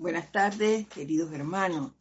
Buenas 0.00 0.32
tardes, 0.32 0.88
queridos 0.88 1.30
hermanos. 1.30 1.92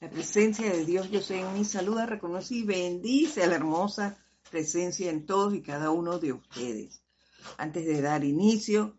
La 0.00 0.08
presencia 0.08 0.72
de 0.72 0.86
Dios, 0.86 1.10
yo 1.10 1.20
soy 1.20 1.40
en 1.40 1.52
mi 1.52 1.62
saluda, 1.62 2.06
reconoce 2.06 2.54
y 2.54 2.62
bendice 2.62 3.42
a 3.42 3.46
la 3.48 3.56
hermosa 3.56 4.16
presencia 4.50 5.10
en 5.10 5.26
todos 5.26 5.54
y 5.54 5.60
cada 5.60 5.90
uno 5.90 6.18
de 6.18 6.32
ustedes. 6.32 7.02
Antes 7.58 7.84
de 7.84 8.00
dar 8.00 8.24
inicio, 8.24 8.96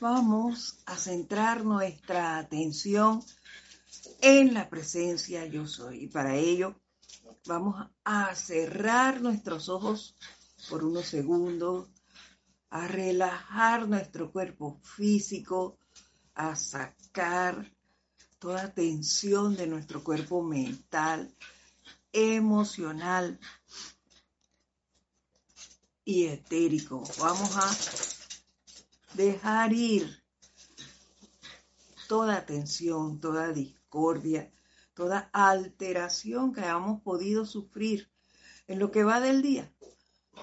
vamos 0.00 0.78
a 0.86 0.96
centrar 0.96 1.64
nuestra 1.64 2.38
atención 2.38 3.24
en 4.20 4.54
la 4.54 4.70
presencia 4.70 5.46
yo 5.46 5.66
soy. 5.66 6.04
Y 6.04 6.06
para 6.06 6.36
ello 6.36 6.80
vamos 7.44 7.90
a 8.04 8.32
cerrar 8.36 9.20
nuestros 9.20 9.68
ojos 9.68 10.14
por 10.70 10.84
unos 10.84 11.06
segundos, 11.06 11.88
a 12.70 12.86
relajar 12.86 13.88
nuestro 13.88 14.30
cuerpo 14.30 14.78
físico, 14.84 15.76
a 16.36 16.54
sacar 16.54 17.05
toda 18.38 18.72
tensión 18.74 19.56
de 19.56 19.66
nuestro 19.66 20.04
cuerpo 20.04 20.42
mental, 20.42 21.34
emocional 22.12 23.40
y 26.04 26.26
etérico. 26.26 27.02
Vamos 27.18 27.56
a 27.56 29.14
dejar 29.14 29.72
ir 29.72 30.22
toda 32.06 32.44
tensión, 32.44 33.18
toda 33.18 33.50
discordia, 33.52 34.52
toda 34.94 35.30
alteración 35.32 36.52
que 36.52 36.60
hayamos 36.60 37.00
podido 37.00 37.46
sufrir 37.46 38.10
en 38.66 38.78
lo 38.78 38.90
que 38.90 39.04
va 39.04 39.20
del 39.20 39.40
día. 39.40 39.72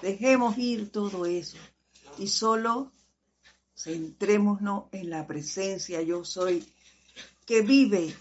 Dejemos 0.02 0.58
ir 0.58 0.90
todo 0.90 1.24
eso 1.24 1.56
y 2.18 2.26
solo 2.26 2.93
Centrémonos 3.74 4.84
en 4.92 5.10
la 5.10 5.26
presencia 5.26 6.00
yo 6.02 6.24
soy 6.24 6.66
que 7.44 7.62
vive 7.62 8.16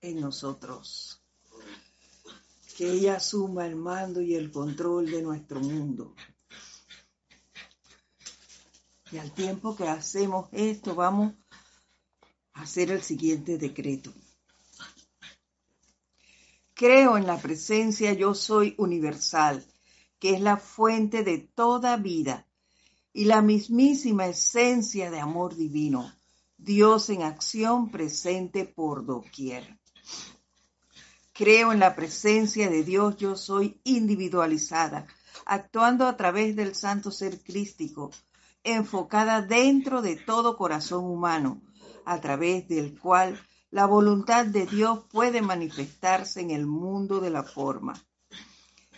en 0.00 0.20
nosotros. 0.20 1.22
Que 2.76 2.92
ella 2.92 3.16
asuma 3.16 3.66
el 3.66 3.76
mando 3.76 4.20
y 4.20 4.34
el 4.34 4.50
control 4.50 5.10
de 5.10 5.22
nuestro 5.22 5.60
mundo. 5.60 6.14
Y 9.10 9.18
al 9.18 9.32
tiempo 9.32 9.74
que 9.74 9.88
hacemos 9.88 10.48
esto, 10.52 10.94
vamos 10.94 11.32
a 12.52 12.62
hacer 12.62 12.90
el 12.90 13.02
siguiente 13.02 13.56
decreto. 13.56 14.12
Creo 16.74 17.16
en 17.16 17.26
la 17.26 17.38
presencia 17.40 18.12
yo 18.12 18.34
soy 18.34 18.74
universal, 18.76 19.64
que 20.18 20.34
es 20.34 20.40
la 20.42 20.58
fuente 20.58 21.22
de 21.22 21.38
toda 21.38 21.96
vida 21.96 22.46
y 23.16 23.24
la 23.24 23.40
mismísima 23.40 24.26
esencia 24.26 25.10
de 25.10 25.20
amor 25.20 25.56
divino, 25.56 26.12
Dios 26.58 27.08
en 27.08 27.22
acción 27.22 27.90
presente 27.90 28.66
por 28.66 29.06
doquier. 29.06 29.78
Creo 31.32 31.72
en 31.72 31.78
la 31.78 31.96
presencia 31.96 32.68
de 32.68 32.84
Dios, 32.84 33.16
yo 33.16 33.34
soy 33.34 33.80
individualizada, 33.84 35.06
actuando 35.46 36.06
a 36.06 36.18
través 36.18 36.56
del 36.56 36.74
santo 36.74 37.10
ser 37.10 37.42
crístico, 37.42 38.10
enfocada 38.62 39.40
dentro 39.40 40.02
de 40.02 40.16
todo 40.16 40.58
corazón 40.58 41.06
humano, 41.06 41.62
a 42.04 42.20
través 42.20 42.68
del 42.68 43.00
cual 43.00 43.40
la 43.70 43.86
voluntad 43.86 44.44
de 44.44 44.66
Dios 44.66 45.06
puede 45.10 45.40
manifestarse 45.40 46.42
en 46.42 46.50
el 46.50 46.66
mundo 46.66 47.20
de 47.20 47.30
la 47.30 47.44
forma. 47.44 47.94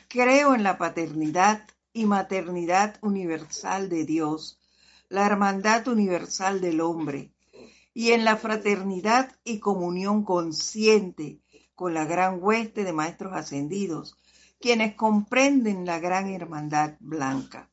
Creo 0.08 0.56
en 0.56 0.64
la 0.64 0.76
paternidad 0.76 1.64
y 1.98 2.06
maternidad 2.06 2.96
universal 3.02 3.88
de 3.88 4.04
Dios, 4.04 4.60
la 5.08 5.26
hermandad 5.26 5.88
universal 5.88 6.60
del 6.60 6.80
hombre, 6.80 7.32
y 7.92 8.12
en 8.12 8.24
la 8.24 8.36
fraternidad 8.36 9.34
y 9.42 9.58
comunión 9.58 10.22
consciente 10.22 11.40
con 11.74 11.94
la 11.94 12.04
gran 12.04 12.38
hueste 12.40 12.84
de 12.84 12.92
maestros 12.92 13.32
ascendidos, 13.32 14.16
quienes 14.60 14.94
comprenden 14.94 15.86
la 15.86 15.98
gran 15.98 16.30
hermandad 16.30 16.94
blanca. 17.00 17.68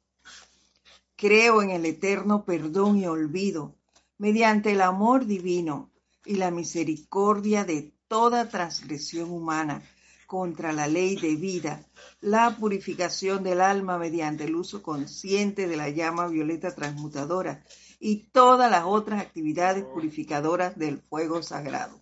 Creo 1.16 1.62
en 1.62 1.70
el 1.70 1.86
eterno 1.86 2.46
perdón 2.46 2.98
y 2.98 3.06
olvido, 3.06 3.76
mediante 4.18 4.72
el 4.72 4.82
amor 4.82 5.28
divino 5.28 5.92
y 6.26 6.38
la 6.38 6.50
misericordia 6.50 7.64
de 7.64 7.94
toda 8.08 8.50
transgresión 8.50 9.30
humana, 9.30 9.84
contra 10.26 10.74
la 10.74 10.88
ley 10.88 11.16
de 11.16 11.36
vida, 11.36 11.86
la 12.22 12.56
purificación 12.58 13.44
del 13.44 13.62
alma 13.62 13.98
mediante 13.98 14.46
el 14.46 14.56
uso 14.56 14.82
consciente 14.82 15.68
de 15.68 15.78
la 15.78 15.90
llama 15.90 16.28
violeta 16.28 16.74
transmutadora 16.74 17.64
y 18.00 18.28
todas 18.32 18.70
las 18.70 18.84
otras 18.86 19.22
actividades 19.22 19.84
purificadoras 19.86 20.78
del 20.78 21.00
fuego 21.00 21.42
sagrado. 21.44 22.00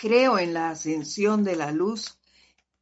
Creo 0.00 0.38
en 0.38 0.54
la 0.54 0.70
ascensión 0.70 1.44
de 1.44 1.56
la 1.56 1.72
luz 1.72 2.18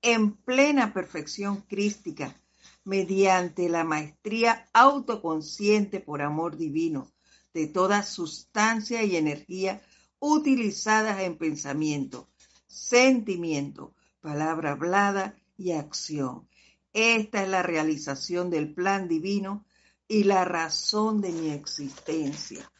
en 0.02 0.32
plena 0.32 0.92
perfección 0.92 1.62
crística 1.62 2.36
mediante 2.84 3.68
la 3.68 3.84
maestría 3.84 4.68
autoconsciente 4.72 6.00
por 6.00 6.22
amor 6.22 6.56
divino 6.56 7.12
de 7.54 7.66
toda 7.66 8.02
sustancia 8.02 9.02
y 9.04 9.16
energía 9.16 9.82
utilizadas 10.18 11.20
en 11.20 11.36
pensamiento, 11.36 12.28
sentimiento, 12.72 13.94
palabra 14.20 14.72
hablada 14.72 15.36
y 15.58 15.72
acción. 15.72 16.48
Esta 16.94 17.42
es 17.42 17.48
la 17.48 17.62
realización 17.62 18.48
del 18.48 18.72
plan 18.72 19.08
divino 19.08 19.66
y 20.08 20.24
la 20.24 20.44
razón 20.44 21.20
de 21.20 21.32
mi 21.32 21.50
existencia. 21.50 22.70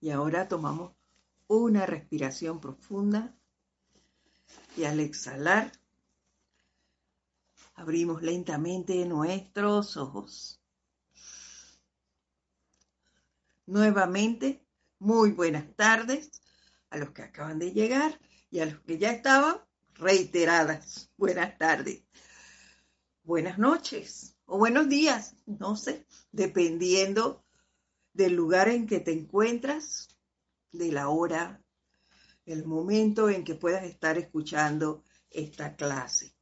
Y 0.00 0.10
ahora 0.10 0.48
tomamos 0.48 0.92
una 1.46 1.84
respiración 1.84 2.60
profunda 2.60 3.34
y 4.76 4.84
al 4.84 5.00
exhalar 5.00 5.72
abrimos 7.74 8.22
lentamente 8.22 9.04
nuestros 9.04 9.96
ojos. 9.96 10.57
Nuevamente, 13.68 14.64
muy 14.98 15.32
buenas 15.32 15.76
tardes 15.76 16.30
a 16.88 16.96
los 16.96 17.10
que 17.10 17.20
acaban 17.20 17.58
de 17.58 17.72
llegar 17.72 18.18
y 18.50 18.60
a 18.60 18.64
los 18.64 18.80
que 18.80 18.96
ya 18.96 19.12
estaban, 19.12 19.58
reiteradas 19.92 21.10
buenas 21.18 21.58
tardes. 21.58 22.02
Buenas 23.24 23.58
noches 23.58 24.34
o 24.46 24.56
buenos 24.56 24.88
días, 24.88 25.36
no 25.44 25.76
sé, 25.76 26.06
dependiendo 26.32 27.44
del 28.14 28.32
lugar 28.32 28.70
en 28.70 28.86
que 28.86 29.00
te 29.00 29.12
encuentras, 29.12 30.08
de 30.72 30.90
la 30.90 31.10
hora, 31.10 31.62
el 32.46 32.64
momento 32.64 33.28
en 33.28 33.44
que 33.44 33.54
puedas 33.54 33.84
estar 33.84 34.16
escuchando 34.16 35.04
esta 35.28 35.76
clase. 35.76 36.34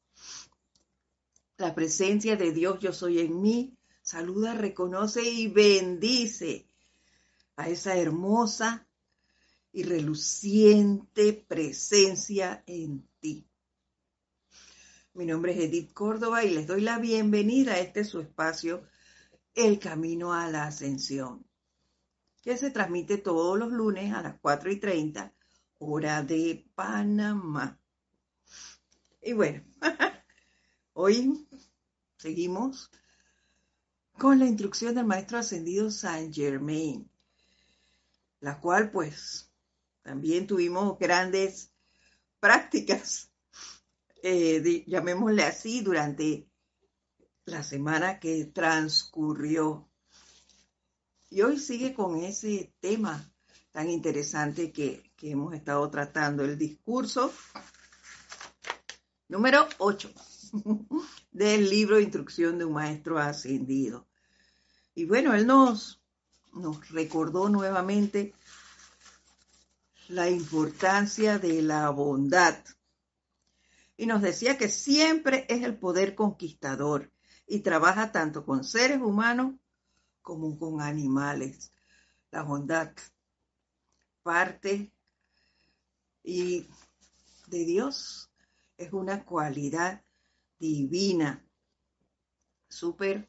La 1.57 1.75
presencia 1.75 2.37
de 2.37 2.53
Dios 2.53 2.79
yo 2.79 2.93
soy 2.93 3.19
en 3.19 3.43
mí, 3.43 3.77
saluda, 4.01 4.55
reconoce 4.55 5.25
y 5.25 5.49
bendice 5.49 6.69
a 7.57 7.69
esa 7.69 7.97
hermosa 7.97 8.87
y 9.73 9.83
reluciente 9.83 11.33
presencia 11.33 12.63
en 12.67 13.09
ti. 13.19 13.49
Mi 15.15 15.25
nombre 15.25 15.53
es 15.53 15.61
Edith 15.61 15.93
Córdoba 15.95 16.45
y 16.45 16.51
les 16.51 16.67
doy 16.67 16.83
la 16.83 16.99
bienvenida 16.99 17.73
a 17.73 17.79
este 17.79 18.05
su 18.05 18.21
espacio, 18.21 18.87
El 19.55 19.79
Camino 19.79 20.35
a 20.35 20.51
la 20.51 20.65
Ascensión, 20.65 21.47
que 22.43 22.59
se 22.59 22.71
transmite 22.71 23.17
todos 23.17 23.59
los 23.59 23.73
lunes 23.73 24.13
a 24.13 24.23
las 24.23 24.39
4 24.41 24.71
y 24.71 24.77
30, 24.77 25.33
hora 25.79 26.23
de 26.23 26.67
Panamá. 26.75 27.81
Y 29.23 29.33
bueno, 29.33 29.65
hoy 30.93 31.49
seguimos 32.19 32.91
con 34.19 34.39
la 34.39 34.47
instrucción 34.47 34.95
del 34.95 35.07
Maestro 35.07 35.39
Ascendido 35.39 35.91
Saint 35.91 36.35
Germain 36.35 37.11
la 38.41 38.61
cual 38.61 38.91
pues 38.91 39.51
también 40.03 40.47
tuvimos 40.47 40.99
grandes 40.99 41.73
prácticas, 42.39 43.31
eh, 44.23 44.85
llamémosle 44.87 45.43
así, 45.43 45.81
durante 45.81 46.49
la 47.45 47.63
semana 47.63 48.19
que 48.19 48.45
transcurrió. 48.47 49.89
Y 51.31 51.43
hoy 51.43 51.59
sigue 51.59 51.93
con 51.93 52.17
ese 52.19 52.73
tema 52.81 53.33
tan 53.73 53.91
interesante 53.91 54.73
que, 54.73 55.13
que 55.17 55.33
hemos 55.33 55.55
estado 55.55 55.91
tratando, 55.91 56.45
el 56.45 56.57
discurso 56.57 57.33
número 59.29 59.67
8 59.79 60.13
del 61.31 61.69
libro 61.69 62.01
Instrucción 62.01 62.59
de 62.59 62.65
un 62.65 62.75
Maestro 62.75 63.19
Ascendido. 63.19 64.07
Y 64.95 65.05
bueno, 65.05 65.35
él 65.35 65.47
nos 65.47 66.01
nos 66.57 66.89
recordó 66.91 67.49
nuevamente 67.49 68.35
la 70.09 70.31
importancia 70.31 71.39
de 71.39 71.63
la 71.63 71.91
bondad. 71.91 72.57
Y 73.97 74.07
nos 74.07 74.23
decía 74.23 74.59
que 74.59 74.69
siempre 74.69 75.47
es 75.49 75.63
el 75.65 75.77
poder 75.79 76.15
conquistador 76.15 77.11
y 77.47 77.61
trabaja 77.61 78.13
tanto 78.13 78.45
con 78.45 78.65
seres 78.65 79.01
humanos 79.01 79.55
como 80.23 80.59
con 80.59 80.81
animales. 80.81 81.73
La 82.31 82.43
bondad 82.43 82.93
parte 84.23 84.93
y 86.23 86.69
de 87.47 87.65
Dios 87.65 88.31
es 88.77 88.93
una 88.93 89.25
cualidad 89.25 90.03
divina, 90.59 91.45
súper 92.69 93.27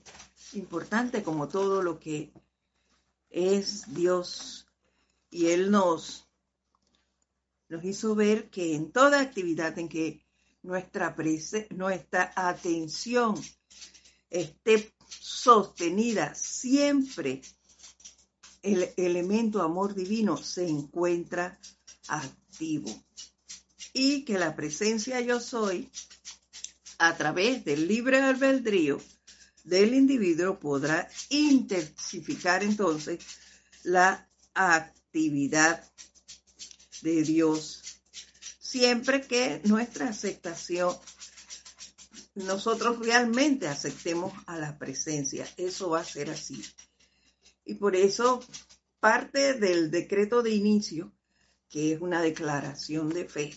importante 0.54 1.24
como 1.24 1.48
todo 1.48 1.84
lo 1.84 2.00
que 2.00 2.34
es 3.38 3.94
Dios. 3.94 4.68
Y 5.30 5.48
Él 5.48 5.70
nos, 5.70 6.28
nos 7.70 7.84
hizo 7.84 8.16
ver 8.16 8.50
que 8.50 8.76
en 8.76 8.92
toda 8.92 9.22
actividad 9.22 9.78
en 9.78 9.90
que 9.90 10.26
nuestra, 10.64 11.16
nuestra 11.70 12.34
atención 12.36 13.40
esté 14.30 14.94
sostenida 15.08 16.34
siempre, 16.34 17.42
el 18.64 18.90
elemento 18.98 19.62
amor 19.62 19.94
divino 19.94 20.38
se 20.38 20.68
encuentra 20.68 21.60
activo. 22.08 22.90
Y 23.94 24.26
que 24.26 24.38
la 24.38 24.56
presencia 24.56 25.22
yo 25.22 25.40
soy, 25.40 25.92
a 26.98 27.16
través 27.16 27.64
del 27.64 27.88
libre 27.88 28.20
albedrío 28.20 29.00
del 29.68 29.94
individuo, 29.94 30.60
podrá 30.60 31.10
intensificar 31.30 32.64
entonces 32.64 33.20
la 33.84 34.28
actividad 34.54 35.84
de 37.02 37.24
Dios 37.24 37.84
siempre 38.60 39.22
que 39.22 39.62
nuestra 39.64 40.10
aceptación, 40.10 40.96
nosotros 42.36 43.00
realmente 43.00 43.68
aceptemos 43.68 44.34
a 44.46 44.58
la 44.58 44.78
presencia. 44.78 45.48
Eso 45.58 45.90
va 45.90 46.02
a 46.02 46.06
ser 46.06 46.30
así. 46.30 46.64
Y 47.66 47.76
por 47.76 47.96
eso 47.96 48.44
parte 49.00 49.54
del 49.54 49.90
decreto 49.90 50.44
de 50.44 50.52
inicio, 50.52 51.14
que 51.70 51.94
es 51.94 52.02
una 52.02 52.22
declaración 52.22 53.10
de 53.10 53.26
fe, 53.26 53.56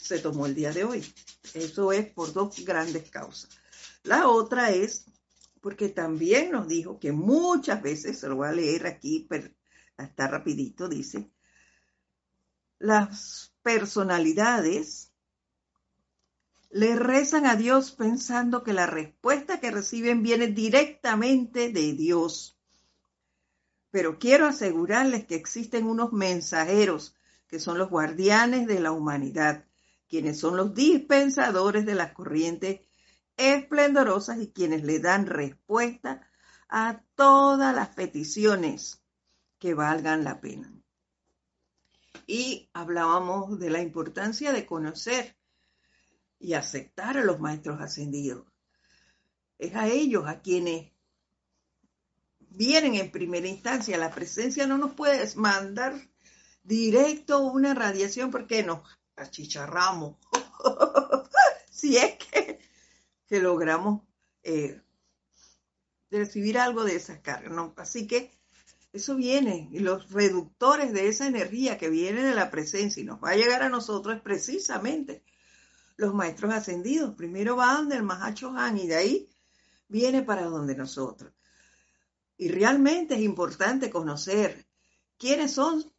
se 0.00 0.18
tomó 0.18 0.46
el 0.46 0.54
día 0.54 0.72
de 0.72 0.84
hoy. 0.84 1.14
Eso 1.54 1.92
es 1.92 2.10
por 2.10 2.32
dos 2.32 2.64
grandes 2.64 3.10
causas. 3.10 3.61
La 4.04 4.28
otra 4.28 4.70
es 4.70 5.06
porque 5.60 5.88
también 5.88 6.50
nos 6.50 6.66
dijo 6.66 6.98
que 6.98 7.12
muchas 7.12 7.82
veces, 7.82 8.18
se 8.18 8.28
lo 8.28 8.36
voy 8.36 8.48
a 8.48 8.52
leer 8.52 8.86
aquí, 8.86 9.26
pero 9.28 9.48
está 9.96 10.26
rapidito, 10.26 10.88
dice, 10.88 11.30
las 12.78 13.54
personalidades 13.62 15.12
le 16.70 16.96
rezan 16.96 17.46
a 17.46 17.54
Dios 17.54 17.92
pensando 17.92 18.64
que 18.64 18.72
la 18.72 18.86
respuesta 18.86 19.60
que 19.60 19.70
reciben 19.70 20.22
viene 20.22 20.48
directamente 20.48 21.70
de 21.70 21.92
Dios. 21.92 22.58
Pero 23.90 24.18
quiero 24.18 24.46
asegurarles 24.46 25.26
que 25.26 25.36
existen 25.36 25.86
unos 25.86 26.12
mensajeros 26.12 27.14
que 27.46 27.60
son 27.60 27.78
los 27.78 27.90
guardianes 27.90 28.66
de 28.66 28.80
la 28.80 28.90
humanidad, 28.90 29.66
quienes 30.08 30.40
son 30.40 30.56
los 30.56 30.74
dispensadores 30.74 31.84
de 31.84 31.94
las 31.94 32.12
corrientes 32.12 32.80
esplendorosas 33.50 34.38
y 34.38 34.52
quienes 34.52 34.84
le 34.84 34.98
dan 34.98 35.26
respuesta 35.26 36.28
a 36.68 37.02
todas 37.14 37.74
las 37.74 37.88
peticiones 37.88 39.02
que 39.58 39.74
valgan 39.74 40.24
la 40.24 40.40
pena 40.40 40.72
y 42.26 42.70
hablábamos 42.72 43.58
de 43.58 43.70
la 43.70 43.80
importancia 43.80 44.52
de 44.52 44.66
conocer 44.66 45.36
y 46.38 46.54
aceptar 46.54 47.18
a 47.18 47.24
los 47.24 47.40
maestros 47.40 47.80
ascendidos. 47.80 48.46
Es 49.58 49.74
a 49.74 49.88
ellos 49.88 50.24
a 50.26 50.40
quienes 50.40 50.90
vienen 52.40 52.94
en 52.94 53.12
primera 53.12 53.46
instancia. 53.46 53.96
La 53.98 54.10
presencia 54.10 54.66
no 54.66 54.76
nos 54.76 54.94
puede 54.94 55.28
mandar 55.36 55.94
directo 56.62 57.40
una 57.40 57.74
radiación 57.74 58.30
porque 58.30 58.62
nos 58.62 58.80
achicharramos. 59.16 60.16
si 61.70 61.96
es 61.96 62.16
que, 62.16 62.58
que 63.32 63.40
logramos 63.40 64.02
eh, 64.42 64.78
recibir 66.10 66.58
algo 66.58 66.84
de 66.84 66.96
esa 66.96 67.22
carga. 67.22 67.48
¿no? 67.48 67.72
Así 67.78 68.06
que 68.06 68.30
eso 68.92 69.16
viene, 69.16 69.70
y 69.72 69.78
los 69.78 70.10
reductores 70.10 70.92
de 70.92 71.08
esa 71.08 71.28
energía 71.28 71.78
que 71.78 71.88
viene 71.88 72.22
de 72.22 72.34
la 72.34 72.50
presencia 72.50 73.02
y 73.02 73.06
nos 73.06 73.24
va 73.24 73.30
a 73.30 73.36
llegar 73.36 73.62
a 73.62 73.70
nosotros 73.70 74.20
precisamente 74.20 75.24
los 75.96 76.12
maestros 76.12 76.52
ascendidos. 76.52 77.14
Primero 77.14 77.56
van 77.56 77.88
del 77.88 78.02
Mahacho 78.02 78.50
Han 78.54 78.76
y 78.76 78.86
de 78.86 78.96
ahí 78.96 79.30
viene 79.88 80.20
para 80.20 80.42
donde 80.42 80.76
nosotros. 80.76 81.32
Y 82.36 82.48
realmente 82.48 83.14
es 83.14 83.22
importante 83.22 83.88
conocer 83.88 84.66
quiénes 85.16 85.52
son 85.52 85.90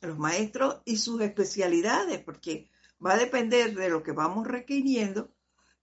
los 0.00 0.16
maestros 0.16 0.80
y 0.86 0.96
sus 0.96 1.20
especialidades, 1.20 2.24
porque 2.24 2.70
va 3.04 3.12
a 3.12 3.18
depender 3.18 3.74
de 3.74 3.90
lo 3.90 4.02
que 4.02 4.12
vamos 4.12 4.46
requiriendo 4.46 5.30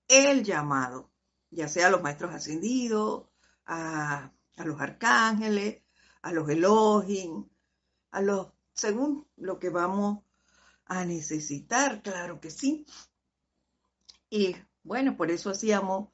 el 0.07 0.44
llamado, 0.44 1.12
ya 1.50 1.68
sea 1.68 1.88
a 1.88 1.89
los 1.89 2.01
maestros 2.01 2.33
ascendidos, 2.33 3.27
a, 3.65 4.31
a 4.56 4.65
los 4.65 4.80
arcángeles, 4.80 5.83
a 6.21 6.31
los 6.31 6.50
elogios, 6.50 7.45
a 8.12 8.21
los, 8.21 8.48
según 8.74 9.27
lo 9.36 9.59
que 9.59 9.69
vamos 9.69 10.24
a 10.86 11.06
necesitar, 11.06 12.01
claro 12.01 12.39
que 12.39 12.50
sí. 12.50 12.86
Y 14.30 14.56
bueno, 14.83 15.18
por 15.18 15.31
eso 15.31 15.50
hacíamos 15.50 16.10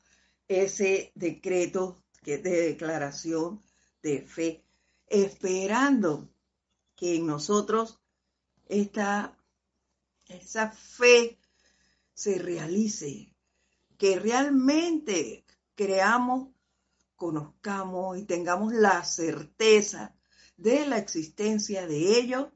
ese 0.47 1.11
decreto 1.15 2.03
de 2.23 2.37
declaración 2.39 3.63
de 4.01 4.21
fe, 4.21 4.65
esperando 5.07 6.29
que 6.95 7.15
en 7.15 7.27
nosotros 7.27 8.01
esta, 8.67 9.37
esa 10.27 10.71
fe 10.71 11.39
se 12.13 12.37
realice, 12.37 13.32
que 13.97 14.19
realmente 14.19 15.45
creamos 15.75 16.53
conozcamos 17.15 18.17
y 18.17 18.25
tengamos 18.25 18.73
la 18.73 19.03
certeza 19.05 20.13
de 20.57 20.85
la 20.85 20.97
existencia 20.97 21.87
de 21.87 22.19
ellos 22.19 22.49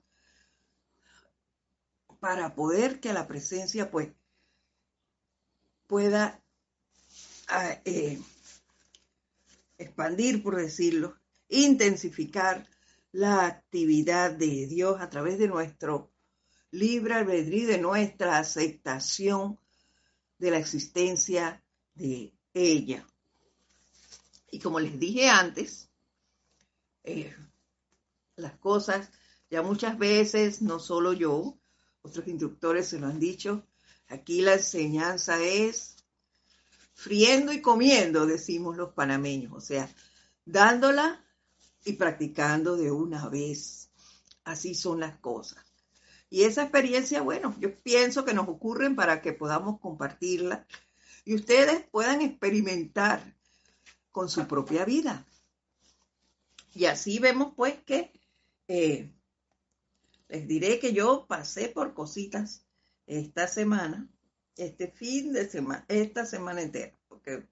para 2.20 2.54
poder 2.54 3.00
que 3.00 3.14
la 3.14 3.28
presencia 3.28 3.90
pues 3.90 4.10
pueda 5.88 6.44
ah, 7.48 7.80
eh, 7.86 8.20
expandir, 9.78 10.44
por 10.44 10.58
decirlo, 10.58 11.18
intensificar 11.48 12.68
la 13.14 13.46
actividad 13.46 14.32
de 14.32 14.68
Dios 14.68 15.00
a 15.00 15.10
través 15.10 15.40
de 15.40 15.48
nuestro 15.48 16.12
libre 16.72 17.14
albedrío, 17.14 17.68
de 17.68 17.78
nuestra 17.78 18.38
aceptación 18.38 19.58
de 20.38 20.52
la 20.52 20.58
existencia 20.58 21.64
de 21.96 22.34
ella. 22.54 23.06
Y 24.52 24.60
como 24.60 24.80
les 24.80 25.00
dije 25.00 25.30
antes, 25.30 25.90
eh, 27.04 27.36
las 28.36 28.58
cosas, 28.58 29.10
ya 29.50 29.62
muchas 29.62 29.98
veces, 29.98 30.62
no 30.62 30.80
solo 30.80 31.14
yo, 31.14 31.58
otros 32.02 32.28
instructores 32.28 32.88
se 32.88 33.00
lo 33.00 33.08
han 33.08 33.20
dicho, 33.20 33.66
aquí 34.08 34.42
la 34.42 34.54
enseñanza 34.54 35.44
es 35.44 35.98
friendo 36.94 37.52
y 37.52 37.62
comiendo, 37.62 38.26
decimos 38.26 38.78
los 38.78 38.94
panameños, 38.94 39.54
o 39.54 39.62
sea, 39.62 39.90
dándola 40.46 41.24
y 41.86 41.94
practicando 41.94 42.76
de 42.76 42.92
una 42.92 43.30
vez. 43.30 43.90
Así 44.44 44.76
son 44.76 45.02
las 45.02 45.18
cosas. 45.20 45.67
Y 46.30 46.44
esa 46.44 46.64
experiencia, 46.64 47.22
bueno, 47.22 47.56
yo 47.60 47.74
pienso 47.76 48.26
que 48.26 48.34
nos 48.34 48.48
ocurren 48.48 48.96
para 48.96 49.22
que 49.22 49.34
podamos 49.34 49.80
compartirla 49.80 50.66
y 51.24 51.36
ustedes 51.36 51.86
puedan 51.90 52.22
experimentar 52.22 53.36
con 54.12 54.30
su 54.30 54.48
propia 54.48 54.86
vida. 54.86 55.26
Y 56.74 56.86
así 56.86 57.20
vemos 57.20 57.54
pues 57.56 57.76
que 57.84 58.12
eh, 58.68 59.12
les 60.30 60.48
diré 60.48 60.80
que 60.80 60.94
yo 60.94 61.26
pasé 61.28 61.70
por 61.70 61.94
cositas 61.94 62.66
esta 63.06 63.48
semana, 63.48 64.10
este 64.56 64.88
fin 64.92 65.34
de 65.34 65.50
semana, 65.50 65.86
esta 65.88 66.26
semana 66.26 66.62
entera, 66.62 66.94
porque 67.08 67.48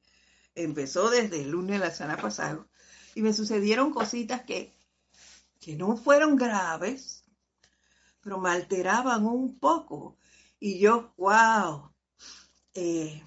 empezó 0.54 1.10
desde 1.10 1.42
el 1.42 1.52
lunes 1.52 1.80
de 1.80 1.86
la 1.86 1.92
semana 1.92 2.18
pasada 2.18 2.68
y 3.14 3.22
me 3.22 3.34
sucedieron 3.34 3.92
cositas 3.92 4.44
que, 4.44 4.74
que 5.60 5.76
no 5.76 5.98
fueron 5.98 6.36
graves, 6.36 7.25
pero 8.26 8.40
me 8.40 8.50
alteraban 8.50 9.24
un 9.28 9.60
poco. 9.60 10.18
Y 10.60 10.80
yo, 10.80 11.14
wow, 11.16 11.92
eh, 12.74 13.22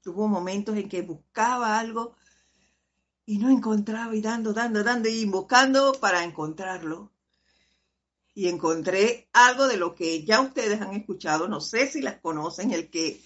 tuvo 0.00 0.28
momentos 0.28 0.76
en 0.76 0.88
que 0.88 1.02
buscaba 1.02 1.80
algo 1.80 2.14
y 3.24 3.38
no 3.38 3.50
encontraba 3.50 4.14
y 4.14 4.20
dando, 4.20 4.52
dando, 4.52 4.84
dando 4.84 5.08
y 5.08 5.24
buscando 5.24 5.94
para 5.94 6.22
encontrarlo. 6.22 7.10
Y 8.34 8.46
encontré 8.46 9.28
algo 9.32 9.66
de 9.66 9.78
lo 9.78 9.96
que 9.96 10.24
ya 10.24 10.40
ustedes 10.40 10.80
han 10.80 10.92
escuchado, 10.92 11.48
no 11.48 11.60
sé 11.60 11.88
si 11.88 12.00
las 12.00 12.20
conocen, 12.20 12.70
el 12.70 12.88
que 12.88 13.20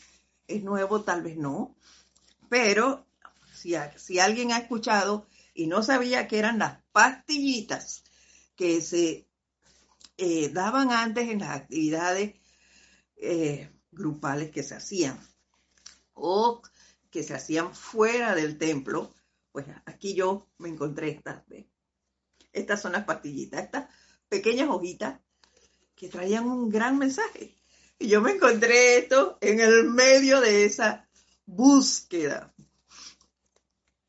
es 0.46 0.64
nuevo 0.64 1.02
tal 1.02 1.22
vez 1.22 1.36
no, 1.36 1.76
pero 2.48 3.04
si, 3.52 3.74
si 3.96 4.20
alguien 4.20 4.52
ha 4.52 4.58
escuchado 4.58 5.26
y 5.52 5.66
no 5.66 5.82
sabía 5.82 6.26
que 6.28 6.38
eran 6.38 6.60
las 6.60 6.80
pastillitas 6.92 8.04
que 8.56 8.80
se 8.80 9.29
eh, 10.20 10.50
daban 10.50 10.92
antes 10.92 11.30
en 11.30 11.38
las 11.38 11.56
actividades 11.56 12.34
eh, 13.16 13.70
grupales 13.90 14.50
que 14.50 14.62
se 14.62 14.74
hacían 14.74 15.18
o 16.12 16.60
que 17.10 17.22
se 17.22 17.32
hacían 17.32 17.74
fuera 17.74 18.34
del 18.34 18.58
templo, 18.58 19.14
pues 19.50 19.64
aquí 19.86 20.12
yo 20.12 20.46
me 20.58 20.68
encontré 20.68 21.08
estas. 21.08 21.42
Estas 22.52 22.82
son 22.82 22.92
las 22.92 23.04
pastillitas, 23.04 23.64
estas 23.64 23.88
pequeñas 24.28 24.68
hojitas 24.68 25.20
que 25.94 26.08
traían 26.08 26.44
un 26.44 26.68
gran 26.68 26.98
mensaje. 26.98 27.58
Y 27.98 28.08
yo 28.08 28.20
me 28.20 28.32
encontré 28.32 28.98
esto 28.98 29.38
en 29.40 29.60
el 29.60 29.84
medio 29.84 30.42
de 30.42 30.66
esa 30.66 31.08
búsqueda. 31.46 32.54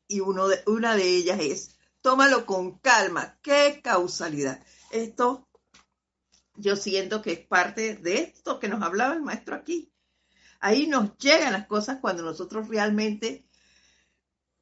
Y 0.08 0.20
uno 0.20 0.48
de, 0.48 0.62
una 0.66 0.94
de 0.94 1.08
ellas 1.08 1.40
es, 1.40 1.78
tómalo 2.02 2.44
con 2.44 2.78
calma, 2.80 3.38
qué 3.40 3.80
causalidad. 3.82 4.62
Esto 4.90 5.48
yo 6.54 6.76
siento 6.76 7.22
que 7.22 7.32
es 7.32 7.46
parte 7.46 7.94
de 7.96 8.18
esto 8.18 8.58
que 8.58 8.68
nos 8.68 8.82
hablaba 8.82 9.14
el 9.14 9.22
maestro 9.22 9.54
aquí. 9.54 9.92
Ahí 10.60 10.86
nos 10.86 11.16
llegan 11.18 11.52
las 11.52 11.66
cosas 11.66 11.98
cuando 12.00 12.22
nosotros 12.22 12.68
realmente 12.68 13.44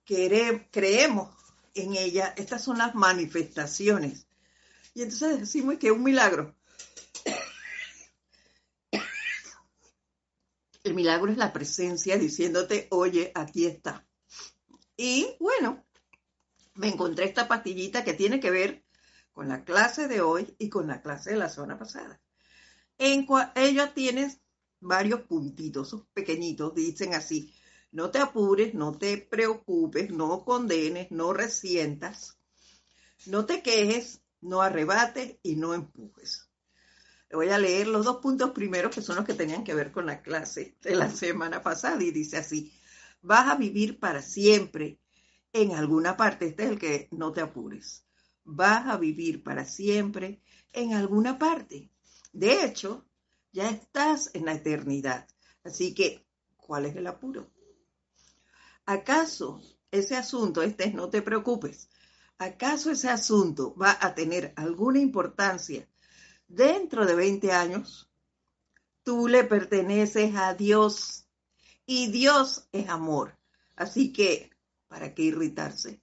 creemos 0.04 1.34
en 1.74 1.94
ella. 1.94 2.34
Estas 2.36 2.64
son 2.64 2.78
las 2.78 2.94
manifestaciones. 2.94 4.26
Y 4.94 5.02
entonces 5.02 5.40
decimos 5.40 5.76
que 5.78 5.88
es 5.88 5.92
un 5.92 6.02
milagro. 6.02 6.56
El 10.82 10.94
milagro 10.94 11.30
es 11.30 11.36
la 11.36 11.52
presencia 11.52 12.16
diciéndote, 12.16 12.88
oye, 12.90 13.30
aquí 13.34 13.66
está. 13.66 14.06
Y 14.96 15.36
bueno, 15.38 15.84
me 16.74 16.88
encontré 16.88 17.26
esta 17.26 17.46
pastillita 17.46 18.02
que 18.02 18.14
tiene 18.14 18.40
que 18.40 18.50
ver 18.50 18.84
con 19.32 19.48
la 19.48 19.64
clase 19.64 20.08
de 20.08 20.20
hoy 20.20 20.54
y 20.58 20.68
con 20.68 20.86
la 20.86 21.02
clase 21.02 21.30
de 21.30 21.36
la 21.36 21.48
zona 21.48 21.78
pasada. 21.78 22.20
En 22.98 23.26
ella 23.54 23.94
tienes 23.94 24.40
varios 24.80 25.22
puntitos, 25.22 25.96
pequeñitos, 26.12 26.74
dicen 26.74 27.14
así, 27.14 27.52
no 27.92 28.10
te 28.10 28.18
apures, 28.18 28.74
no 28.74 28.92
te 28.92 29.18
preocupes, 29.18 30.10
no 30.10 30.44
condenes, 30.44 31.10
no 31.10 31.32
resientas, 31.32 32.38
no 33.26 33.46
te 33.46 33.62
quejes, 33.62 34.22
no 34.40 34.62
arrebates 34.62 35.38
y 35.42 35.56
no 35.56 35.74
empujes. 35.74 36.48
Le 37.28 37.36
voy 37.36 37.48
a 37.50 37.58
leer 37.58 37.86
los 37.86 38.04
dos 38.04 38.16
puntos 38.16 38.50
primeros 38.50 38.94
que 38.94 39.02
son 39.02 39.16
los 39.16 39.24
que 39.24 39.34
tenían 39.34 39.64
que 39.64 39.74
ver 39.74 39.92
con 39.92 40.06
la 40.06 40.22
clase 40.22 40.76
de 40.82 40.96
la 40.96 41.10
semana 41.10 41.62
pasada 41.62 42.02
y 42.02 42.10
dice 42.10 42.38
así, 42.38 42.72
vas 43.22 43.48
a 43.48 43.56
vivir 43.56 43.98
para 43.98 44.22
siempre 44.22 44.98
en 45.52 45.72
alguna 45.72 46.16
parte, 46.16 46.46
este 46.46 46.64
es 46.64 46.70
el 46.70 46.78
que 46.78 47.08
no 47.10 47.32
te 47.32 47.40
apures, 47.40 48.04
vas 48.50 48.86
a 48.88 48.96
vivir 48.96 49.42
para 49.42 49.64
siempre 49.64 50.40
en 50.72 50.94
alguna 50.94 51.38
parte. 51.38 51.90
De 52.32 52.64
hecho, 52.64 53.06
ya 53.52 53.70
estás 53.70 54.30
en 54.34 54.44
la 54.44 54.54
eternidad. 54.54 55.26
Así 55.64 55.94
que, 55.94 56.26
¿cuál 56.56 56.86
es 56.86 56.96
el 56.96 57.06
apuro? 57.06 57.50
¿Acaso 58.86 59.62
ese 59.90 60.16
asunto, 60.16 60.62
este 60.62 60.84
es 60.84 60.94
no 60.94 61.10
te 61.10 61.22
preocupes, 61.22 61.88
acaso 62.38 62.90
ese 62.90 63.08
asunto 63.08 63.74
va 63.76 63.96
a 64.00 64.14
tener 64.14 64.52
alguna 64.56 64.98
importancia 64.98 65.88
dentro 66.48 67.06
de 67.06 67.14
20 67.14 67.52
años? 67.52 68.10
Tú 69.02 69.28
le 69.28 69.44
perteneces 69.44 70.34
a 70.34 70.54
Dios 70.54 71.26
y 71.86 72.10
Dios 72.10 72.68
es 72.72 72.88
amor. 72.88 73.36
Así 73.76 74.12
que, 74.12 74.50
¿para 74.88 75.14
qué 75.14 75.22
irritarse? 75.22 76.00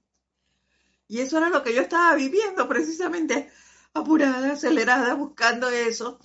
Y 1.08 1.20
eso 1.22 1.38
era 1.38 1.50
lo 1.50 1.64
que 1.64 1.74
yo 1.74 1.82
estaba 1.82 2.16
viviendo 2.16 2.68
precisamente, 2.68 3.50
apurada, 3.94 4.54
acelerada, 4.54 5.14
buscando 5.16 5.70
eso 5.70 6.20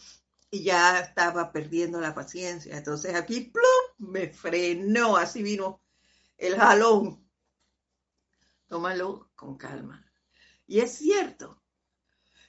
y 0.51 0.65
ya 0.65 1.01
estaba 1.01 1.53
perdiendo 1.53 2.01
la 2.01 2.15
paciencia. 2.15 2.77
Entonces 2.77 3.15
aquí 3.15 3.41
¡plum! 3.41 4.11
me 4.11 4.29
frenó, 4.29 5.17
así 5.17 5.43
vino 5.43 5.81
el 6.37 6.57
jalón. 6.57 7.27
Tómalo 8.69 9.31
con 9.35 9.57
calma. 9.57 10.05
Y 10.67 10.81
es 10.81 10.93
cierto. 10.93 11.63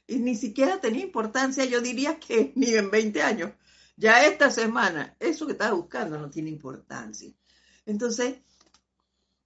Y 0.07 0.17
ni 0.17 0.35
siquiera 0.35 0.81
tenía 0.81 1.03
importancia, 1.03 1.65
yo 1.65 1.81
diría 1.81 2.19
que 2.19 2.51
ni 2.55 2.73
en 2.73 2.91
20 2.91 3.21
años. 3.21 3.53
Ya 3.95 4.25
esta 4.25 4.49
semana, 4.49 5.15
eso 5.19 5.45
que 5.45 5.51
estaba 5.53 5.73
buscando 5.73 6.17
no 6.17 6.29
tiene 6.29 6.49
importancia. 6.49 7.31
Entonces, 7.85 8.37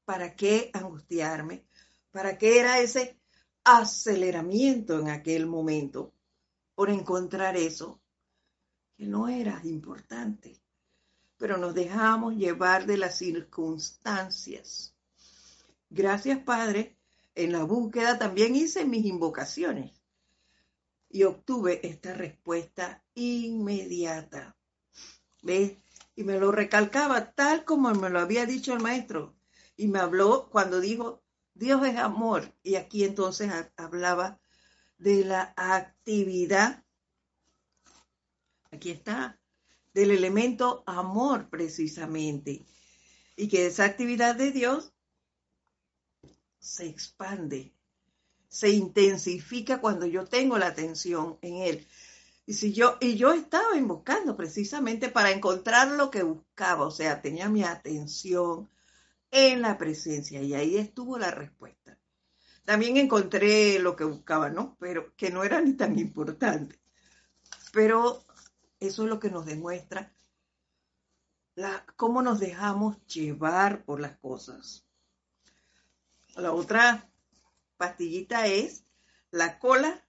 ¿para 0.05 0.35
qué 0.35 0.71
angustiarme? 0.73 1.66
¿Para 2.11 2.37
qué 2.37 2.59
era 2.59 2.79
ese 2.79 3.17
aceleramiento 3.63 4.99
en 4.99 5.09
aquel 5.09 5.45
momento 5.45 6.13
por 6.73 6.89
encontrar 6.89 7.57
eso 7.57 7.99
que 8.95 9.05
no 9.05 9.27
era 9.27 9.59
importante, 9.65 10.61
pero 11.37 11.57
nos 11.57 11.73
dejamos 11.73 12.35
llevar 12.35 12.85
de 12.85 12.97
las 12.97 13.17
circunstancias. 13.17 14.95
Gracias, 15.89 16.39
Padre. 16.39 16.97
En 17.35 17.51
la 17.51 17.63
búsqueda 17.63 18.17
también 18.17 18.55
hice 18.55 18.85
mis 18.85 19.05
invocaciones 19.05 19.91
y 21.09 21.23
obtuve 21.23 21.85
esta 21.85 22.13
respuesta 22.13 23.03
inmediata. 23.15 24.55
¿Ves? 25.41 25.77
Y 26.15 26.23
me 26.23 26.39
lo 26.39 26.51
recalcaba 26.51 27.33
tal 27.33 27.65
como 27.65 27.93
me 27.93 28.09
lo 28.09 28.19
había 28.19 28.45
dicho 28.45 28.73
el 28.73 28.81
maestro. 28.81 29.35
Y 29.75 29.87
me 29.87 29.99
habló 29.99 30.49
cuando 30.49 30.79
dijo, 30.79 31.21
Dios 31.57 31.85
es 31.85 31.97
amor. 31.97 32.53
Y 32.63 32.75
aquí 32.75 33.03
entonces 33.03 33.51
hablaba 33.77 34.39
de 34.97 35.25
la 35.25 35.53
actividad 35.55 36.83
aquí 38.71 38.91
está, 38.91 39.39
del 39.93 40.11
elemento 40.11 40.83
amor 40.85 41.49
precisamente, 41.49 42.65
y 43.35 43.47
que 43.47 43.67
esa 43.67 43.85
actividad 43.85 44.35
de 44.35 44.51
Dios 44.51 44.93
se 46.59 46.87
expande, 46.87 47.73
se 48.47 48.69
intensifica 48.69 49.79
cuando 49.79 50.05
yo 50.05 50.25
tengo 50.25 50.57
la 50.57 50.67
atención 50.67 51.37
en 51.41 51.55
Él. 51.55 51.87
Y, 52.45 52.53
si 52.53 52.71
yo, 52.71 52.97
y 53.01 53.17
yo 53.17 53.33
estaba 53.33 53.75
invocando 53.75 54.37
precisamente 54.37 55.09
para 55.09 55.31
encontrar 55.31 55.89
lo 55.91 56.09
que 56.09 56.23
buscaba, 56.23 56.85
o 56.85 56.91
sea, 56.91 57.21
tenía 57.21 57.49
mi 57.49 57.63
atención 57.63 58.69
en 59.31 59.61
la 59.61 59.77
presencia 59.77 60.41
y 60.41 60.53
ahí 60.53 60.77
estuvo 60.77 61.17
la 61.17 61.31
respuesta. 61.31 61.97
También 62.65 62.97
encontré 62.97 63.79
lo 63.79 63.95
que 63.95 64.03
buscaba, 64.03 64.49
¿no? 64.49 64.75
Pero 64.79 65.15
que 65.15 65.31
no 65.31 65.43
era 65.43 65.61
ni 65.61 65.73
tan 65.73 65.97
importante. 65.97 66.79
Pero 67.71 68.25
eso 68.79 69.03
es 69.03 69.09
lo 69.09 69.19
que 69.19 69.29
nos 69.29 69.45
demuestra 69.45 70.11
cómo 71.95 72.21
nos 72.21 72.39
dejamos 72.39 73.03
llevar 73.07 73.83
por 73.83 73.99
las 73.99 74.17
cosas. 74.17 74.85
La 76.35 76.51
otra 76.51 77.09
pastillita 77.77 78.45
es 78.45 78.83
la 79.31 79.57
cola 79.59 80.03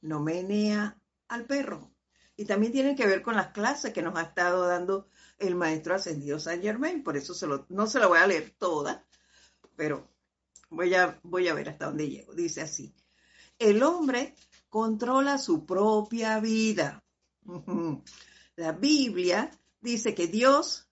no 0.00 0.20
menea 0.20 0.98
al 1.28 1.44
perro. 1.44 1.90
Y 2.36 2.44
también 2.44 2.72
tiene 2.72 2.94
que 2.94 3.06
ver 3.06 3.22
con 3.22 3.36
las 3.36 3.48
clases 3.48 3.92
que 3.92 4.02
nos 4.02 4.16
ha 4.16 4.22
estado 4.22 4.66
dando 4.66 5.08
el 5.38 5.54
maestro 5.54 5.94
ascendido 5.94 6.38
San 6.38 6.60
Germain. 6.60 7.02
Por 7.02 7.16
eso 7.16 7.34
no 7.68 7.86
se 7.86 7.98
la 7.98 8.06
voy 8.06 8.18
a 8.18 8.26
leer 8.26 8.54
toda, 8.58 9.04
pero 9.76 10.08
voy 10.70 10.94
a, 10.94 11.18
voy 11.22 11.48
a 11.48 11.54
ver 11.54 11.68
hasta 11.70 11.86
dónde 11.86 12.08
llego. 12.08 12.34
Dice 12.34 12.60
así, 12.60 12.94
el 13.58 13.82
hombre 13.82 14.34
controla 14.68 15.38
su 15.38 15.64
propia 15.64 16.40
vida. 16.40 17.02
La 18.56 18.72
Biblia 18.72 19.50
dice 19.80 20.14
que 20.14 20.26
Dios 20.26 20.88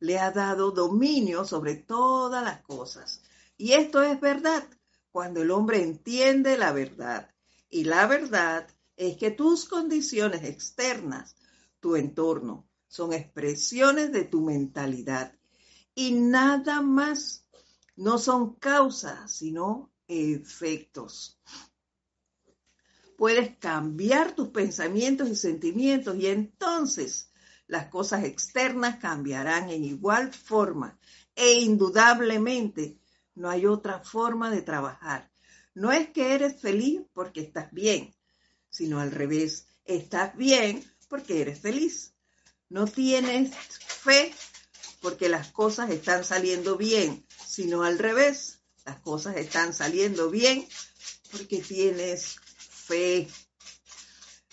le 0.00 0.18
ha 0.18 0.30
dado 0.30 0.70
dominio 0.70 1.44
sobre 1.44 1.74
todas 1.74 2.44
las 2.44 2.62
cosas. 2.62 3.22
Y 3.56 3.72
esto 3.72 4.02
es 4.02 4.20
verdad 4.20 4.64
cuando 5.10 5.42
el 5.42 5.50
hombre 5.50 5.82
entiende 5.82 6.56
la 6.56 6.72
verdad. 6.72 7.34
Y 7.68 7.84
la 7.84 8.06
verdad 8.06 8.68
es 8.96 9.16
que 9.16 9.32
tus 9.32 9.68
condiciones 9.68 10.44
externas, 10.44 11.36
tu 11.80 11.96
entorno, 11.96 12.68
son 12.88 13.12
expresiones 13.12 14.12
de 14.12 14.24
tu 14.24 14.42
mentalidad. 14.42 15.34
Y 15.94 16.12
nada 16.12 16.82
más 16.82 17.46
no 17.96 18.18
son 18.18 18.54
causas, 18.56 19.32
sino 19.32 19.92
efectos 20.06 21.38
puedes 23.18 23.56
cambiar 23.58 24.36
tus 24.36 24.50
pensamientos 24.50 25.28
y 25.28 25.34
sentimientos 25.34 26.16
y 26.16 26.28
entonces 26.28 27.32
las 27.66 27.88
cosas 27.88 28.24
externas 28.24 29.00
cambiarán 29.00 29.70
en 29.70 29.82
igual 29.82 30.32
forma 30.32 30.96
e 31.34 31.54
indudablemente 31.54 32.96
no 33.34 33.50
hay 33.50 33.66
otra 33.66 33.98
forma 33.98 34.50
de 34.50 34.62
trabajar. 34.62 35.32
No 35.74 35.90
es 35.90 36.10
que 36.10 36.32
eres 36.32 36.60
feliz 36.60 37.02
porque 37.12 37.40
estás 37.40 37.72
bien, 37.72 38.14
sino 38.70 39.00
al 39.00 39.10
revés, 39.10 39.66
estás 39.84 40.36
bien 40.36 40.84
porque 41.08 41.40
eres 41.40 41.58
feliz. 41.58 42.14
No 42.70 42.86
tienes 42.86 43.54
fe 43.54 44.34
porque 45.00 45.28
las 45.28 45.50
cosas 45.52 45.90
están 45.90 46.24
saliendo 46.24 46.76
bien, 46.76 47.26
sino 47.46 47.82
al 47.82 47.98
revés. 47.98 48.58
Las 48.84 48.98
cosas 49.00 49.36
están 49.36 49.72
saliendo 49.72 50.30
bien 50.30 50.66
porque 51.30 51.62
tienes 51.62 52.36
fe. 52.58 53.28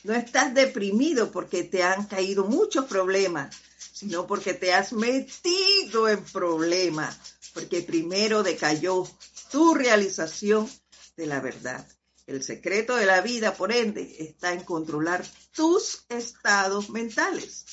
No 0.04 0.14
estás 0.14 0.54
deprimido 0.54 1.32
porque 1.32 1.64
te 1.64 1.84
han 1.84 2.06
caído 2.06 2.46
muchos 2.46 2.86
problemas, 2.86 3.56
sino 3.92 4.28
porque 4.28 4.54
te 4.54 4.74
has 4.74 4.94
metido 4.94 6.08
en 6.08 6.24
problemas, 6.26 7.18
porque 7.54 7.82
primero 7.82 8.44
decayó 8.44 9.10
tu 9.52 9.74
realización 9.74 10.70
de 11.18 11.26
la 11.26 11.40
verdad. 11.40 11.88
El 12.28 12.44
secreto 12.44 12.96
de 12.96 13.06
la 13.06 13.22
vida, 13.22 13.56
por 13.56 13.72
ende, 13.72 14.16
está 14.20 14.54
en 14.54 14.64
controlar 14.64 15.26
tus 15.54 16.06
estados 16.10 16.90
mentales, 16.90 17.66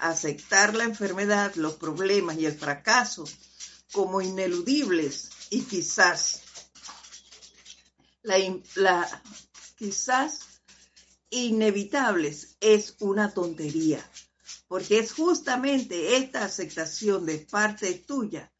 aceptar 0.00 0.74
la 0.74 0.84
enfermedad, 0.84 1.54
los 1.54 1.74
problemas 1.74 2.38
y 2.38 2.46
el 2.46 2.58
fracaso 2.58 3.24
como 3.92 4.20
ineludibles 4.20 5.30
y 5.50 5.62
quizás 5.62 6.42
la, 8.22 9.22
quizás 9.76 10.40
inevitables 11.30 12.56
es 12.60 12.96
una 13.00 13.32
tontería, 13.32 14.08
porque 14.68 14.98
es 14.98 15.12
justamente 15.12 16.16
esta 16.16 16.44
aceptación 16.44 17.26
de 17.26 17.38
parte 17.38 17.94
tuya 17.94 18.52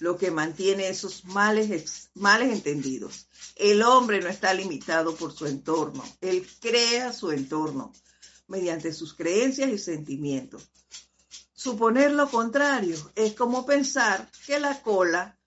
lo 0.00 0.16
que 0.16 0.30
mantiene 0.30 0.88
esos 0.88 1.24
males, 1.26 2.08
males 2.14 2.52
entendidos. 2.52 3.28
El 3.54 3.82
hombre 3.82 4.20
no 4.20 4.28
está 4.28 4.54
limitado 4.54 5.14
por 5.14 5.36
su 5.36 5.46
entorno, 5.46 6.02
él 6.22 6.48
crea 6.60 7.12
su 7.12 7.30
entorno 7.32 7.92
mediante 8.50 8.92
sus 8.92 9.14
creencias 9.14 9.70
y 9.70 9.78
sentimientos. 9.78 10.70
Suponer 11.52 12.10
lo 12.12 12.28
contrario 12.28 12.96
es 13.14 13.34
como 13.34 13.64
pensar 13.64 14.28
que 14.44 14.58
la 14.58 14.82
cola 14.82 15.38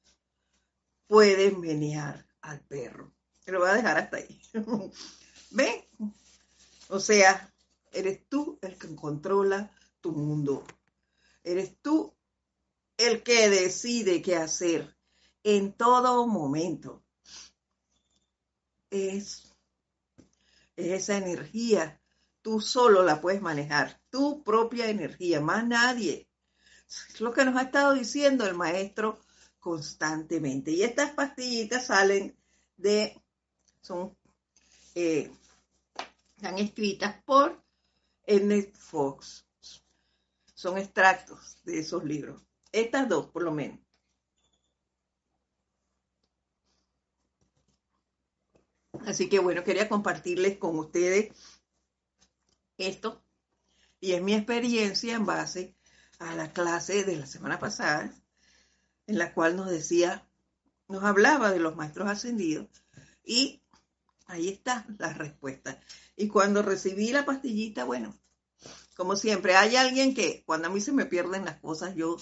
puede 1.08 1.52
menear 1.52 2.26
al 2.42 2.62
perro. 2.62 3.14
Lo 3.46 3.60
voy 3.60 3.70
a 3.70 3.74
dejar 3.74 3.98
hasta 3.98 4.18
ahí. 4.18 4.42
¿Ven? 5.52 5.86
O 6.88 7.00
sea, 7.00 7.54
eres 7.92 8.28
tú 8.30 8.58
el 8.62 8.78
que 8.78 8.96
controla 8.96 9.70
tu 10.00 10.14
mundo. 10.14 10.64
Eres 11.44 11.78
tú 11.82 12.16
el 12.96 13.22
que 13.22 13.50
decide 13.50 14.22
qué 14.22 14.38
hacer 14.38 14.96
en 15.44 15.74
todo 15.74 16.26
momento. 16.26 17.04
Es, 18.90 19.54
esa 20.78 21.18
energía, 21.18 22.03
tú 22.44 22.60
solo 22.60 23.04
la 23.04 23.22
puedes 23.22 23.42
manejar, 23.42 24.00
tu 24.12 24.44
propia 24.44 24.90
energía, 24.90 25.42
más 25.42 25.66
nadie. 25.66 26.30
Es 27.10 27.22
lo 27.22 27.34
que 27.34 27.46
nos 27.46 27.56
ha 27.56 27.64
estado 27.64 27.94
diciendo 27.94 28.46
el 28.46 28.54
maestro 28.54 29.20
constantemente. 29.60 30.70
Y 30.70 30.84
estas 30.84 31.12
pastillitas 31.12 31.88
salen 31.88 32.38
de, 32.78 33.20
son, 33.82 34.16
eh, 34.94 35.32
están 36.36 36.60
escritas 36.60 37.24
por 37.24 37.64
Ernest 38.26 38.76
Fox. 38.76 39.48
Son 40.54 40.78
extractos 40.78 41.58
de 41.64 41.80
esos 41.80 42.04
libros. 42.04 42.42
Estas 42.72 43.08
dos, 43.08 43.28
por 43.28 43.44
lo 43.44 43.52
menos. 43.52 43.80
Así 49.06 49.28
que 49.28 49.40
bueno, 49.40 49.64
quería 49.64 49.90
compartirles 49.90 50.58
con 50.58 50.78
ustedes 50.78 51.32
esto. 52.77 53.24
Y 54.00 54.13
es 54.13 54.22
mi 54.22 54.34
experiencia 54.34 55.15
en 55.15 55.25
base 55.25 55.75
a 56.20 56.36
la 56.36 56.51
clase 56.51 57.03
de 57.03 57.15
la 57.15 57.25
semana 57.25 57.60
pasada, 57.60 58.13
en 59.08 59.18
la 59.18 59.34
cual 59.34 59.56
nos 59.56 59.70
decía, 59.70 60.27
nos 60.88 61.03
hablaba 61.03 61.51
de 61.51 61.60
los 61.60 61.75
maestros 61.75 62.10
ascendidos. 62.10 62.68
Y 63.24 63.62
ahí 64.27 64.50
está 64.50 64.86
la 64.98 65.13
respuesta. 65.13 65.80
Y 66.15 66.27
cuando 66.27 66.62
recibí 66.62 67.12
la 67.12 67.26
pastillita, 67.26 67.86
bueno, 67.86 68.17
como 68.95 69.15
siempre, 69.15 69.56
hay 69.56 69.76
alguien 69.76 70.13
que 70.13 70.43
cuando 70.45 70.67
a 70.67 70.71
mí 70.71 70.82
se 70.82 70.91
me 70.91 71.06
pierden 71.06 71.45
las 71.45 71.60
cosas, 71.60 71.95
yo 71.95 72.17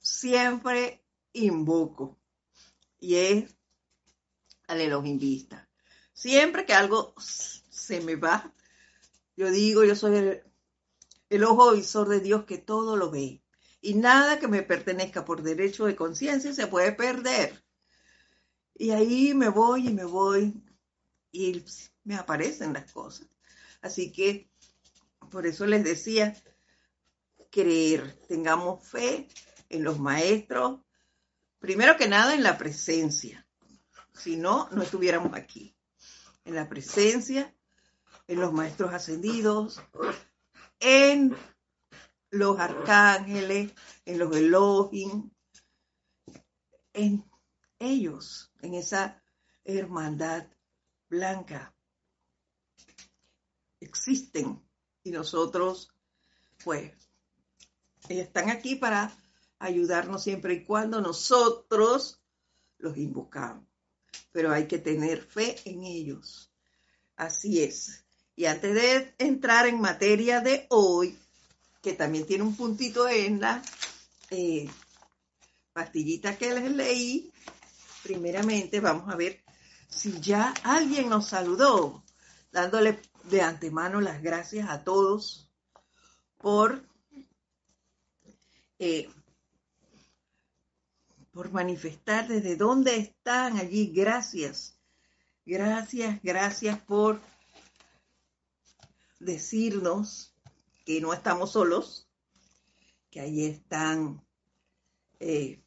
siempre 0.00 1.04
invoco 1.32 2.18
y 2.98 3.16
es 3.16 3.54
al 4.66 4.80
Elohim 4.80 5.18
Siempre 6.12 6.66
que 6.66 6.74
algo 6.74 7.14
se 7.18 8.00
me 8.02 8.16
va, 8.16 8.52
yo 9.36 9.50
digo, 9.50 9.84
yo 9.84 9.96
soy 9.96 10.16
el, 10.16 10.42
el 11.28 11.44
ojo 11.44 11.72
visor 11.72 12.08
de 12.08 12.20
Dios 12.20 12.44
que 12.44 12.58
todo 12.58 12.96
lo 12.96 13.10
ve. 13.10 13.42
Y 13.80 13.94
nada 13.94 14.38
que 14.38 14.48
me 14.48 14.62
pertenezca 14.62 15.24
por 15.24 15.42
derecho 15.42 15.86
de 15.86 15.96
conciencia 15.96 16.52
se 16.52 16.66
puede 16.66 16.92
perder. 16.92 17.64
Y 18.74 18.90
ahí 18.90 19.34
me 19.34 19.48
voy 19.48 19.88
y 19.88 19.92
me 19.92 20.04
voy 20.04 20.62
y 21.32 21.64
me 22.04 22.16
aparecen 22.16 22.72
las 22.72 22.92
cosas. 22.92 23.26
Así 23.80 24.12
que 24.12 24.50
por 25.30 25.46
eso 25.46 25.66
les 25.66 25.84
decía, 25.84 26.34
creer, 27.50 28.18
tengamos 28.26 28.86
fe 28.86 29.28
en 29.68 29.84
los 29.84 29.98
maestros, 29.98 30.80
primero 31.58 31.96
que 31.96 32.08
nada 32.08 32.34
en 32.34 32.42
la 32.42 32.58
presencia, 32.58 33.46
si 34.12 34.36
no, 34.36 34.68
no 34.72 34.82
estuviéramos 34.82 35.34
aquí, 35.34 35.76
en 36.44 36.56
la 36.56 36.68
presencia, 36.68 37.54
en 38.30 38.38
los 38.38 38.52
maestros 38.52 38.94
ascendidos, 38.94 39.82
en 40.78 41.36
los 42.30 42.60
arcángeles, 42.60 43.72
en 44.04 44.18
los 44.20 44.36
Elohim, 44.36 45.32
en 46.92 47.28
ellos, 47.80 48.52
en 48.62 48.74
esa 48.74 49.20
hermandad 49.64 50.46
blanca. 51.08 51.74
Existen 53.80 54.64
y 55.02 55.10
nosotros, 55.10 55.92
pues, 56.62 56.92
están 58.08 58.48
aquí 58.48 58.76
para 58.76 59.12
ayudarnos 59.58 60.22
siempre 60.22 60.54
y 60.54 60.64
cuando 60.64 61.00
nosotros 61.00 62.22
los 62.78 62.96
invocamos. 62.96 63.66
Pero 64.30 64.52
hay 64.52 64.68
que 64.68 64.78
tener 64.78 65.20
fe 65.20 65.56
en 65.64 65.82
ellos. 65.82 66.54
Así 67.16 67.64
es. 67.64 68.06
Y 68.40 68.46
antes 68.46 68.74
de 68.74 69.14
entrar 69.18 69.66
en 69.66 69.82
materia 69.82 70.40
de 70.40 70.66
hoy, 70.70 71.14
que 71.82 71.92
también 71.92 72.24
tiene 72.24 72.42
un 72.42 72.56
puntito 72.56 73.06
en 73.06 73.38
la 73.38 73.62
eh, 74.30 74.66
pastillita 75.74 76.38
que 76.38 76.54
les 76.54 76.70
leí, 76.72 77.30
primeramente 78.02 78.80
vamos 78.80 79.12
a 79.12 79.16
ver 79.16 79.44
si 79.90 80.18
ya 80.22 80.54
alguien 80.62 81.10
nos 81.10 81.28
saludó, 81.28 82.02
dándole 82.50 83.02
de 83.24 83.42
antemano 83.42 84.00
las 84.00 84.22
gracias 84.22 84.70
a 84.70 84.84
todos 84.84 85.52
por 86.38 86.82
eh, 88.78 89.10
por 91.30 91.52
manifestar 91.52 92.26
desde 92.26 92.56
dónde 92.56 92.96
están 92.96 93.58
allí. 93.58 93.92
Gracias. 93.94 94.78
Gracias, 95.44 96.22
gracias 96.22 96.80
por 96.80 97.20
decirnos 99.20 100.34
que 100.84 101.00
no 101.00 101.12
estamos 101.12 101.52
solos, 101.52 102.08
que 103.10 103.20
ahí 103.20 103.44
están 103.44 104.24
eh, 105.20 105.62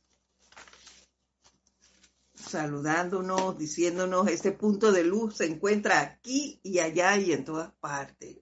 saludándonos, 2.35 3.57
diciéndonos, 3.57 4.27
ese 4.27 4.51
punto 4.51 4.91
de 4.91 5.03
luz 5.03 5.37
se 5.37 5.45
encuentra 5.45 6.01
aquí 6.01 6.59
y 6.63 6.79
allá 6.79 7.17
y 7.17 7.31
en 7.31 7.45
todas 7.45 7.71
partes. 7.73 8.37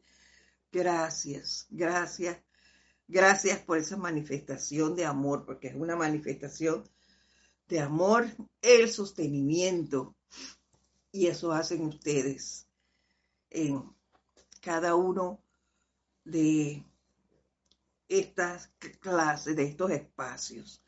Gracias, 0.71 1.67
gracias, 1.69 2.37
gracias 3.07 3.59
por 3.59 3.77
esa 3.77 3.97
manifestación 3.97 4.95
de 4.95 5.05
amor, 5.05 5.45
porque 5.45 5.67
es 5.67 5.75
una 5.75 5.95
manifestación 5.95 6.89
de 7.67 7.81
amor, 7.81 8.27
el 8.61 8.89
sostenimiento. 8.89 10.15
Y 11.11 11.27
eso 11.27 11.51
hacen 11.51 11.85
ustedes 11.85 12.67
en 13.49 13.83
cada 14.61 14.95
uno 14.95 15.43
de 16.23 16.85
estas 18.07 18.67
clases, 18.99 19.55
de 19.55 19.63
estos 19.63 19.91
espacios. 19.91 20.83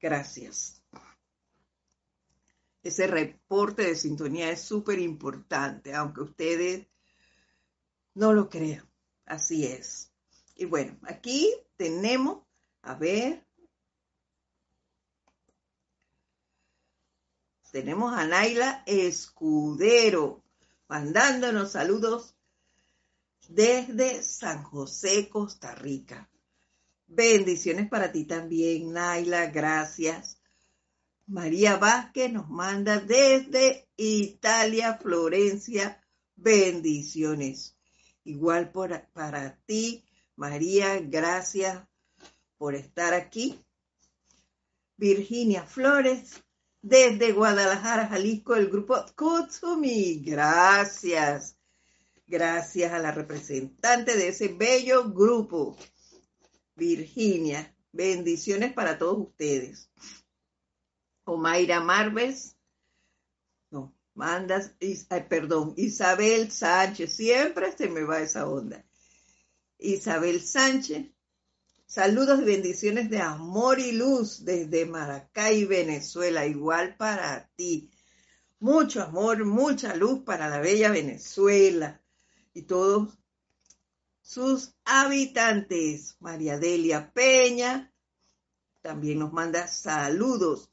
Gracias. 0.00 0.82
Ese 2.82 3.06
reporte 3.08 3.82
de 3.82 3.96
sintonía 3.96 4.50
es 4.50 4.62
súper 4.62 5.00
importante, 5.00 5.94
aunque 5.94 6.20
ustedes 6.20 6.86
no 8.14 8.32
lo 8.32 8.48
crean. 8.48 8.88
Así 9.24 9.66
es. 9.66 10.12
Y 10.54 10.66
bueno, 10.66 10.96
aquí 11.02 11.52
tenemos, 11.76 12.46
a 12.82 12.94
ver, 12.94 13.44
tenemos 17.72 18.14
a 18.14 18.24
Naila 18.24 18.84
Escudero 18.86 20.42
mandándonos 20.88 21.72
saludos 21.72 22.35
desde 23.48 24.22
San 24.22 24.62
José, 24.62 25.28
Costa 25.28 25.74
Rica. 25.74 26.30
Bendiciones 27.06 27.88
para 27.88 28.10
ti 28.10 28.24
también, 28.24 28.92
Naila, 28.92 29.46
gracias. 29.46 30.40
María 31.26 31.76
Vázquez 31.76 32.32
nos 32.32 32.48
manda 32.48 33.00
desde 33.00 33.88
Italia, 33.96 34.98
Florencia, 35.00 36.00
bendiciones. 36.34 37.76
Igual 38.24 38.72
para 38.72 39.56
ti, 39.66 40.04
María, 40.36 41.00
gracias 41.00 41.84
por 42.58 42.74
estar 42.74 43.14
aquí. 43.14 43.60
Virginia 44.96 45.64
Flores, 45.64 46.42
desde 46.80 47.32
Guadalajara, 47.32 48.08
Jalisco, 48.08 48.54
el 48.54 48.68
grupo 48.68 49.04
Kutsumi. 49.16 50.20
Gracias. 50.24 51.55
Gracias 52.28 52.92
a 52.92 52.98
la 52.98 53.12
representante 53.12 54.16
de 54.16 54.28
ese 54.28 54.48
bello 54.48 55.12
grupo, 55.12 55.76
Virginia. 56.74 57.72
Bendiciones 57.92 58.72
para 58.72 58.98
todos 58.98 59.28
ustedes. 59.28 59.88
Omaira 61.24 61.80
Marves, 61.80 62.56
no, 63.70 63.94
mandas, 64.14 64.72
perdón, 65.28 65.74
Isabel 65.76 66.50
Sánchez, 66.50 67.14
siempre 67.14 67.76
se 67.76 67.88
me 67.88 68.02
va 68.02 68.20
esa 68.20 68.48
onda. 68.48 68.84
Isabel 69.78 70.42
Sánchez, 70.42 71.06
saludos 71.86 72.40
y 72.40 72.44
bendiciones 72.44 73.08
de 73.08 73.20
amor 73.20 73.78
y 73.78 73.92
luz 73.92 74.44
desde 74.44 74.84
Maracay, 74.84 75.64
Venezuela, 75.64 76.44
igual 76.44 76.96
para 76.96 77.48
ti. 77.54 77.88
Mucho 78.58 79.02
amor, 79.02 79.44
mucha 79.44 79.94
luz 79.94 80.24
para 80.24 80.48
la 80.48 80.58
bella 80.58 80.90
Venezuela 80.90 82.02
y 82.56 82.62
todos 82.62 83.18
sus 84.22 84.74
habitantes. 84.86 86.16
María 86.20 86.56
Delia 86.58 87.12
Peña 87.12 87.92
también 88.80 89.18
nos 89.18 89.30
manda 89.30 89.68
saludos 89.68 90.70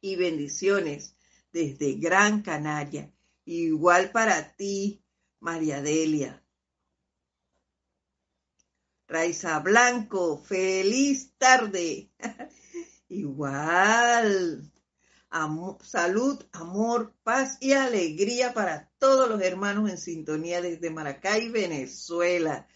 y 0.00 0.16
bendiciones 0.16 1.16
desde 1.52 1.96
Gran 1.96 2.40
Canaria. 2.40 3.12
Igual 3.44 4.10
para 4.10 4.56
ti, 4.56 5.04
María 5.38 5.82
Delia. 5.82 6.42
Raiza 9.06 9.58
Blanco, 9.58 10.38
feliz 10.38 11.34
tarde. 11.36 12.10
Igual 13.08 14.72
salud, 15.82 16.44
amor, 16.52 17.12
paz 17.24 17.58
y 17.60 17.72
alegría 17.72 18.54
para 18.54 18.88
todos 19.04 19.28
los 19.28 19.42
hermanos 19.42 19.90
en 19.90 19.98
sintonía 19.98 20.62
desde 20.62 20.88
Maracay, 20.88 21.50
Venezuela. 21.50 22.66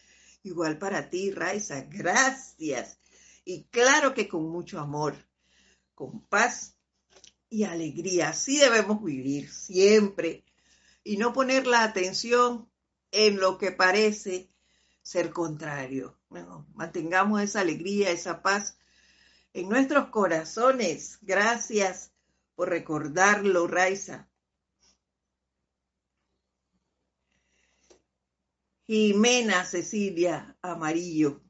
Igual 0.43 0.77
para 0.77 1.09
ti, 1.09 1.31
Raiza, 1.31 1.87
gracias. 1.89 2.99
Y 3.47 3.65
claro 3.71 4.13
que 4.13 4.29
con 4.29 4.47
mucho 4.51 4.79
amor, 4.79 5.15
con 5.95 6.21
paz 6.27 6.77
y 7.49 7.65
alegría. 7.65 8.29
Así 8.29 8.59
debemos 8.59 9.03
vivir 9.03 9.51
siempre 9.51 10.45
y 11.03 11.17
no 11.17 11.33
poner 11.33 11.67
la 11.67 11.83
atención 11.83 12.69
en 13.11 13.41
lo 13.41 13.57
que 13.57 13.73
parece 13.73 14.51
ser 15.01 15.31
contrario. 15.31 16.19
mantengamos 16.75 17.41
esa 17.41 17.61
alegría, 17.61 18.11
esa 18.11 18.43
paz 18.43 18.77
en 19.55 19.71
nuestros 19.71 20.11
corazones. 20.11 21.21
Gracias 21.23 22.13
por 22.55 22.69
recordarlo, 22.69 23.67
Raiza. 23.67 24.29
Jimena 28.89 29.67
Cecilia 29.67 30.57
Amarillo. 30.63 31.43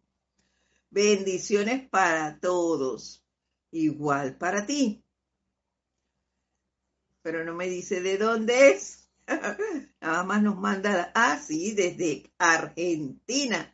Bendiciones 0.90 1.88
para 1.88 2.40
todos. 2.40 3.24
Igual 3.70 4.36
para 4.36 4.66
ti. 4.66 5.04
Pero 7.22 7.44
no 7.44 7.54
me 7.54 7.68
dice 7.68 8.00
de 8.00 8.18
dónde 8.18 8.72
es. 8.72 9.08
Nada 10.00 10.24
más 10.24 10.42
nos 10.42 10.56
manda, 10.58 11.12
ah, 11.14 11.38
sí, 11.38 11.74
desde 11.74 12.28
Argentina. 12.38 13.72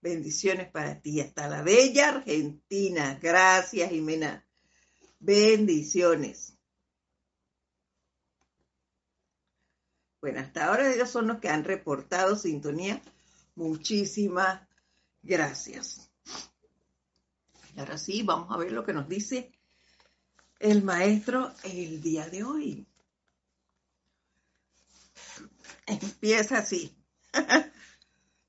Bendiciones 0.00 0.68
para 0.68 1.00
ti, 1.00 1.20
hasta 1.20 1.46
la 1.48 1.62
bella 1.62 2.08
Argentina. 2.08 3.16
Gracias, 3.22 3.90
Jimena. 3.90 4.44
Bendiciones. 5.20 6.57
Bueno, 10.20 10.40
hasta 10.40 10.66
ahora 10.66 10.92
ellos 10.92 11.10
son 11.10 11.28
los 11.28 11.38
que 11.38 11.48
han 11.48 11.64
reportado 11.64 12.36
sintonía. 12.36 13.00
Muchísimas 13.54 14.66
gracias. 15.22 16.10
Ahora 17.76 17.98
sí, 17.98 18.22
vamos 18.22 18.50
a 18.50 18.56
ver 18.56 18.72
lo 18.72 18.84
que 18.84 18.92
nos 18.92 19.08
dice 19.08 19.52
el 20.58 20.82
maestro 20.82 21.52
el 21.62 22.00
día 22.02 22.28
de 22.28 22.42
hoy. 22.42 22.86
Empieza 25.86 26.58
así. 26.58 26.96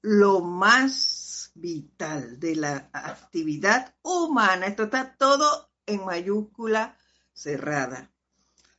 lo 0.01 0.41
más 0.41 1.51
vital 1.53 2.39
de 2.39 2.55
la 2.55 2.89
actividad 2.93 3.93
humana, 4.01 4.67
esto 4.67 4.83
está 4.83 5.15
todo 5.15 5.69
en 5.85 6.05
mayúscula 6.05 6.97
cerrada. 7.33 8.11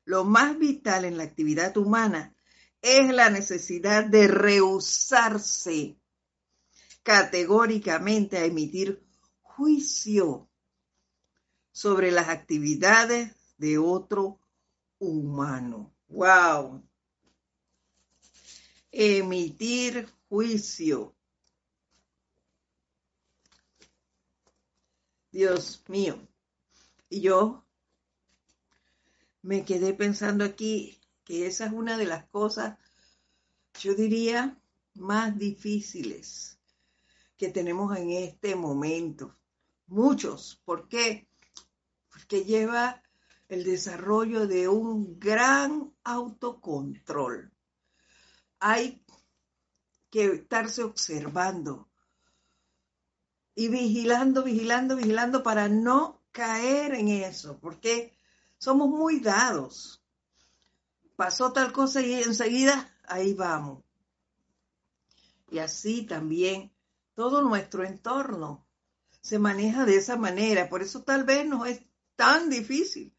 Lo 0.05 0.25
más 0.25 0.59
vital 0.59 1.05
en 1.05 1.17
la 1.17 1.25
actividad 1.25 1.77
humana 1.77 2.35
es 2.83 3.13
la 3.13 3.31
necesidad 3.31 4.05
de 4.05 4.29
rehusarse 4.29 5.97
categóricamente 7.03 8.39
a 8.39 8.45
emitir 8.45 9.03
juicio 9.43 10.49
sobre 11.73 12.11
las 12.11 12.29
actividades 12.29 13.35
de 13.59 13.79
otro 13.79 14.39
humano. 14.99 15.95
¡Wow! 16.09 16.83
Emitir 18.93 20.09
juicio. 20.29 21.15
Dios 25.31 25.83
mío. 25.89 26.27
Y 27.09 27.21
yo 27.21 27.65
me 29.43 29.65
quedé 29.65 29.95
pensando 29.95 30.45
aquí 30.45 31.00
que 31.31 31.47
esa 31.47 31.67
es 31.67 31.73
una 31.73 31.97
de 31.97 32.07
las 32.07 32.25
cosas, 32.27 32.77
yo 33.79 33.95
diría, 33.95 34.61
más 34.95 35.39
difíciles 35.39 36.59
que 37.37 37.51
tenemos 37.51 37.97
en 37.97 38.11
este 38.11 38.57
momento. 38.57 39.37
Muchos. 39.87 40.61
¿Por 40.65 40.89
qué? 40.89 41.29
Porque 42.09 42.45
lleva 42.45 43.01
el 43.47 43.63
desarrollo 43.63 44.49
de 44.49 44.67
un 44.67 45.21
gran 45.21 45.95
autocontrol. 46.03 47.53
Hay 48.59 49.01
que 50.11 50.25
estarse 50.33 50.83
observando 50.83 51.89
y 53.55 53.69
vigilando, 53.69 54.43
vigilando, 54.43 54.97
vigilando 54.97 55.45
para 55.45 55.69
no 55.69 56.25
caer 56.33 56.95
en 56.95 57.07
eso, 57.07 57.61
porque 57.61 58.17
somos 58.59 58.89
muy 58.89 59.21
dados 59.21 60.00
pasó 61.21 61.53
tal 61.53 61.71
cosa 61.71 62.01
y 62.01 62.15
enseguida 62.15 62.97
ahí 63.07 63.35
vamos. 63.35 63.85
Y 65.51 65.59
así 65.59 66.07
también 66.07 66.73
todo 67.13 67.43
nuestro 67.43 67.85
entorno 67.85 68.67
se 69.21 69.39
maneja 69.39 69.85
de 69.85 69.97
esa 69.97 70.17
manera. 70.17 70.71
Por 70.71 70.81
eso 70.81 71.03
tal 71.03 71.25
vez 71.25 71.47
no 71.47 71.67
es 71.67 71.83
tan 72.17 72.49
difícil, 72.49 73.15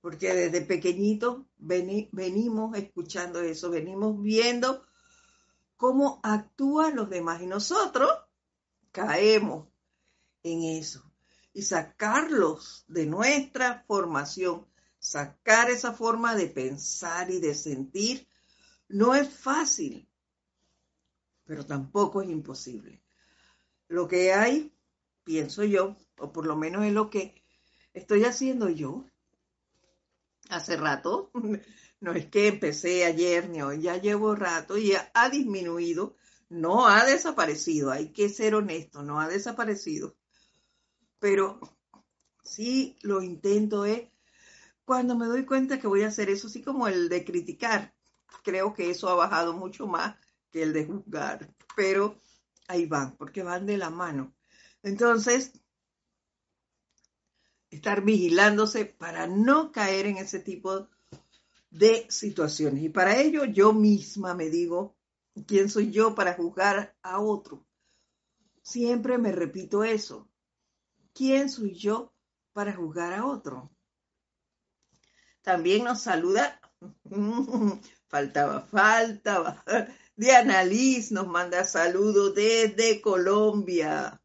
porque 0.00 0.34
desde 0.34 0.62
pequeñitos 0.62 1.44
venimos 1.58 2.76
escuchando 2.76 3.40
eso, 3.40 3.70
venimos 3.70 4.20
viendo 4.20 4.84
cómo 5.76 6.18
actúan 6.24 6.96
los 6.96 7.08
demás 7.08 7.40
y 7.40 7.46
nosotros 7.46 8.10
caemos 8.90 9.68
en 10.42 10.64
eso 10.64 11.08
y 11.52 11.62
sacarlos 11.62 12.84
de 12.88 13.06
nuestra 13.06 13.84
formación 13.86 14.66
sacar 14.98 15.70
esa 15.70 15.92
forma 15.92 16.34
de 16.34 16.48
pensar 16.48 17.30
y 17.30 17.40
de 17.40 17.54
sentir 17.54 18.28
no 18.88 19.14
es 19.14 19.28
fácil, 19.28 20.08
pero 21.44 21.64
tampoco 21.64 22.22
es 22.22 22.28
imposible. 22.28 23.02
Lo 23.88 24.08
que 24.08 24.32
hay, 24.32 24.74
pienso 25.24 25.64
yo, 25.64 25.96
o 26.18 26.32
por 26.32 26.46
lo 26.46 26.56
menos 26.56 26.84
es 26.84 26.92
lo 26.92 27.10
que 27.10 27.42
estoy 27.92 28.24
haciendo 28.24 28.68
yo 28.68 29.04
hace 30.50 30.76
rato, 30.76 31.30
no 32.00 32.12
es 32.12 32.26
que 32.26 32.48
empecé 32.48 33.04
ayer 33.04 33.48
ni 33.48 33.62
hoy, 33.62 33.82
ya 33.82 33.96
llevo 33.96 34.34
rato 34.34 34.78
y 34.78 34.92
ha 35.14 35.30
disminuido, 35.30 36.16
no 36.48 36.86
ha 36.86 37.04
desaparecido, 37.04 37.90
hay 37.90 38.12
que 38.12 38.28
ser 38.28 38.54
honesto, 38.54 39.02
no 39.02 39.20
ha 39.20 39.28
desaparecido, 39.28 40.16
pero 41.18 41.60
sí 42.42 42.96
lo 43.02 43.22
intento 43.22 43.84
es 43.84 44.08
cuando 44.88 45.14
me 45.14 45.26
doy 45.26 45.44
cuenta 45.44 45.78
que 45.78 45.86
voy 45.86 46.02
a 46.02 46.08
hacer 46.08 46.30
eso, 46.30 46.46
así 46.46 46.62
como 46.62 46.88
el 46.88 47.10
de 47.10 47.22
criticar, 47.22 47.94
creo 48.42 48.72
que 48.72 48.88
eso 48.88 49.10
ha 49.10 49.14
bajado 49.14 49.52
mucho 49.52 49.86
más 49.86 50.16
que 50.50 50.62
el 50.62 50.72
de 50.72 50.86
juzgar, 50.86 51.54
pero 51.76 52.18
ahí 52.68 52.86
van, 52.86 53.14
porque 53.18 53.42
van 53.42 53.66
de 53.66 53.76
la 53.76 53.90
mano. 53.90 54.34
Entonces, 54.82 55.52
estar 57.68 58.02
vigilándose 58.02 58.86
para 58.86 59.26
no 59.26 59.72
caer 59.72 60.06
en 60.06 60.16
ese 60.16 60.40
tipo 60.40 60.88
de 61.68 62.06
situaciones. 62.08 62.82
Y 62.82 62.88
para 62.88 63.20
ello 63.20 63.44
yo 63.44 63.74
misma 63.74 64.32
me 64.32 64.48
digo, 64.48 64.96
¿quién 65.46 65.68
soy 65.68 65.90
yo 65.90 66.14
para 66.14 66.32
juzgar 66.32 66.96
a 67.02 67.20
otro? 67.20 67.62
Siempre 68.62 69.18
me 69.18 69.32
repito 69.32 69.84
eso. 69.84 70.30
¿Quién 71.12 71.50
soy 71.50 71.74
yo 71.74 72.14
para 72.54 72.74
juzgar 72.74 73.12
a 73.12 73.26
otro? 73.26 73.70
También 75.48 75.84
nos 75.84 76.02
saluda, 76.02 76.60
faltaba, 78.08 78.66
faltaba. 78.66 79.64
Diana 80.14 80.62
Liz 80.62 81.10
nos 81.10 81.26
manda 81.26 81.64
saludos 81.64 82.34
desde 82.34 83.00
Colombia. 83.00 84.20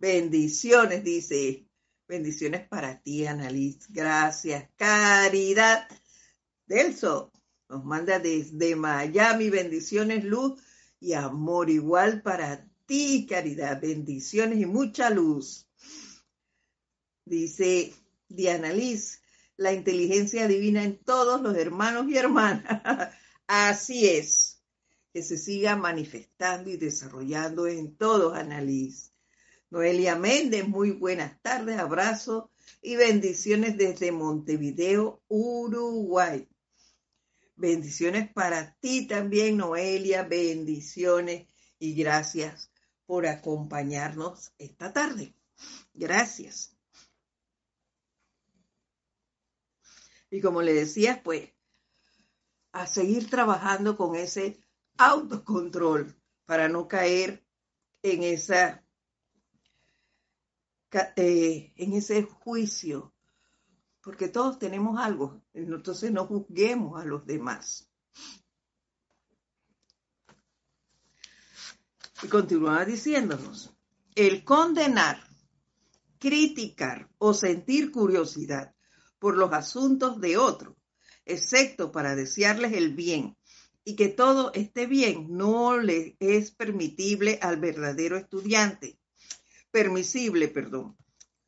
Bendiciones, 0.00 1.04
dice. 1.04 1.64
Bendiciones 2.08 2.66
para 2.66 3.00
ti, 3.00 3.24
Annalise. 3.24 3.86
Gracias. 3.90 4.68
Caridad. 4.74 5.86
Delso 6.66 7.30
nos 7.68 7.84
manda 7.84 8.18
desde 8.18 8.74
Miami. 8.74 9.48
Bendiciones, 9.48 10.24
luz 10.24 10.60
y 10.98 11.12
amor 11.12 11.70
igual 11.70 12.20
para 12.20 12.68
ti, 12.84 13.28
Caridad. 13.30 13.80
Bendiciones 13.80 14.58
y 14.58 14.66
mucha 14.66 15.08
luz. 15.08 15.68
Dice 17.24 17.94
Diana 18.28 18.72
Liz, 18.72 19.19
la 19.60 19.74
inteligencia 19.74 20.48
divina 20.48 20.82
en 20.84 20.96
todos 20.96 21.42
los 21.42 21.54
hermanos 21.54 22.06
y 22.08 22.16
hermanas. 22.16 22.64
Así 23.46 24.08
es. 24.08 24.62
Que 25.12 25.22
se 25.22 25.36
siga 25.36 25.76
manifestando 25.76 26.70
y 26.70 26.78
desarrollando 26.78 27.66
en 27.66 27.94
todos, 27.94 28.34
Annalise. 28.34 29.10
Noelia 29.68 30.16
Méndez, 30.16 30.66
muy 30.66 30.92
buenas 30.92 31.42
tardes, 31.42 31.78
abrazo 31.78 32.50
y 32.80 32.96
bendiciones 32.96 33.76
desde 33.76 34.12
Montevideo, 34.12 35.20
Uruguay. 35.28 36.48
Bendiciones 37.54 38.32
para 38.32 38.74
ti 38.80 39.06
también, 39.06 39.58
Noelia, 39.58 40.22
bendiciones 40.22 41.48
y 41.78 41.94
gracias 41.94 42.70
por 43.04 43.26
acompañarnos 43.26 44.52
esta 44.56 44.94
tarde. 44.94 45.34
Gracias. 45.92 46.79
Y 50.30 50.40
como 50.40 50.62
le 50.62 50.72
decía, 50.72 51.22
pues, 51.22 51.50
a 52.72 52.86
seguir 52.86 53.28
trabajando 53.28 53.96
con 53.96 54.14
ese 54.14 54.62
autocontrol 54.96 56.16
para 56.44 56.68
no 56.68 56.86
caer 56.86 57.44
en 58.02 58.22
esa 58.22 58.84
eh, 61.16 61.72
en 61.76 61.92
ese 61.92 62.24
juicio, 62.24 63.14
porque 64.00 64.26
todos 64.28 64.58
tenemos 64.58 64.98
algo, 64.98 65.40
entonces 65.52 66.10
no 66.10 66.26
juzguemos 66.26 67.00
a 67.00 67.04
los 67.04 67.24
demás. 67.24 67.88
Y 72.22 72.28
continúa 72.28 72.84
diciéndonos, 72.84 73.72
el 74.16 74.44
condenar, 74.44 75.22
criticar 76.18 77.08
o 77.18 77.32
sentir 77.34 77.92
curiosidad 77.92 78.74
por 79.20 79.36
los 79.36 79.52
asuntos 79.52 80.20
de 80.20 80.36
otro, 80.36 80.76
excepto 81.24 81.92
para 81.92 82.16
desearles 82.16 82.72
el 82.72 82.94
bien 82.94 83.36
y 83.84 83.94
que 83.94 84.08
todo 84.08 84.52
esté 84.54 84.86
bien, 84.86 85.28
no 85.30 85.78
le 85.78 86.16
es 86.18 86.50
permitible 86.50 87.38
al 87.40 87.60
verdadero 87.60 88.16
estudiante 88.16 89.00
permisible, 89.70 90.48
perdón, 90.48 90.96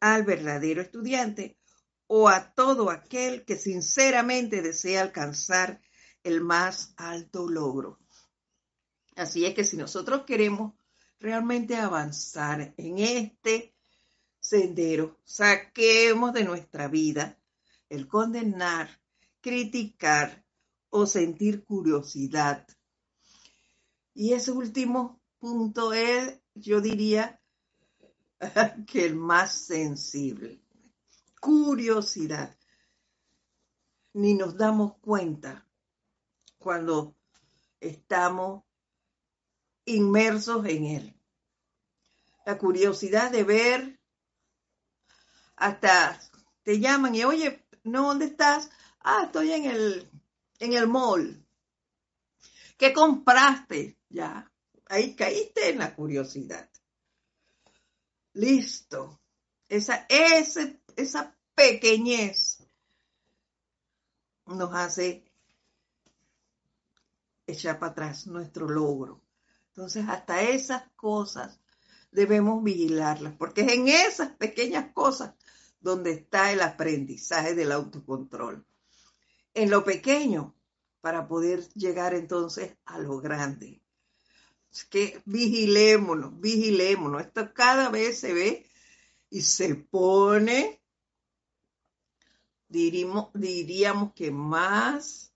al 0.01 0.25
verdadero 0.25 0.81
estudiante 0.81 1.59
o 2.07 2.29
a 2.29 2.53
todo 2.55 2.91
aquel 2.91 3.45
que 3.45 3.57
sinceramente 3.57 4.63
desea 4.63 5.03
alcanzar 5.03 5.81
el 6.23 6.41
más 6.41 6.95
alto 6.97 7.49
logro. 7.49 7.99
Así 9.17 9.45
es 9.45 9.55
que 9.55 9.65
si 9.65 9.77
nosotros 9.77 10.23
queremos 10.25 10.75
realmente 11.19 11.77
avanzar 11.77 12.75
en 12.77 12.99
este 12.99 13.75
sendero, 14.41 15.21
saquemos 15.25 16.33
de 16.33 16.45
nuestra 16.45 16.89
vida 16.89 17.39
el 17.93 18.09
condenar, 18.09 18.89
criticar 19.43 20.47
o 20.89 21.05
sentir 21.05 21.63
curiosidad. 21.63 22.67
Y 24.15 24.33
ese 24.33 24.51
último 24.51 25.21
punto 25.39 25.93
es, 25.93 26.41
yo 26.55 26.81
diría, 26.81 27.39
que 28.87 29.05
el 29.05 29.15
más 29.15 29.67
sensible. 29.67 30.65
Curiosidad. 31.39 32.57
Ni 34.15 34.33
nos 34.33 34.57
damos 34.57 34.97
cuenta 34.99 35.69
cuando 36.57 37.15
estamos 37.79 38.65
inmersos 39.85 40.65
en 40.65 40.85
él. 40.85 41.21
La 42.47 42.57
curiosidad 42.57 43.31
de 43.31 43.45
ver, 43.45 44.01
hasta 45.57 46.19
te 46.63 46.79
llaman 46.79 47.15
y 47.15 47.25
oye, 47.25 47.65
¿no 47.85 48.09
dónde 48.09 48.27
estás? 48.27 48.71
Ah, 49.01 49.25
estoy 49.27 49.53
en 49.53 49.65
el, 49.65 50.11
en 50.59 50.73
el 50.75 50.89
mall. 50.89 51.45
¿Qué 52.77 52.93
compraste? 52.93 53.99
Ya, 54.09 54.51
ahí 54.89 55.15
caíste 55.15 55.71
en 55.71 55.79
la 55.79 55.95
curiosidad. 55.95 56.69
Listo. 58.35 59.21
Esa, 59.69 60.07
esa 60.09 61.37
pequeñez 61.55 62.59
nos 64.47 64.75
hace 64.75 65.25
echar 67.47 67.79
para 67.79 67.93
atrás 67.93 68.27
nuestro 68.27 68.69
logro. 68.69 69.23
Entonces, 69.69 70.05
hasta 70.09 70.43
esas 70.43 70.91
cosas 70.97 71.59
debemos 72.11 72.63
vigilarlas, 72.63 73.35
porque 73.39 73.63
es 73.63 73.73
en 73.73 73.89
esas 73.89 74.33
pequeñas 74.33 74.93
cosas 74.93 75.35
donde 75.83 76.13
está 76.13 76.53
el 76.53 76.63
aprendizaje 76.63 77.55
del 77.55 77.73
autocontrol. 77.73 78.65
En 79.55 79.71
lo 79.71 79.85
pequeño, 79.85 80.55
para 81.01 81.29
poder 81.29 81.69
llegar 81.75 82.15
entonces 82.15 82.77
a 82.87 82.99
lo 82.99 83.21
grande 83.21 83.83
que 84.89 85.23
vigilémonos, 85.27 86.41
vigilémonos. 86.41 87.21
Esto 87.23 87.53
cada 87.53 87.91
vez 87.91 88.19
se 88.19 88.33
ve 88.33 88.67
y 89.29 89.43
se 89.43 89.75
pone, 89.75 90.83
diríamos, 92.69 93.31
diríamos 93.35 94.15
que 94.15 94.31
más 94.31 95.33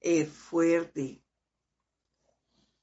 eh, 0.00 0.26
fuerte. 0.26 1.22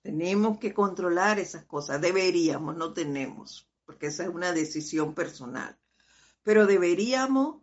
Tenemos 0.01 0.57
que 0.57 0.73
controlar 0.73 1.39
esas 1.39 1.65
cosas. 1.65 2.01
Deberíamos, 2.01 2.75
no 2.75 2.93
tenemos, 2.93 3.69
porque 3.85 4.07
esa 4.07 4.23
es 4.23 4.29
una 4.29 4.51
decisión 4.51 5.13
personal. 5.13 5.77
Pero 6.43 6.65
deberíamos 6.65 7.61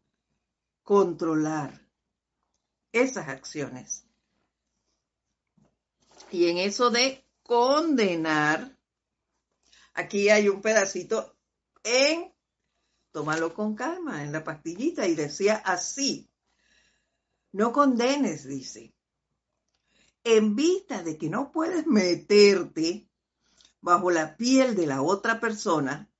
controlar 0.83 1.87
esas 2.93 3.29
acciones. 3.29 4.07
Y 6.31 6.49
en 6.49 6.59
eso 6.59 6.91
de 6.91 7.25
condenar, 7.43 8.77
aquí 9.95 10.29
hay 10.29 10.49
un 10.49 10.61
pedacito 10.61 11.37
en, 11.83 12.33
tómalo 13.13 13.55
con 13.55 13.75
calma, 13.75 14.23
en 14.23 14.33
la 14.33 14.45
pastillita, 14.45 15.07
y 15.07 15.15
decía 15.15 15.57
así, 15.65 16.31
no 17.53 17.73
condenes, 17.73 18.47
dice, 18.47 18.95
en 20.25 20.57
vista 20.57 21.03
de 21.03 21.17
que 21.17 21.31
no 21.31 21.53
puedes 21.53 21.87
meterte 21.87 23.09
bajo 23.81 24.11
la 24.11 24.37
piel 24.37 24.75
de 24.75 24.87
la 24.87 25.03
otra 25.03 25.39
persona, 25.39 26.11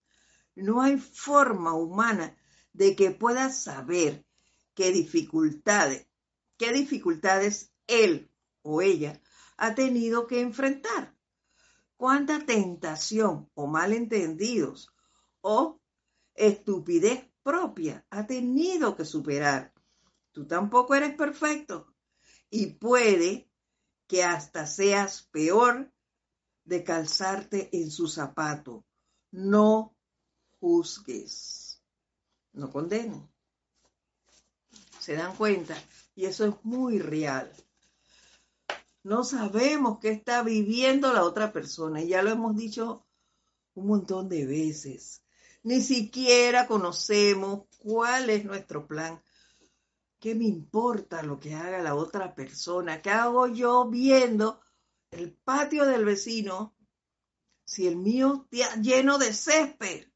no 0.55 0.81
hay 0.81 0.97
forma 0.99 1.75
humana 1.75 2.37
de 2.77 2.95
que 2.95 3.11
puedas 3.11 3.63
saber 3.63 4.25
qué 4.75 4.93
dificultades, 4.93 6.07
qué 6.59 6.73
dificultades 6.73 7.73
él 7.87 8.31
o 8.63 8.83
ella 8.83 9.21
ha 9.57 9.75
tenido 9.75 10.27
que 10.27 10.41
enfrentar 10.41 11.17
cuánta 11.97 12.45
tentación 12.45 13.51
o 13.55 13.67
malentendidos 13.67 14.91
o 15.41 15.81
estupidez 16.35 17.27
propia 17.43 18.05
ha 18.11 18.27
tenido 18.27 18.95
que 18.95 19.07
superar. 19.07 19.73
Tú 20.33 20.47
tampoco 20.47 20.95
eres 20.95 21.17
perfecto 21.17 21.95
y 22.51 22.75
puede 22.75 23.51
que 24.07 24.23
hasta 24.23 24.67
seas 24.67 25.23
peor 25.33 25.91
de 26.65 26.85
calzarte 26.85 27.71
en 27.73 27.91
su 27.91 28.07
zapato. 28.07 28.85
No 29.31 29.97
juzgues, 30.61 31.66
no 32.57 32.71
condenen. 32.71 33.29
¿Se 34.99 35.15
dan 35.15 35.37
cuenta? 35.37 35.77
Y 36.17 36.25
eso 36.25 36.47
es 36.47 36.55
muy 36.65 36.99
real. 36.99 37.53
No 39.05 39.23
sabemos 39.23 39.99
qué 40.01 40.09
está 40.11 40.43
viviendo 40.43 41.13
la 41.13 41.23
otra 41.23 41.53
persona. 41.53 42.03
Y 42.03 42.09
ya 42.09 42.23
lo 42.23 42.31
hemos 42.31 42.57
dicho 42.57 43.07
un 43.75 43.87
montón 43.87 44.29
de 44.29 44.47
veces. 44.47 45.23
Ni 45.63 45.81
siquiera 45.81 46.67
conocemos 46.67 47.67
cuál 47.79 48.31
es 48.31 48.45
nuestro 48.45 48.87
plan. 48.87 49.23
¿Qué 50.19 50.35
me 50.35 50.47
importa 50.47 51.23
lo 51.23 51.39
que 51.39 51.55
haga 51.55 51.83
la 51.83 51.95
otra 51.95 52.35
persona? 52.35 53.03
¿Qué 53.03 53.11
hago 53.11 53.47
yo 53.47 53.89
viendo 53.89 54.61
el 55.11 55.33
patio 55.33 55.85
del 55.85 56.05
vecino 56.05 56.75
si 57.65 57.87
el 57.87 57.97
mío 57.97 58.49
está 58.51 58.81
lleno 58.81 59.19
de 59.19 59.33
césped? 59.33 60.09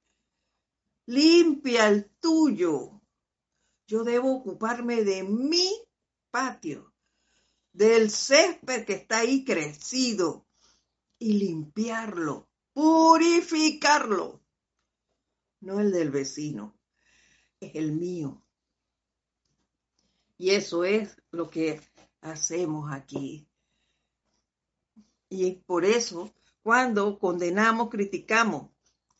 Limpia 1.11 1.88
el 1.88 2.09
tuyo. 2.20 3.03
Yo 3.88 4.05
debo 4.05 4.33
ocuparme 4.33 5.03
de 5.03 5.25
mi 5.25 5.68
patio, 6.31 6.94
del 7.73 8.12
césped 8.12 8.85
que 8.85 8.92
está 8.92 9.18
ahí 9.18 9.44
crecido 9.44 10.46
y 11.18 11.33
limpiarlo, 11.33 12.49
purificarlo. 12.73 14.40
No 15.59 15.81
el 15.81 15.90
del 15.90 16.11
vecino, 16.11 16.79
es 17.59 17.75
el 17.75 17.90
mío. 17.90 18.44
Y 20.38 20.51
eso 20.51 20.85
es 20.85 21.20
lo 21.33 21.51
que 21.51 21.81
hacemos 22.20 22.92
aquí. 22.92 23.49
Y 25.29 25.57
por 25.66 25.85
eso, 25.85 26.33
cuando 26.62 27.18
condenamos, 27.18 27.90
criticamos 27.90 28.70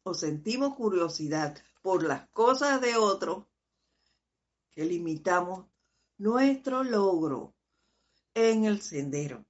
o 0.05 0.15
sentimos 0.15 0.77
curiosidad 0.77 1.61
por 1.83 2.03
las 2.03 2.29
cosas 2.29 2.81
de 2.81 2.97
otro, 2.97 3.49
que 4.71 4.85
limitamos 4.85 5.67
nuestro 6.19 6.85
logro 6.85 7.55
en 8.35 8.65
el 8.65 8.81
sendero. 8.83 9.45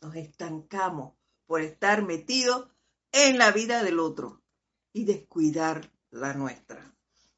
Nos 0.00 0.16
estancamos 0.16 1.14
por 1.46 1.60
estar 1.60 2.02
metidos 2.02 2.68
en 3.12 3.38
la 3.38 3.52
vida 3.52 3.82
del 3.82 4.00
otro 4.00 4.42
y 4.92 5.04
descuidar 5.04 5.92
la 6.10 6.34
nuestra. 6.34 6.94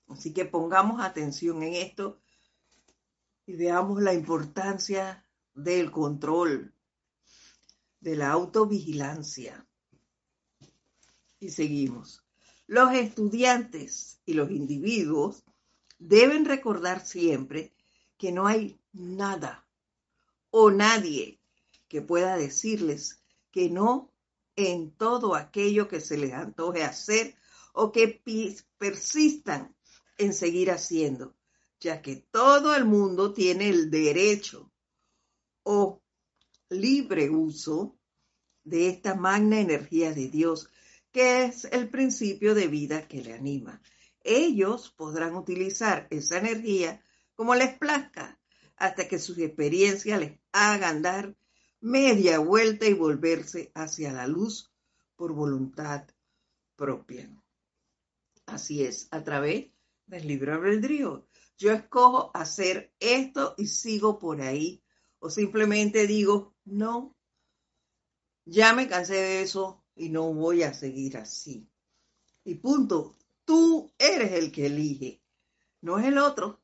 Así 0.08 0.32
que 0.32 0.44
pongamos 0.44 1.00
atención 1.00 1.62
en 1.62 1.74
esto 1.74 2.20
y 3.46 3.56
veamos 3.56 4.02
la 4.02 4.14
importancia 4.14 5.24
del 5.54 5.90
control, 5.90 6.74
de 8.00 8.16
la 8.16 8.30
autovigilancia. 8.30 9.66
Y 11.38 11.50
seguimos. 11.50 12.25
Los 12.66 12.92
estudiantes 12.94 14.20
y 14.26 14.34
los 14.34 14.50
individuos 14.50 15.44
deben 15.98 16.44
recordar 16.44 17.06
siempre 17.06 17.72
que 18.18 18.32
no 18.32 18.46
hay 18.46 18.80
nada 18.92 19.66
o 20.50 20.70
nadie 20.70 21.40
que 21.88 22.02
pueda 22.02 22.36
decirles 22.36 23.22
que 23.50 23.70
no 23.70 24.12
en 24.56 24.90
todo 24.90 25.34
aquello 25.34 25.86
que 25.86 26.00
se 26.00 26.16
les 26.16 26.32
antoje 26.32 26.82
hacer 26.82 27.36
o 27.72 27.92
que 27.92 28.22
persistan 28.78 29.76
en 30.18 30.32
seguir 30.32 30.70
haciendo, 30.70 31.36
ya 31.78 32.00
que 32.00 32.16
todo 32.16 32.74
el 32.74 32.86
mundo 32.86 33.32
tiene 33.32 33.68
el 33.68 33.90
derecho 33.90 34.72
o 35.62 36.00
libre 36.70 37.28
uso 37.30 37.98
de 38.64 38.88
esta 38.88 39.14
magna 39.14 39.60
energía 39.60 40.12
de 40.12 40.28
Dios, 40.28 40.68
que 41.16 41.44
es 41.44 41.64
el 41.72 41.88
principio 41.88 42.54
de 42.54 42.68
vida 42.68 43.08
que 43.08 43.22
le 43.22 43.32
anima. 43.32 43.80
Ellos 44.22 44.90
podrán 44.90 45.34
utilizar 45.34 46.06
esa 46.10 46.36
energía 46.36 47.02
como 47.34 47.54
les 47.54 47.72
plazca, 47.78 48.38
hasta 48.76 49.08
que 49.08 49.18
sus 49.18 49.38
experiencias 49.38 50.20
les 50.20 50.38
hagan 50.52 51.00
dar 51.00 51.34
media 51.80 52.38
vuelta 52.38 52.84
y 52.84 52.92
volverse 52.92 53.72
hacia 53.74 54.12
la 54.12 54.26
luz 54.26 54.70
por 55.16 55.32
voluntad 55.32 56.06
propia. 56.76 57.30
Así 58.44 58.84
es, 58.84 59.08
a 59.10 59.24
través 59.24 59.70
del 60.04 60.28
libro 60.28 60.52
albedrío. 60.52 61.26
Yo 61.56 61.72
escojo 61.72 62.30
hacer 62.34 62.92
esto 63.00 63.54
y 63.56 63.68
sigo 63.68 64.18
por 64.18 64.42
ahí. 64.42 64.82
O 65.18 65.30
simplemente 65.30 66.06
digo, 66.06 66.54
no, 66.66 67.16
ya 68.44 68.74
me 68.74 68.86
cansé 68.86 69.14
de 69.14 69.40
eso 69.40 69.82
y 69.96 70.10
no 70.10 70.32
voy 70.32 70.62
a 70.62 70.72
seguir 70.72 71.16
así. 71.16 71.68
Y 72.44 72.54
punto, 72.54 73.16
tú 73.44 73.90
eres 73.98 74.32
el 74.32 74.52
que 74.52 74.66
elige, 74.66 75.20
no 75.80 75.98
es 75.98 76.06
el 76.06 76.18
otro 76.18 76.60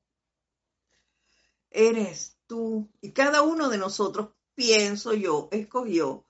eres 1.72 2.36
tú. 2.46 2.88
Y 3.00 3.10
cada 3.10 3.42
uno 3.42 3.68
de 3.68 3.78
nosotros, 3.78 4.30
pienso 4.54 5.14
yo, 5.14 5.48
escogió 5.50 6.24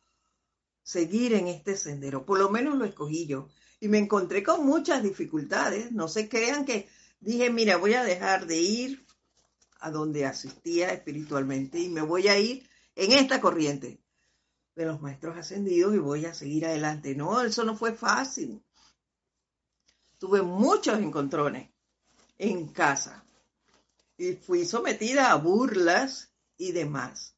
seguir 0.83 1.35
en 1.35 1.49
este 1.49 1.77
sendero. 1.77 2.25
Por 2.25 2.39
lo 2.39 2.51
menos 2.51 2.77
lo 2.77 2.85
escogí 2.85 3.27
yo. 3.27 3.49
Y 3.81 3.89
me 3.89 3.99
encontré 3.99 4.43
con 4.43 4.65
muchas 4.65 5.03
dificultades. 5.03 5.93
No 5.93 6.09
se 6.09 6.29
crean 6.29 6.65
que 6.65 6.89
dije, 7.21 7.51
mira, 7.51 7.77
voy 7.77 7.95
a 7.95 8.05
dejar 8.05 8.47
de 8.47 8.61
ir 8.61 9.07
a 9.81 9.91
donde 9.91 10.27
asistía 10.27 10.93
espiritualmente 10.93 11.81
y 11.81 11.89
me 11.89 12.03
voy 12.03 12.29
a 12.29 12.39
ir 12.39 12.69
en 12.95 13.13
esta 13.13 13.41
corriente 13.41 14.01
de 14.75 14.87
los 14.87 15.01
maestros 15.01 15.37
ascendidos 15.37 15.95
y 15.95 15.99
voy 15.99 16.27
a 16.27 16.35
seguir 16.35 16.67
adelante. 16.67 17.15
No, 17.15 17.43
eso 17.43 17.65
no 17.65 17.77
fue 17.77 17.93
fácil. 17.93 18.63
Tuve 20.19 20.43
muchos 20.43 20.99
encontrones 20.99 21.71
en 22.39 22.69
casa 22.69 23.25
y 24.17 24.35
fui 24.35 24.65
sometida 24.65 25.31
a 25.31 25.37
burlas 25.37 26.33
y 26.57 26.73
demás 26.73 27.35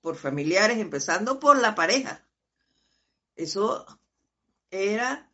por 0.00 0.16
familiares, 0.16 0.78
empezando 0.78 1.40
por 1.40 1.58
la 1.58 1.74
pareja. 1.74 2.26
Eso 3.36 3.86
era, 4.70 5.30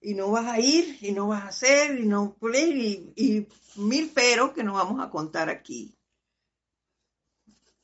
y 0.00 0.14
no 0.14 0.30
vas 0.30 0.46
a 0.46 0.60
ir, 0.60 0.98
y 1.00 1.10
no 1.10 1.26
vas 1.26 1.42
a 1.42 1.48
hacer, 1.48 1.98
y 1.98 2.06
no, 2.06 2.36
y, 2.54 3.12
y 3.16 3.48
mil 3.74 4.10
peros 4.10 4.52
que 4.52 4.62
no 4.62 4.74
vamos 4.74 5.04
a 5.04 5.10
contar 5.10 5.48
aquí. 5.48 5.98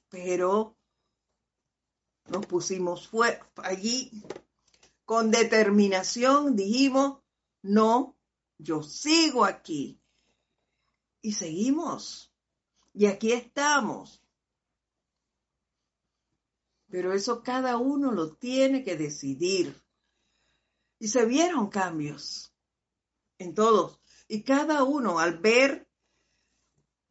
Pero 0.09 0.77
nos 2.32 2.46
pusimos 2.46 3.10
allí 3.56 4.10
con 5.04 5.30
determinación, 5.30 6.56
dijimos, 6.56 7.20
no, 7.60 8.16
yo 8.58 8.82
sigo 8.82 9.44
aquí 9.44 10.00
y 11.20 11.32
seguimos. 11.32 12.32
Y 12.94 13.06
aquí 13.06 13.32
estamos. 13.32 14.22
Pero 16.88 17.12
eso 17.12 17.42
cada 17.42 17.76
uno 17.76 18.12
lo 18.12 18.34
tiene 18.34 18.82
que 18.82 18.96
decidir. 18.96 19.80
Y 20.98 21.08
se 21.08 21.24
vieron 21.26 21.68
cambios 21.68 22.54
en 23.38 23.54
todos. 23.54 24.00
Y 24.28 24.42
cada 24.42 24.84
uno 24.84 25.18
al 25.18 25.38
ver 25.38 25.88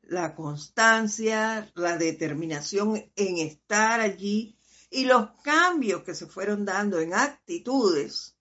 la 0.02 0.36
constancia, 0.36 1.72
la 1.76 1.98
determinación 1.98 3.12
en 3.16 3.38
estar 3.38 4.02
allí 4.02 4.58
y 4.92 5.06
los 5.06 5.32
cambios 5.42 6.04
que 6.04 6.14
se 6.14 6.28
fueron 6.28 6.66
dando 6.66 7.00
en 7.00 7.14
actitudes 7.14 8.36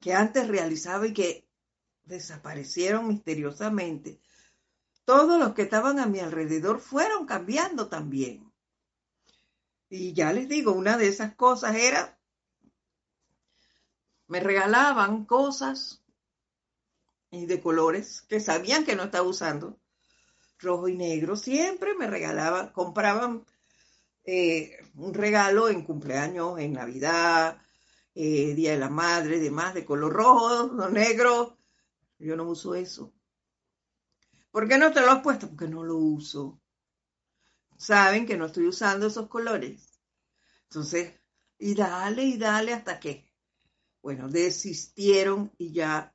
que 0.00 0.14
antes 0.14 0.48
realizaba 0.48 1.06
y 1.06 1.12
que 1.12 1.46
desaparecieron 2.04 3.06
misteriosamente. 3.06 4.18
Todos 5.04 5.38
los 5.38 5.52
que 5.52 5.62
estaban 5.62 6.00
a 6.00 6.06
mi 6.06 6.20
alrededor 6.20 6.80
fueron 6.80 7.26
cambiando 7.26 7.88
también. 7.88 8.50
Y 9.90 10.14
ya 10.14 10.32
les 10.32 10.48
digo, 10.48 10.72
una 10.72 10.96
de 10.96 11.08
esas 11.08 11.34
cosas 11.34 11.76
era, 11.76 12.18
me 14.28 14.40
regalaban 14.40 15.26
cosas 15.26 16.02
y 17.30 17.44
de 17.44 17.60
colores 17.60 18.22
que 18.22 18.40
sabían 18.40 18.86
que 18.86 18.96
no 18.96 19.04
estaba 19.04 19.28
usando, 19.28 19.78
rojo 20.58 20.88
y 20.88 20.96
negro, 20.96 21.36
siempre 21.36 21.94
me 21.94 22.06
regalaban, 22.06 22.72
compraban 22.72 23.44
eh, 24.24 24.76
un 24.94 25.14
regalo 25.14 25.68
en 25.68 25.84
cumpleaños, 25.84 26.58
en 26.58 26.74
Navidad, 26.74 27.60
eh, 28.14 28.54
Día 28.54 28.72
de 28.72 28.78
la 28.78 28.90
Madre, 28.90 29.38
demás, 29.38 29.74
de 29.74 29.84
color 29.84 30.12
rojo, 30.12 30.88
negro, 30.90 31.58
yo 32.18 32.36
no 32.36 32.44
uso 32.44 32.74
eso. 32.74 33.12
¿Por 34.50 34.68
qué 34.68 34.78
no 34.78 34.92
te 34.92 35.00
lo 35.00 35.10
has 35.10 35.22
puesto? 35.22 35.48
Porque 35.48 35.68
no 35.68 35.84
lo 35.84 35.96
uso. 35.96 36.60
Saben 37.76 38.26
que 38.26 38.36
no 38.36 38.46
estoy 38.46 38.66
usando 38.66 39.06
esos 39.06 39.28
colores. 39.28 40.00
Entonces, 40.64 41.14
y 41.58 41.74
dale 41.74 42.24
y 42.24 42.36
dale 42.36 42.74
hasta 42.74 43.00
que, 43.00 43.32
bueno, 44.02 44.28
desistieron 44.28 45.52
y 45.56 45.72
ya 45.72 46.14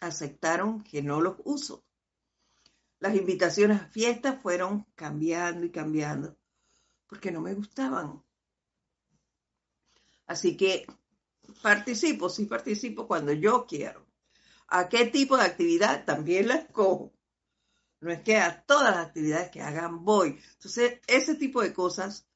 aceptaron 0.00 0.82
que 0.84 1.02
no 1.02 1.20
los 1.20 1.36
uso. 1.44 1.84
Las 2.98 3.14
invitaciones 3.14 3.82
a 3.82 3.88
fiestas 3.88 4.40
fueron 4.40 4.86
cambiando 4.94 5.66
y 5.66 5.70
cambiando 5.70 6.36
porque 7.06 7.30
no 7.30 7.40
me 7.40 7.54
gustaban. 7.54 8.22
Así 10.26 10.56
que 10.56 10.86
participo, 11.62 12.28
sí 12.28 12.46
participo 12.46 13.06
cuando 13.06 13.32
yo 13.32 13.66
quiero 13.66 14.06
a 14.68 14.88
qué 14.88 15.06
tipo 15.06 15.36
de 15.36 15.44
actividad 15.44 16.04
también 16.04 16.48
la 16.48 16.56
escojo. 16.56 17.12
No 18.00 18.10
es 18.10 18.20
que 18.22 18.36
a 18.36 18.62
todas 18.62 18.94
las 18.94 19.06
actividades 19.06 19.50
que 19.50 19.62
hagan 19.62 20.04
voy. 20.04 20.40
Entonces, 20.52 21.00
ese 21.06 21.34
tipo 21.36 21.62
de 21.62 21.72
cosas 21.72 22.26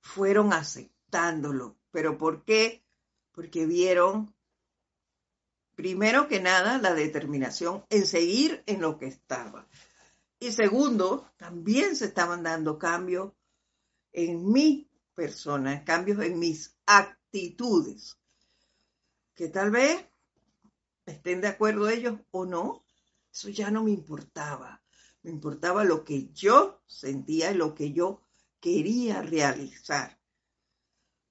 fueron 0.00 0.52
aceptándolo. 0.52 1.76
¿Pero 1.90 2.16
por 2.16 2.44
qué? 2.44 2.82
Porque 3.32 3.66
vieron 3.66 4.34
primero 5.74 6.28
que 6.28 6.40
nada, 6.40 6.78
la 6.78 6.94
determinación 6.94 7.84
en 7.90 8.06
seguir 8.06 8.62
en 8.66 8.80
lo 8.80 8.98
que 8.98 9.06
estaba. 9.06 9.66
Y 10.38 10.52
segundo, 10.52 11.30
también 11.36 11.96
se 11.96 12.06
estaban 12.06 12.42
dando 12.42 12.78
cambios 12.78 13.32
en 14.12 14.50
mi 14.50 14.90
persona, 15.14 15.84
cambios 15.84 16.20
en 16.20 16.38
mis 16.38 16.76
actitudes, 16.86 18.18
que 19.34 19.48
tal 19.48 19.70
vez 19.70 20.04
estén 21.06 21.40
de 21.40 21.48
acuerdo 21.48 21.88
ellos 21.88 22.18
o 22.30 22.44
no, 22.44 22.84
eso 23.32 23.48
ya 23.48 23.70
no 23.70 23.84
me 23.84 23.90
importaba. 23.90 24.82
Me 25.22 25.30
importaba 25.30 25.84
lo 25.84 26.04
que 26.04 26.32
yo 26.32 26.82
sentía 26.86 27.52
y 27.52 27.54
lo 27.54 27.74
que 27.74 27.92
yo 27.92 28.22
quería 28.60 29.22
realizar. 29.22 30.18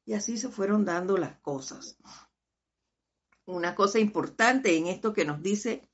Y 0.06 0.14
así 0.14 0.38
se 0.38 0.50
fueron 0.50 0.86
dando 0.86 1.18
las 1.18 1.40
cosas. 1.40 1.98
Una 3.46 3.76
cosa 3.76 4.00
importante 4.00 4.76
en 4.76 4.88
esto 4.88 5.14
que 5.14 5.26
nos 5.26 5.42
dice 5.42 5.88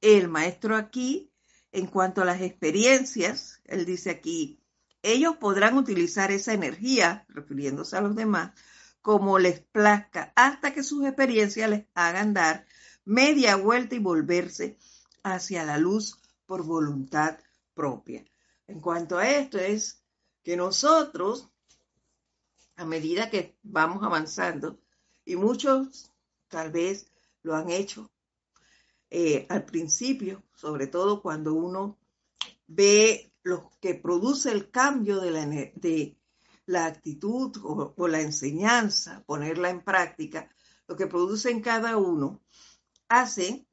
el 0.00 0.28
maestro 0.28 0.76
aquí, 0.76 1.32
en 1.72 1.86
cuanto 1.86 2.22
a 2.22 2.24
las 2.24 2.40
experiencias, 2.40 3.60
él 3.64 3.84
dice 3.84 4.10
aquí, 4.10 4.59
ellos 5.02 5.36
podrán 5.36 5.76
utilizar 5.76 6.30
esa 6.30 6.52
energía, 6.52 7.24
refiriéndose 7.28 7.96
a 7.96 8.00
los 8.00 8.14
demás, 8.14 8.52
como 9.02 9.38
les 9.38 9.60
plazca, 9.60 10.32
hasta 10.36 10.74
que 10.74 10.82
sus 10.82 11.04
experiencias 11.04 11.70
les 11.70 11.86
hagan 11.94 12.34
dar 12.34 12.66
media 13.04 13.56
vuelta 13.56 13.94
y 13.94 13.98
volverse 13.98 14.76
hacia 15.22 15.64
la 15.64 15.78
luz 15.78 16.18
por 16.46 16.64
voluntad 16.64 17.38
propia. 17.74 18.24
En 18.66 18.80
cuanto 18.80 19.18
a 19.18 19.28
esto 19.28 19.58
es 19.58 20.02
que 20.42 20.56
nosotros, 20.56 21.48
a 22.76 22.84
medida 22.84 23.30
que 23.30 23.56
vamos 23.62 24.02
avanzando, 24.02 24.78
y 25.24 25.36
muchos 25.36 26.10
tal 26.48 26.70
vez 26.70 27.06
lo 27.42 27.54
han 27.54 27.70
hecho 27.70 28.10
eh, 29.10 29.46
al 29.48 29.64
principio, 29.64 30.42
sobre 30.54 30.86
todo 30.86 31.22
cuando 31.22 31.54
uno 31.54 31.98
ve 32.66 33.29
lo 33.42 33.70
que 33.80 33.94
produce 33.94 34.50
el 34.52 34.70
cambio 34.70 35.20
de 35.20 35.30
la, 35.30 35.46
de 35.46 36.16
la 36.66 36.86
actitud 36.86 37.56
o, 37.62 37.94
o 37.96 38.08
la 38.08 38.20
enseñanza, 38.20 39.22
ponerla 39.26 39.70
en 39.70 39.82
práctica, 39.82 40.48
lo 40.86 40.96
que 40.96 41.06
produce 41.06 41.50
en 41.50 41.60
cada 41.60 41.96
uno, 41.96 42.42
hace 43.08 43.66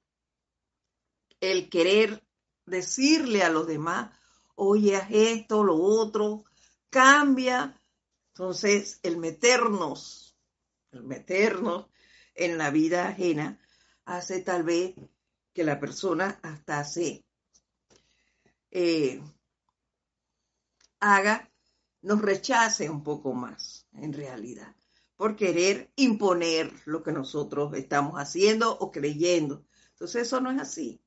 el 1.39 1.69
querer 1.69 2.23
decirle 2.65 3.43
a 3.43 3.49
los 3.49 3.67
demás, 3.67 4.11
oye, 4.55 4.95
haz 4.95 5.09
esto, 5.11 5.63
lo 5.63 5.75
otro, 5.77 6.43
cambia. 6.89 7.79
Entonces, 8.33 8.99
el 9.03 9.17
meternos, 9.17 10.37
el 10.91 11.03
meternos 11.03 11.87
en 12.35 12.57
la 12.57 12.69
vida 12.71 13.07
ajena 13.07 13.59
hace 14.05 14.41
tal 14.41 14.63
vez 14.63 14.95
que 15.53 15.63
la 15.63 15.79
persona 15.79 16.39
hasta 16.43 16.83
se 16.83 17.25
eh, 18.71 19.21
haga, 20.99 21.51
nos 22.01 22.21
rechace 22.21 22.89
un 22.89 23.03
poco 23.03 23.33
más, 23.33 23.87
en 23.93 24.13
realidad, 24.13 24.75
por 25.15 25.35
querer 25.35 25.91
imponer 25.95 26.71
lo 26.85 27.03
que 27.03 27.11
nosotros 27.11 27.73
estamos 27.75 28.15
haciendo 28.15 28.77
o 28.77 28.91
creyendo. 28.91 29.65
Entonces, 29.91 30.27
eso 30.27 30.39
no 30.39 30.51
es 30.51 30.61
así. 30.61 31.01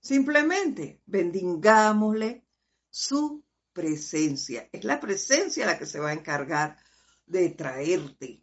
Simplemente 0.00 1.02
bendigámosle 1.06 2.46
su 2.90 3.44
presencia. 3.72 4.68
Es 4.72 4.84
la 4.84 4.98
presencia 4.98 5.66
la 5.66 5.78
que 5.78 5.86
se 5.86 6.00
va 6.00 6.10
a 6.10 6.14
encargar 6.14 6.78
de 7.26 7.50
traerte, 7.50 8.42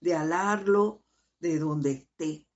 de 0.00 0.14
alarlo 0.14 1.04
de 1.38 1.58
donde 1.58 1.92
esté. 1.92 2.46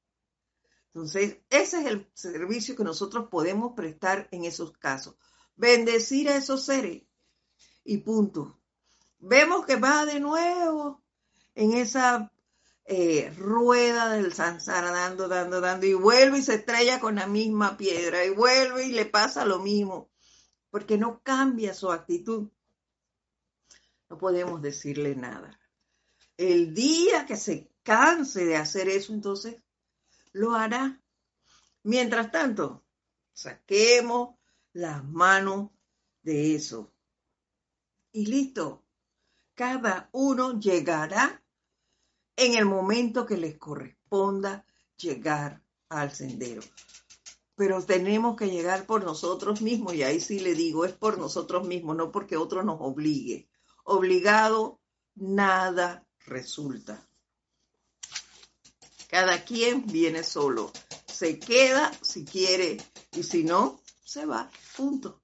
Entonces, 0.92 1.38
ese 1.48 1.80
es 1.80 1.86
el 1.86 2.10
servicio 2.14 2.74
que 2.74 2.82
nosotros 2.82 3.28
podemos 3.30 3.74
prestar 3.76 4.28
en 4.32 4.44
esos 4.44 4.72
casos. 4.72 5.16
Bendecir 5.60 6.30
a 6.30 6.36
esos 6.36 6.64
seres. 6.64 7.02
Y 7.84 7.98
punto. 7.98 8.58
Vemos 9.18 9.66
que 9.66 9.76
va 9.76 10.06
de 10.06 10.18
nuevo 10.18 11.02
en 11.54 11.74
esa 11.74 12.32
eh, 12.86 13.30
rueda 13.36 14.10
del 14.14 14.32
sansara, 14.32 14.90
dando, 14.90 15.28
dando, 15.28 15.60
dando, 15.60 15.84
y 15.84 15.92
vuelve 15.92 16.38
y 16.38 16.42
se 16.42 16.54
estrella 16.54 16.98
con 16.98 17.16
la 17.16 17.26
misma 17.26 17.76
piedra, 17.76 18.24
y 18.24 18.30
vuelve 18.30 18.86
y 18.86 18.92
le 18.92 19.04
pasa 19.04 19.44
lo 19.44 19.58
mismo, 19.58 20.08
porque 20.70 20.96
no 20.96 21.20
cambia 21.22 21.74
su 21.74 21.92
actitud. 21.92 22.48
No 24.08 24.16
podemos 24.16 24.62
decirle 24.62 25.14
nada. 25.14 25.60
El 26.38 26.72
día 26.72 27.26
que 27.26 27.36
se 27.36 27.70
canse 27.82 28.46
de 28.46 28.56
hacer 28.56 28.88
eso, 28.88 29.12
entonces 29.12 29.56
lo 30.32 30.54
hará. 30.54 30.98
Mientras 31.82 32.32
tanto, 32.32 32.82
saquemos 33.34 34.39
las 34.72 35.04
manos 35.04 35.70
de 36.22 36.54
eso. 36.54 36.92
Y 38.12 38.26
listo. 38.26 38.84
Cada 39.54 40.08
uno 40.12 40.58
llegará 40.58 41.42
en 42.36 42.54
el 42.54 42.64
momento 42.64 43.26
que 43.26 43.36
les 43.36 43.58
corresponda 43.58 44.64
llegar 44.96 45.62
al 45.90 46.12
sendero. 46.12 46.62
Pero 47.54 47.84
tenemos 47.84 48.36
que 48.36 48.48
llegar 48.50 48.86
por 48.86 49.04
nosotros 49.04 49.60
mismos, 49.60 49.94
y 49.94 50.02
ahí 50.02 50.20
sí 50.20 50.40
le 50.40 50.54
digo, 50.54 50.86
es 50.86 50.92
por 50.92 51.18
nosotros 51.18 51.66
mismos, 51.66 51.96
no 51.96 52.10
porque 52.10 52.38
otro 52.38 52.62
nos 52.62 52.78
obligue. 52.80 53.50
Obligado, 53.84 54.80
nada 55.14 56.06
resulta. 56.24 57.06
Cada 59.08 59.44
quien 59.44 59.86
viene 59.86 60.22
solo. 60.22 60.72
Se 61.06 61.38
queda 61.38 61.92
si 62.00 62.24
quiere 62.24 62.78
y 63.12 63.24
si 63.24 63.44
no, 63.44 63.79
se 64.10 64.26
va. 64.26 64.50
Punto. 64.76 65.22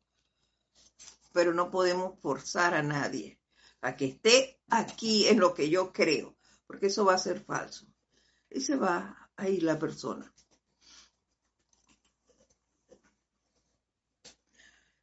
Pero 1.32 1.53
no 1.53 1.70
podemos 1.70 2.20
forzar 2.20 2.74
a 2.74 2.82
nadie 2.82 3.41
a 3.80 3.97
que 3.97 4.07
esté 4.07 4.61
aquí 4.68 5.26
en 5.28 5.41
lo 5.41 5.55
que 5.55 5.68
yo 5.68 5.93
creo 5.93 6.37
porque 6.66 6.87
eso 6.87 7.05
va 7.05 7.14
a 7.14 7.18
ser 7.18 7.41
falso. 7.45 7.87
Y 8.51 8.61
se 8.61 8.76
va 8.76 9.30
a 9.37 9.49
ir 9.49 9.62
la 9.62 9.78
persona. 9.78 10.32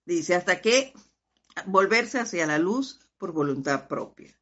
Dice, 0.06 0.36
hasta 0.36 0.62
que 0.62 0.94
volverse 1.66 2.20
hacia 2.20 2.46
la 2.46 2.58
luz 2.58 3.00
por 3.18 3.32
voluntad 3.32 3.88
propia. 3.88 4.38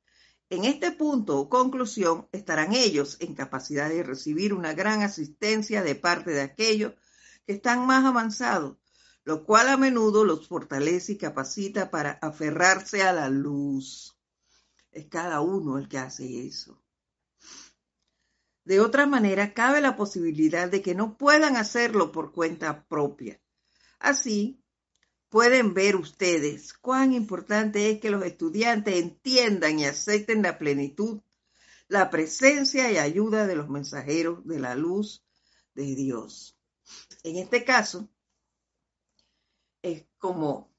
En 0.50 0.66
este 0.66 0.92
punto 0.92 1.40
o 1.40 1.50
conclusión 1.50 2.28
estarán 2.32 2.74
ellos 2.74 3.18
en 3.22 3.36
capacidad 3.36 3.90
de 3.90 4.04
recibir 4.04 4.54
una 4.54 4.74
gran 4.74 5.02
asistencia 5.02 5.84
de 5.84 5.96
parte 5.96 6.32
de 6.32 6.42
aquellos 6.42 6.94
que 7.46 7.54
están 7.54 7.86
más 7.86 8.06
avanzados, 8.06 8.78
lo 9.24 9.44
cual 9.46 9.70
a 9.70 9.78
menudo 9.78 10.26
los 10.26 10.48
fortalece 10.48 11.14
y 11.14 11.18
capacita 11.18 11.92
para 11.92 12.12
aferrarse 12.22 13.04
a 13.04 13.14
la 13.14 13.30
luz. 13.30 14.18
Es 14.92 15.08
cada 15.08 15.42
uno 15.42 15.78
el 15.78 15.88
que 15.88 15.98
hace 15.98 16.46
eso. 16.46 16.82
De 18.64 18.80
otra 18.80 19.06
manera, 19.06 19.54
cabe 19.54 19.82
la 19.82 19.96
posibilidad 19.96 20.70
de 20.70 20.82
que 20.82 20.94
no 20.94 21.18
puedan 21.18 21.56
hacerlo 21.56 22.12
por 22.12 22.32
cuenta 22.32 22.86
propia. 22.88 23.42
Así, 24.00 24.62
pueden 25.30 25.74
ver 25.74 25.96
ustedes 25.96 26.74
cuán 26.74 27.14
importante 27.14 27.90
es 27.90 28.00
que 28.00 28.12
los 28.12 28.24
estudiantes 28.24 28.96
entiendan 28.96 29.80
y 29.80 29.86
acepten 29.86 30.44
la 30.44 30.58
plenitud, 30.58 31.22
la 31.88 32.10
presencia 32.10 32.92
y 32.92 32.98
ayuda 32.98 33.48
de 33.48 33.56
los 33.56 33.70
mensajeros 33.70 34.46
de 34.46 34.60
la 34.60 34.76
luz 34.76 35.24
de 35.74 35.96
Dios. 35.96 36.58
En 37.24 37.38
este 37.38 37.64
caso, 37.64 38.10
es 39.82 40.06
como 40.18 40.72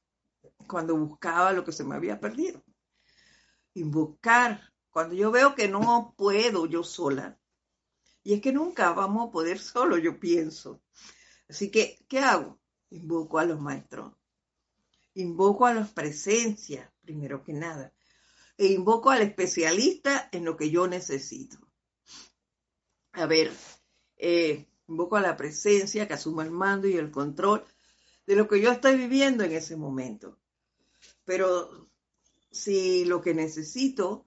cuando 0.67 0.97
buscaba 0.97 1.53
lo 1.53 1.65
que 1.65 1.73
se 1.73 1.85
me 1.85 1.95
había 1.95 2.21
perdido. 2.21 2.63
Invocar, 3.75 4.73
cuando 4.91 5.15
yo 5.15 5.31
veo 5.31 5.55
que 5.55 5.69
no 5.69 6.15
puedo 6.17 6.67
yo 6.67 6.85
sola, 6.85 7.39
y 8.23 8.35
es 8.35 8.41
que 8.41 8.53
nunca 8.53 8.93
vamos 8.93 9.29
a 9.29 9.33
poder 9.33 9.59
solo, 9.59 9.99
yo 9.99 10.21
pienso. 10.21 10.81
Así 11.49 11.71
que, 11.71 12.05
¿qué 12.09 12.21
hago? 12.21 12.61
Invoco 12.91 13.39
a 13.39 13.45
los 13.45 13.61
maestros. 13.61 14.15
Invoco 15.15 15.67
a 15.67 15.75
las 15.75 15.91
presencias, 15.91 16.89
primero 17.03 17.43
que 17.43 17.53
nada. 17.53 17.93
E 18.57 18.67
invoco 18.67 19.11
al 19.11 19.23
especialista 19.23 20.29
en 20.31 20.45
lo 20.45 20.57
que 20.57 20.71
yo 20.71 20.87
necesito. 20.87 21.59
A 23.13 23.27
ver, 23.27 23.53
eh, 24.17 24.69
invoco 24.87 25.17
a 25.17 25.21
la 25.21 25.37
presencia 25.37 26.07
que 26.07 26.15
asuma 26.15 26.45
el 26.45 26.51
mando 26.51 26.87
y 26.87 26.97
el 26.97 27.11
control 27.11 27.65
de 28.27 28.37
lo 28.37 28.49
que 28.49 28.61
yo 28.61 28.71
estoy 28.71 28.97
viviendo 28.97 29.45
en 29.45 29.53
ese 29.53 29.77
momento. 29.77 30.39
Pero 31.25 31.91
si 32.51 33.05
lo 33.05 33.21
que 33.21 33.35
necesito 33.35 34.27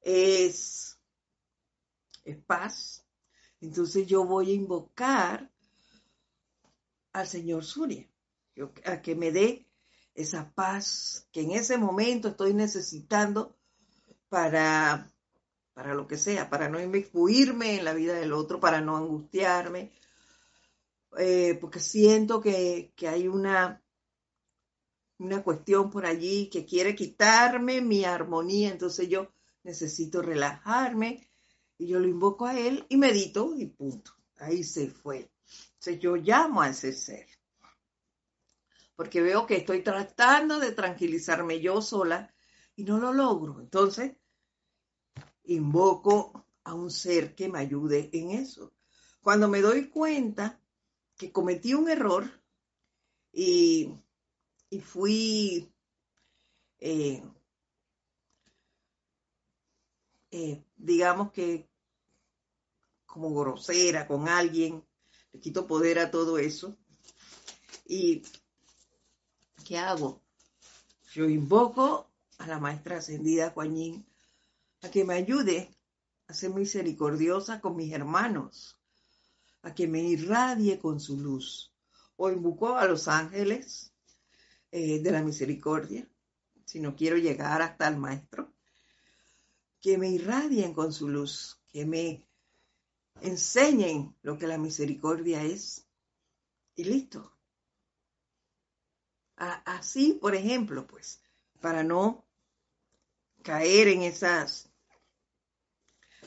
es, 0.00 0.98
paz, 2.46 3.06
entonces 3.60 4.06
yo 4.06 4.24
voy 4.24 4.50
a 4.50 4.54
invocar 4.54 5.50
al 7.12 7.26
Señor 7.26 7.64
Surya, 7.64 8.08
a 8.84 9.00
que 9.00 9.14
me 9.14 9.30
dé 9.30 9.66
esa 10.14 10.52
paz 10.54 11.28
que 11.32 11.42
en 11.42 11.52
ese 11.52 11.78
momento 11.78 12.28
estoy 12.28 12.52
necesitando 12.52 13.56
para 14.28 15.12
para 15.76 15.92
lo 15.92 16.06
que 16.06 16.16
sea, 16.16 16.48
para 16.48 16.70
no 16.70 16.80
inmiscuirme 16.80 17.76
en 17.76 17.84
la 17.84 17.92
vida 17.92 18.14
del 18.14 18.32
otro, 18.32 18.58
para 18.58 18.80
no 18.80 18.96
angustiarme, 18.96 19.92
eh, 21.18 21.56
porque 21.60 21.80
siento 21.80 22.40
que, 22.40 22.92
que 22.96 23.08
hay 23.08 23.28
una, 23.28 23.82
una 25.18 25.42
cuestión 25.42 25.90
por 25.90 26.06
allí 26.06 26.48
que 26.50 26.64
quiere 26.64 26.94
quitarme 26.94 27.80
mi 27.80 28.04
armonía, 28.04 28.70
entonces 28.70 29.08
yo 29.08 29.32
necesito 29.62 30.22
relajarme 30.22 31.28
y 31.78 31.88
yo 31.88 31.98
lo 31.98 32.08
invoco 32.08 32.46
a 32.46 32.58
él 32.58 32.86
y 32.88 32.96
medito 32.96 33.54
y 33.56 33.66
punto. 33.66 34.12
Ahí 34.38 34.64
se 34.64 34.88
fue. 34.88 35.30
Entonces 35.74 35.98
yo 36.00 36.16
llamo 36.16 36.62
a 36.62 36.70
ese 36.70 36.92
ser. 36.92 37.26
Porque 38.94 39.20
veo 39.20 39.46
que 39.46 39.56
estoy 39.56 39.82
tratando 39.82 40.58
de 40.58 40.72
tranquilizarme 40.72 41.60
yo 41.60 41.82
sola 41.82 42.34
y 42.76 42.84
no 42.84 42.98
lo 42.98 43.12
logro. 43.12 43.60
Entonces 43.60 44.16
invoco 45.44 46.46
a 46.64 46.74
un 46.74 46.90
ser 46.90 47.34
que 47.34 47.48
me 47.48 47.58
ayude 47.58 48.10
en 48.12 48.30
eso. 48.30 48.72
Cuando 49.20 49.48
me 49.48 49.60
doy 49.60 49.88
cuenta 49.88 50.60
que 51.16 51.32
cometí 51.32 51.74
un 51.74 51.88
error 51.88 52.30
y, 53.32 53.92
y 54.70 54.80
fui 54.80 55.72
eh, 56.78 57.22
eh, 60.30 60.62
digamos 60.76 61.32
que 61.32 61.68
como 63.06 63.34
grosera 63.34 64.06
con 64.06 64.28
alguien, 64.28 64.84
le 65.32 65.40
quito 65.40 65.66
poder 65.66 65.98
a 65.98 66.10
todo 66.10 66.36
eso. 66.36 66.76
¿Y 67.86 68.22
qué 69.64 69.78
hago? 69.78 70.20
Yo 71.14 71.24
invoco 71.24 72.10
a 72.36 72.46
la 72.46 72.58
maestra 72.58 72.98
ascendida 72.98 73.52
Juanín 73.52 74.06
a 74.82 74.90
que 74.90 75.04
me 75.04 75.14
ayude 75.14 75.74
a 76.26 76.34
ser 76.34 76.50
misericordiosa 76.50 77.60
con 77.62 77.76
mis 77.76 77.90
hermanos, 77.92 78.78
a 79.66 79.74
que 79.74 79.88
me 79.88 80.00
irradie 80.00 80.78
con 80.78 81.00
su 81.00 81.18
luz. 81.18 81.74
O 82.14 82.30
invoco 82.30 82.76
a 82.76 82.86
los 82.86 83.08
ángeles 83.08 83.92
eh, 84.70 85.00
de 85.00 85.10
la 85.10 85.22
misericordia, 85.22 86.08
si 86.64 86.78
no 86.78 86.94
quiero 86.94 87.16
llegar 87.16 87.60
hasta 87.60 87.88
el 87.88 87.96
maestro, 87.96 88.54
que 89.80 89.98
me 89.98 90.08
irradien 90.08 90.72
con 90.72 90.92
su 90.92 91.08
luz, 91.08 91.60
que 91.72 91.84
me 91.84 92.24
enseñen 93.22 94.16
lo 94.22 94.38
que 94.38 94.46
la 94.46 94.56
misericordia 94.56 95.42
es. 95.42 95.84
Y 96.76 96.84
listo. 96.84 97.36
Así, 99.34 100.12
por 100.12 100.36
ejemplo, 100.36 100.86
pues, 100.86 101.22
para 101.60 101.82
no 101.82 102.24
caer 103.42 103.88
en 103.88 104.02
esas 104.02 104.70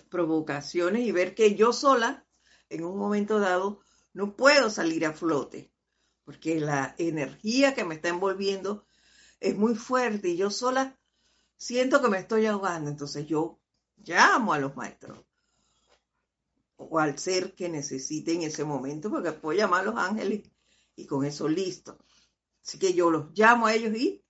provocaciones 0.09 1.03
y 1.03 1.13
ver 1.13 1.33
que 1.33 1.55
yo 1.55 1.71
sola, 1.71 2.25
en 2.69 2.83
un 2.83 2.97
momento 2.97 3.39
dado, 3.39 3.81
no 4.13 4.35
puedo 4.35 4.69
salir 4.69 5.05
a 5.05 5.13
flote, 5.13 5.71
porque 6.23 6.59
la 6.59 6.95
energía 6.97 7.73
que 7.73 7.83
me 7.83 7.95
está 7.95 8.09
envolviendo 8.09 8.85
es 9.39 9.55
muy 9.55 9.75
fuerte 9.75 10.29
y 10.29 10.37
yo 10.37 10.51
sola 10.51 10.97
siento 11.57 12.01
que 12.01 12.09
me 12.09 12.19
estoy 12.19 12.45
ahogando, 12.45 12.89
entonces 12.89 13.27
yo 13.27 13.59
llamo 13.97 14.53
a 14.53 14.59
los 14.59 14.75
maestros 14.75 15.19
o 16.77 16.97
al 16.97 17.19
ser 17.19 17.53
que 17.55 17.67
necesite 17.67 18.33
en 18.33 18.43
ese 18.43 18.63
momento, 18.63 19.09
porque 19.09 19.33
puedo 19.33 19.57
llamar 19.57 19.81
a 19.81 19.91
los 19.91 19.97
ángeles 19.97 20.49
y 20.95 21.05
con 21.05 21.25
eso 21.25 21.47
listo. 21.47 21.97
Así 22.65 22.79
que 22.79 22.93
yo 22.93 23.11
los 23.11 23.37
llamo 23.37 23.67
a 23.67 23.73
ellos 23.73 23.95
y 23.97 24.23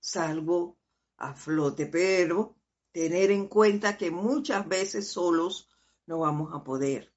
salgo 0.00 0.78
a 1.18 1.34
flote, 1.34 1.86
pero 1.86 2.56
tener 2.90 3.30
en 3.30 3.48
cuenta 3.48 3.98
que 3.98 4.10
muchas 4.10 4.66
veces 4.66 5.08
solos 5.08 5.68
no 6.06 6.20
vamos 6.20 6.54
a 6.54 6.64
poder. 6.64 7.13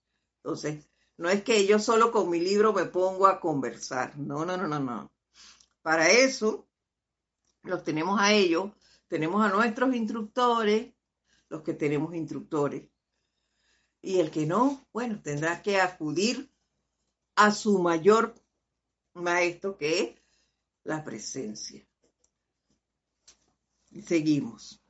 Entonces, 0.48 0.90
no 1.18 1.30
es 1.30 1.44
que 1.44 1.68
yo 1.68 1.78
solo 1.78 2.10
con 2.10 2.30
mi 2.30 2.40
libro 2.40 2.72
me 2.72 2.86
pongo 2.86 3.28
a 3.28 3.42
conversar, 3.42 4.18
no, 4.18 4.46
no, 4.46 4.56
no, 4.56 4.66
no, 4.66 4.80
no. 4.80 5.12
Para 5.82 6.10
eso 6.10 6.70
los 7.64 7.84
tenemos 7.84 8.18
a 8.18 8.32
ellos 8.32 8.72
tenemos 9.10 9.44
a 9.44 9.50
nuestros 9.50 9.94
instructores, 9.94 10.94
los 11.50 11.64
que 11.64 11.74
tenemos 11.74 12.16
instructores. 12.16 12.90
Y 14.02 14.20
el 14.20 14.32
que 14.32 14.46
no, 14.46 14.88
bueno, 14.94 15.22
tendrá 15.22 15.62
que 15.62 15.82
acudir 15.82 16.50
a 17.36 17.52
su 17.52 17.80
mayor 17.80 18.34
maestro, 19.14 19.78
que 19.78 20.00
es 20.02 20.22
la 20.84 21.04
presencia. 21.04 21.86
Seguimos. 24.06 24.82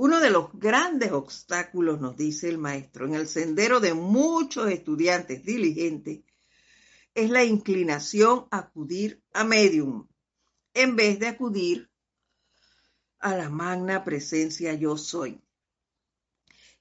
Uno 0.00 0.20
de 0.20 0.30
los 0.30 0.52
grandes 0.52 1.10
obstáculos, 1.10 2.00
nos 2.00 2.16
dice 2.16 2.48
el 2.48 2.56
maestro, 2.56 3.04
en 3.04 3.16
el 3.16 3.26
sendero 3.26 3.80
de 3.80 3.94
muchos 3.94 4.70
estudiantes 4.70 5.44
diligentes, 5.44 6.20
es 7.14 7.30
la 7.30 7.42
inclinación 7.42 8.46
a 8.52 8.58
acudir 8.58 9.20
a 9.32 9.42
medium, 9.42 10.06
en 10.72 10.94
vez 10.94 11.18
de 11.18 11.26
acudir 11.26 11.90
a 13.18 13.34
la 13.34 13.50
magna 13.50 14.04
presencia 14.04 14.72
yo 14.72 14.96
soy. 14.96 15.40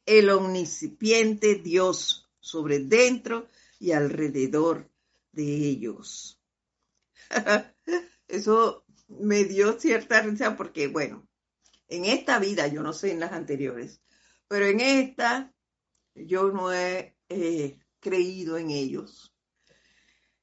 El 0.06 0.30
omniscipiente 0.30 1.56
Dios 1.56 2.30
sobre 2.40 2.82
dentro 2.82 3.48
y 3.80 3.94
alrededor 3.94 4.92
de 5.32 5.44
ellos. 5.44 6.40
Eso 8.28 8.86
me 9.08 9.44
dio 9.46 9.80
cierta 9.80 10.22
risa 10.22 10.56
porque, 10.56 10.88
bueno, 10.88 11.27
en 11.88 12.06
esta 12.06 12.40
vida, 12.40 12.68
yo 12.68 12.82
no 12.84 12.94
sé 12.94 13.12
en 13.12 13.20
las 13.20 13.32
anteriores, 13.32 14.02
pero 14.48 14.66
en 14.66 14.80
esta 14.80 15.54
yo 16.16 16.52
no 16.52 16.74
he 16.74 17.16
creído 18.00 18.58
en 18.58 18.72
ellos. 18.72 19.34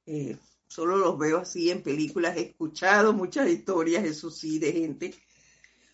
Eh, 0.05 0.37
solo 0.67 0.97
los 0.97 1.17
veo 1.17 1.39
así 1.39 1.71
en 1.71 1.81
películas, 1.81 2.37
he 2.37 2.41
escuchado 2.41 3.13
muchas 3.13 3.49
historias, 3.49 4.03
eso 4.03 4.29
sí, 4.29 4.59
de 4.59 4.71
gente 4.71 5.15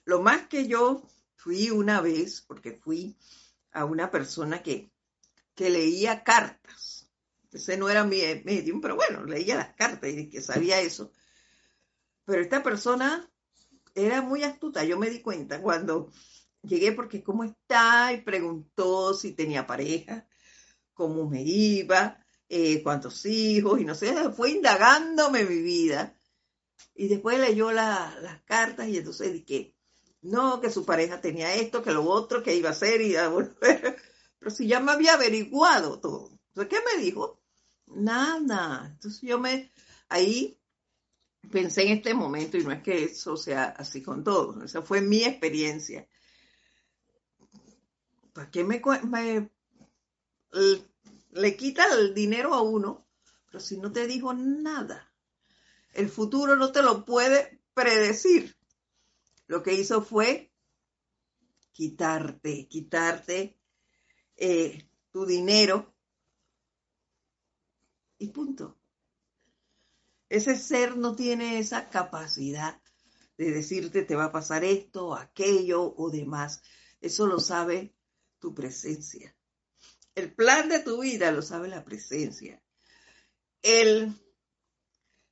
lo 0.05 0.21
más 0.21 0.47
que 0.47 0.67
yo 0.67 1.07
fui 1.35 1.69
una 1.69 2.01
vez, 2.01 2.41
porque 2.41 2.73
fui 2.73 3.15
a 3.71 3.85
una 3.85 4.11
persona 4.11 4.61
que, 4.61 4.91
que 5.55 5.69
leía 5.69 6.23
cartas. 6.23 7.09
Ese 7.51 7.77
no 7.77 7.89
era 7.89 8.03
mi 8.03 8.21
medium, 8.43 8.81
pero 8.81 8.97
bueno, 8.97 9.23
leía 9.23 9.55
las 9.55 9.73
cartas 9.73 10.09
y 10.09 10.29
que 10.29 10.41
sabía 10.41 10.81
eso. 10.81 11.13
Pero 12.25 12.41
esta 12.41 12.63
persona 12.63 13.30
era 13.95 14.21
muy 14.21 14.43
astuta, 14.43 14.83
yo 14.83 14.97
me 14.97 15.09
di 15.09 15.21
cuenta 15.21 15.61
cuando 15.61 16.11
llegué 16.63 16.91
porque 16.91 17.23
cómo 17.23 17.43
está 17.43 18.13
y 18.13 18.21
preguntó 18.21 19.13
si 19.13 19.33
tenía 19.33 19.67
pareja, 19.67 20.27
cómo 20.93 21.29
me 21.29 21.41
iba, 21.43 22.23
eh, 22.49 22.83
cuántos 22.83 23.25
hijos 23.25 23.79
y 23.79 23.85
no 23.85 23.95
sé, 23.95 24.13
fue 24.31 24.51
indagándome 24.51 25.45
mi 25.45 25.61
vida. 25.61 26.17
Y 26.95 27.07
después 27.07 27.39
leyó 27.39 27.71
las 27.71 28.41
cartas 28.45 28.87
y 28.87 28.97
entonces 28.97 29.33
dije, 29.33 29.75
no, 30.21 30.61
que 30.61 30.69
su 30.69 30.85
pareja 30.85 31.21
tenía 31.21 31.55
esto, 31.55 31.81
que 31.81 31.91
lo 31.91 32.03
otro, 32.03 32.43
que 32.43 32.55
iba 32.55 32.69
a 32.69 32.73
hacer 32.73 33.01
y 33.01 33.15
a 33.15 33.29
volver. 33.29 33.97
Pero 34.39 34.51
si 34.51 34.67
ya 34.67 34.79
me 34.79 34.91
había 34.91 35.13
averiguado 35.13 35.99
todo. 35.99 36.31
Entonces, 36.49 36.67
¿qué 36.69 36.85
me 36.85 37.01
dijo? 37.03 37.41
Nada. 37.87 38.89
Entonces 38.93 39.21
yo 39.21 39.39
me, 39.39 39.71
ahí 40.09 40.60
pensé 41.49 41.83
en 41.83 41.97
este 41.97 42.13
momento 42.13 42.57
y 42.57 42.63
no 42.63 42.71
es 42.71 42.81
que 42.81 43.05
eso 43.05 43.37
sea 43.37 43.65
así 43.65 44.01
con 44.01 44.23
todo. 44.23 44.63
Esa 44.63 44.81
fue 44.81 45.01
mi 45.01 45.23
experiencia. 45.23 46.07
¿Para 48.33 48.49
qué 48.49 48.63
me, 48.63 48.81
me 49.07 49.49
le 51.31 51.57
quita 51.57 51.85
el 51.95 52.13
dinero 52.13 52.53
a 52.53 52.61
uno? 52.61 53.07
Pero 53.47 53.59
si 53.59 53.77
no 53.77 53.91
te 53.91 54.07
dijo 54.07 54.33
nada, 54.33 55.11
el 55.93 56.09
futuro 56.09 56.55
no 56.55 56.71
te 56.71 56.81
lo 56.81 57.05
puede 57.05 57.61
predecir 57.73 58.55
lo 59.51 59.61
que 59.61 59.73
hizo 59.73 60.01
fue 60.01 60.49
quitarte, 61.73 62.69
quitarte 62.69 63.59
eh, 64.37 64.87
tu 65.11 65.25
dinero 65.25 65.93
y 68.17 68.27
punto. 68.27 68.80
Ese 70.31 70.55
ser 70.55 70.95
no 70.95 71.13
tiene 71.13 71.59
esa 71.59 71.89
capacidad 71.89 72.81
de 73.37 73.51
decirte 73.51 74.03
te 74.03 74.15
va 74.15 74.25
a 74.25 74.31
pasar 74.31 74.63
esto, 74.63 75.13
aquello 75.13 75.93
o 75.97 76.09
demás. 76.09 76.61
Eso 77.01 77.27
lo 77.27 77.37
sabe 77.37 77.93
tu 78.39 78.55
presencia. 78.55 79.35
El 80.15 80.33
plan 80.33 80.69
de 80.69 80.79
tu 80.79 81.01
vida 81.01 81.33
lo 81.33 81.41
sabe 81.41 81.67
la 81.67 81.83
presencia. 81.83 82.63
El, 83.61 84.13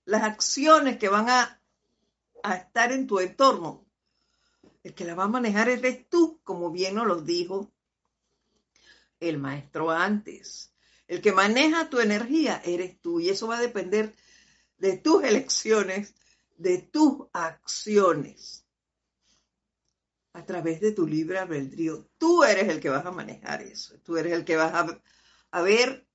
las 0.04 0.24
acciones 0.24 0.98
que 0.98 1.08
van 1.08 1.30
a, 1.30 1.62
a 2.44 2.56
estar 2.58 2.92
en 2.92 3.08
tu 3.08 3.22
entorno 3.22 3.88
el 4.84 4.94
que 4.94 5.06
la 5.06 5.16
va 5.16 5.24
a 5.24 5.30
manejar 5.30 5.70
eres 5.70 6.10
tú, 6.10 6.42
como 6.44 6.72
bien 6.72 6.96
nos 6.96 7.08
lo 7.08 7.22
dijo 7.22 7.72
el 9.22 9.38
maestro 9.38 9.92
antes. 9.92 10.74
El 11.08 11.22
que 11.22 11.32
maneja 11.32 11.90
tu 11.90 12.02
energía 12.02 12.62
eres 12.66 13.00
tú 13.00 13.22
y 13.22 13.30
eso 13.30 13.48
va 13.48 13.60
a 13.60 13.62
depender 13.62 14.14
de 14.80 14.98
tus 14.98 15.24
elecciones, 15.24 16.16
de 16.58 16.80
tus 16.80 17.28
acciones. 17.34 18.66
a 20.34 20.46
través 20.46 20.80
de 20.80 20.92
tu 20.92 21.08
libre 21.08 21.40
albedrío. 21.40 22.08
Tú 22.18 22.44
eres 22.44 22.70
el 22.70 22.80
que 22.80 22.90
vas 22.90 23.06
a 23.06 23.12
manejar 23.12 23.62
eso. 23.62 23.96
Tú 24.06 24.16
eres 24.16 24.32
el 24.34 24.46
que 24.46 24.56
vas 24.56 24.74
a, 25.52 25.62
ver 25.62 26.08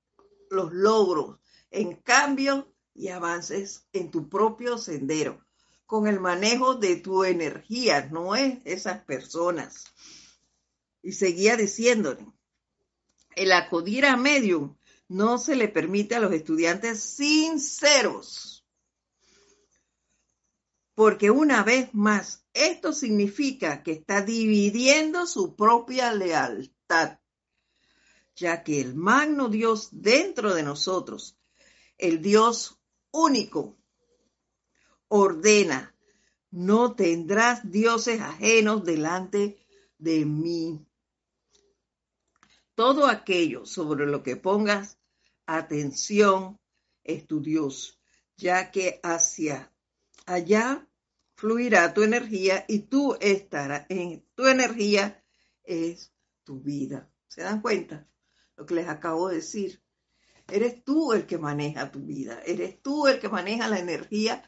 los 0.49 0.71
logros 0.73 1.37
en 1.69 1.95
cambio 1.97 2.73
y 2.93 3.09
avances 3.09 3.85
en 3.91 4.09
tu 4.09 4.29
propio 4.29 4.77
sendero 4.77 5.45
con 5.85 6.07
el 6.07 6.19
manejo 6.19 6.75
de 6.75 6.95
tu 6.95 7.23
energía, 7.23 8.07
no 8.11 8.35
es 8.35 8.59
esas 8.65 9.03
personas. 9.03 9.83
Y 11.03 11.11
seguía 11.11 11.55
diciéndole, 11.57 12.25
el 13.35 13.51
acudir 13.51 14.05
a 14.05 14.17
medium 14.17 14.75
no 15.07 15.37
se 15.37 15.55
le 15.55 15.67
permite 15.67 16.15
a 16.15 16.19
los 16.19 16.33
estudiantes 16.33 17.01
sinceros. 17.01 18.54
Porque 20.95 21.29
una 21.29 21.63
vez 21.63 21.93
más, 21.93 22.45
esto 22.53 22.93
significa 22.93 23.83
que 23.83 23.91
está 23.91 24.21
dividiendo 24.21 25.27
su 25.27 25.55
propia 25.55 26.13
lealtad, 26.13 27.19
ya 28.35 28.63
que 28.63 28.81
el 28.81 28.95
magno 28.95 29.49
Dios 29.49 29.89
dentro 29.91 30.53
de 30.53 30.63
nosotros, 30.63 31.37
el 31.97 32.21
Dios 32.21 32.79
único, 33.11 33.77
ordena, 35.07 35.95
no 36.49 36.95
tendrás 36.95 37.69
dioses 37.69 38.21
ajenos 38.21 38.83
delante 38.83 39.59
de 39.97 40.25
mí 40.25 40.85
todo 42.75 43.07
aquello 43.07 43.65
sobre 43.65 44.05
lo 44.05 44.21
que 44.21 44.35
pongas 44.35 44.99
atención 45.45 46.59
es 47.03 47.25
tu 47.25 47.41
Dios, 47.41 47.99
ya 48.35 48.69
que 48.69 48.99
hacia 49.01 49.71
allá 50.25 50.87
fluirá 51.35 51.93
tu 51.93 52.03
energía 52.03 52.65
y 52.67 52.79
tú 52.79 53.17
estarás 53.19 53.85
en 53.89 54.25
tu 54.35 54.47
energía 54.47 55.23
es 55.63 56.13
tu 56.43 56.59
vida. 56.61 57.09
¿Se 57.27 57.41
dan 57.41 57.61
cuenta? 57.61 58.07
Lo 58.55 58.65
que 58.65 58.75
les 58.75 58.87
acabo 58.87 59.29
de 59.29 59.35
decir. 59.35 59.81
Eres 60.47 60.83
tú 60.83 61.11
el 61.11 61.25
que 61.25 61.39
maneja 61.39 61.91
tu 61.91 61.99
vida, 61.99 62.39
eres 62.45 62.81
tú 62.81 63.07
el 63.07 63.19
que 63.19 63.29
maneja 63.29 63.67
la 63.67 63.79
energía 63.79 64.43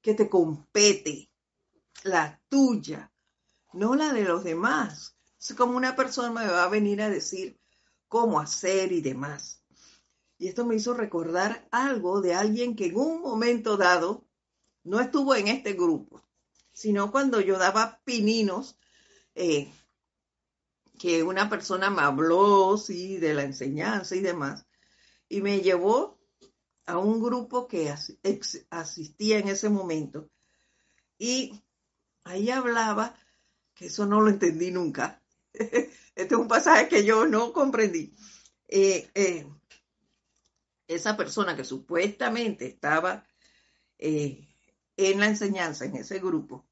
que 0.00 0.14
te 0.14 0.28
compete, 0.28 1.32
la 2.04 2.40
tuya, 2.48 3.12
no 3.72 3.96
la 3.96 4.12
de 4.12 4.22
los 4.22 4.44
demás. 4.44 5.16
Es 5.40 5.54
como 5.54 5.76
una 5.76 5.96
persona 5.96 6.30
me 6.30 6.46
va 6.46 6.62
a 6.62 6.68
venir 6.68 7.02
a 7.02 7.10
decir 7.10 7.60
cómo 8.06 8.38
hacer 8.38 8.92
y 8.92 9.00
demás. 9.00 9.64
Y 10.38 10.46
esto 10.46 10.64
me 10.64 10.76
hizo 10.76 10.94
recordar 10.94 11.66
algo 11.72 12.20
de 12.20 12.34
alguien 12.34 12.76
que 12.76 12.86
en 12.86 12.96
un 12.96 13.20
momento 13.20 13.76
dado 13.76 14.27
no 14.84 15.00
estuvo 15.00 15.34
en 15.34 15.48
este 15.48 15.74
grupo, 15.74 16.22
sino 16.72 17.10
cuando 17.10 17.40
yo 17.40 17.58
daba 17.58 18.00
pininos, 18.04 18.78
eh, 19.34 19.72
que 20.98 21.22
una 21.22 21.48
persona 21.48 21.90
me 21.90 22.02
habló, 22.02 22.76
sí, 22.76 23.18
de 23.18 23.34
la 23.34 23.44
enseñanza 23.44 24.16
y 24.16 24.20
demás, 24.20 24.66
y 25.28 25.40
me 25.40 25.60
llevó 25.60 26.18
a 26.86 26.98
un 26.98 27.22
grupo 27.22 27.68
que 27.68 27.94
asistía 28.70 29.38
en 29.38 29.48
ese 29.48 29.68
momento. 29.68 30.28
Y 31.18 31.62
ahí 32.24 32.50
hablaba, 32.50 33.14
que 33.74 33.86
eso 33.86 34.06
no 34.06 34.20
lo 34.20 34.30
entendí 34.30 34.70
nunca, 34.70 35.22
este 35.52 35.92
es 36.14 36.32
un 36.32 36.48
pasaje 36.48 36.88
que 36.88 37.04
yo 37.04 37.26
no 37.26 37.52
comprendí. 37.52 38.14
Eh, 38.68 39.10
eh, 39.14 39.46
esa 40.86 41.16
persona 41.16 41.56
que 41.56 41.64
supuestamente 41.64 42.66
estaba 42.66 43.26
en 44.98 45.20
la 45.20 45.26
enseñanza, 45.26 45.86
en 45.86 45.96
ese 45.96 46.18
grupo, 46.18 46.66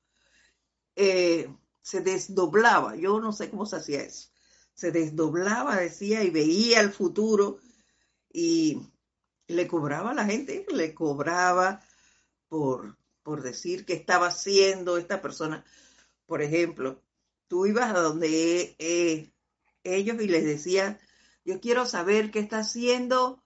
se 0.94 2.00
desdoblaba, 2.00 2.96
yo 2.96 3.20
no 3.20 3.32
sé 3.32 3.48
cómo 3.48 3.64
se 3.64 3.76
hacía 3.76 4.02
eso, 4.02 4.28
se 4.74 4.90
desdoblaba, 4.90 5.76
decía, 5.76 6.24
y 6.24 6.30
veía 6.30 6.80
el 6.80 6.92
futuro 6.92 7.58
y 8.32 8.82
le 9.46 9.68
cobraba 9.68 10.10
a 10.10 10.14
la 10.14 10.24
gente, 10.24 10.66
le 10.70 10.94
cobraba 10.94 11.80
por, 12.48 12.96
por 13.22 13.42
decir 13.42 13.84
que 13.84 13.94
estaba 13.94 14.26
haciendo 14.28 14.98
esta 14.98 15.22
persona. 15.22 15.64
Por 16.26 16.42
ejemplo, 16.42 17.02
tú 17.48 17.66
ibas 17.66 17.94
a 17.94 18.00
donde 18.00 18.74
eh, 18.78 19.30
ellos 19.84 20.20
y 20.20 20.28
les 20.28 20.44
decías, 20.44 20.96
yo 21.44 21.60
quiero 21.60 21.86
saber 21.86 22.30
qué 22.30 22.40
está 22.40 22.58
haciendo 22.58 23.42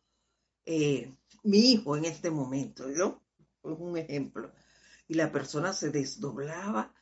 eh, 0.64 1.14
mi 1.42 1.72
hijo 1.72 1.96
en 1.96 2.06
este 2.06 2.30
momento, 2.30 2.88
¿no? 2.88 3.22
Es 3.62 3.78
un 3.78 3.98
ejemplo. 3.98 4.50
Y 5.10 5.14
la 5.14 5.32
persona 5.32 5.72
se 5.72 5.90
desdoblaba 5.90 6.94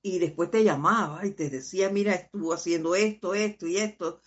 y 0.00 0.20
después 0.20 0.48
te 0.52 0.62
llamaba 0.62 1.26
y 1.26 1.32
te 1.32 1.50
decía, 1.50 1.90
mira, 1.90 2.14
estuvo 2.14 2.52
haciendo 2.52 2.94
esto, 2.94 3.34
esto 3.34 3.66
y 3.66 3.78
esto, 3.78 4.20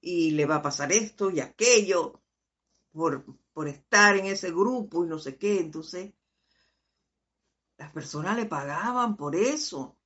y 0.00 0.30
le 0.30 0.46
va 0.46 0.56
a 0.56 0.62
pasar 0.62 0.92
esto 0.92 1.32
y 1.32 1.40
aquello 1.40 2.22
por, 2.92 3.24
por 3.52 3.66
estar 3.66 4.16
en 4.16 4.26
ese 4.26 4.52
grupo 4.52 5.04
y 5.04 5.08
no 5.08 5.18
sé 5.18 5.36
qué. 5.36 5.58
Entonces, 5.58 6.12
las 7.78 7.90
personas 7.90 8.36
le 8.36 8.46
pagaban 8.46 9.16
por 9.16 9.34
eso 9.34 9.98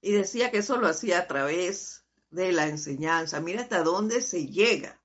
y 0.00 0.12
decía 0.12 0.52
que 0.52 0.58
eso 0.58 0.76
lo 0.76 0.86
hacía 0.86 1.18
a 1.18 1.26
través 1.26 2.04
de 2.30 2.52
la 2.52 2.68
enseñanza. 2.68 3.40
Mira 3.40 3.62
hasta 3.62 3.82
dónde 3.82 4.22
se 4.22 4.46
llega. 4.46 5.02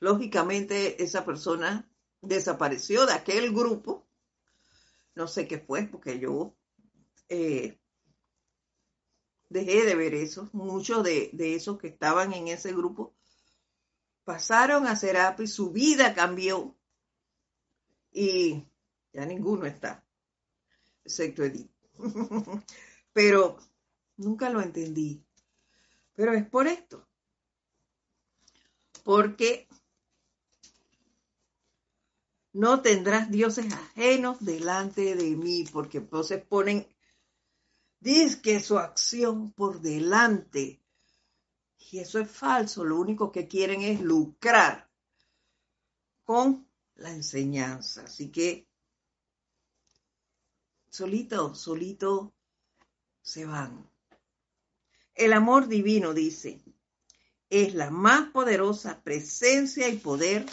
Lógicamente 0.00 1.00
esa 1.00 1.24
persona 1.24 1.89
desapareció 2.20 3.06
de 3.06 3.14
aquel 3.14 3.52
grupo. 3.52 4.06
No 5.14 5.26
sé 5.26 5.46
qué 5.48 5.58
fue, 5.58 5.84
porque 5.84 6.18
yo 6.18 6.54
eh, 7.28 7.78
dejé 9.48 9.84
de 9.84 9.94
ver 9.94 10.14
eso. 10.14 10.48
Muchos 10.52 11.04
de, 11.04 11.30
de, 11.32 11.54
esos 11.54 11.78
que 11.78 11.88
estaban 11.88 12.32
en 12.32 12.48
ese 12.48 12.72
grupo 12.72 13.14
pasaron 14.24 14.86
a 14.86 14.96
Serapi, 14.96 15.46
su 15.46 15.70
vida 15.72 16.14
cambió 16.14 16.76
y 18.12 18.64
ya 19.12 19.26
ninguno 19.26 19.66
está, 19.66 20.04
excepto 21.04 21.44
Edith. 21.44 21.70
pero 23.12 23.58
nunca 24.16 24.50
lo 24.50 24.60
entendí. 24.60 25.24
Pero 26.14 26.32
es 26.32 26.46
por 26.48 26.66
esto. 26.66 27.06
Porque 29.04 29.66
no 32.52 32.82
tendrás 32.82 33.30
dioses 33.30 33.72
ajenos 33.72 34.44
delante 34.44 35.14
de 35.14 35.36
mí, 35.36 35.64
porque 35.72 35.98
entonces 35.98 36.44
ponen, 36.44 36.86
que 38.42 38.60
su 38.60 38.78
acción 38.78 39.52
por 39.52 39.80
delante. 39.80 40.80
Y 41.90 41.98
eso 41.98 42.18
es 42.18 42.30
falso, 42.30 42.84
lo 42.84 42.98
único 42.98 43.30
que 43.32 43.48
quieren 43.48 43.82
es 43.82 44.00
lucrar 44.00 44.88
con 46.24 46.68
la 46.94 47.10
enseñanza. 47.10 48.04
Así 48.04 48.30
que 48.30 48.68
solito, 50.88 51.54
solito 51.54 52.32
se 53.22 53.44
van. 53.44 53.90
El 55.14 55.32
amor 55.32 55.68
divino, 55.68 56.14
dice, 56.14 56.62
es 57.50 57.74
la 57.74 57.90
más 57.90 58.30
poderosa 58.30 59.02
presencia 59.02 59.88
y 59.88 59.96
poder 59.96 60.46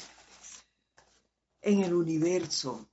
en 1.67 1.83
el 1.83 1.93
universo. 1.93 2.89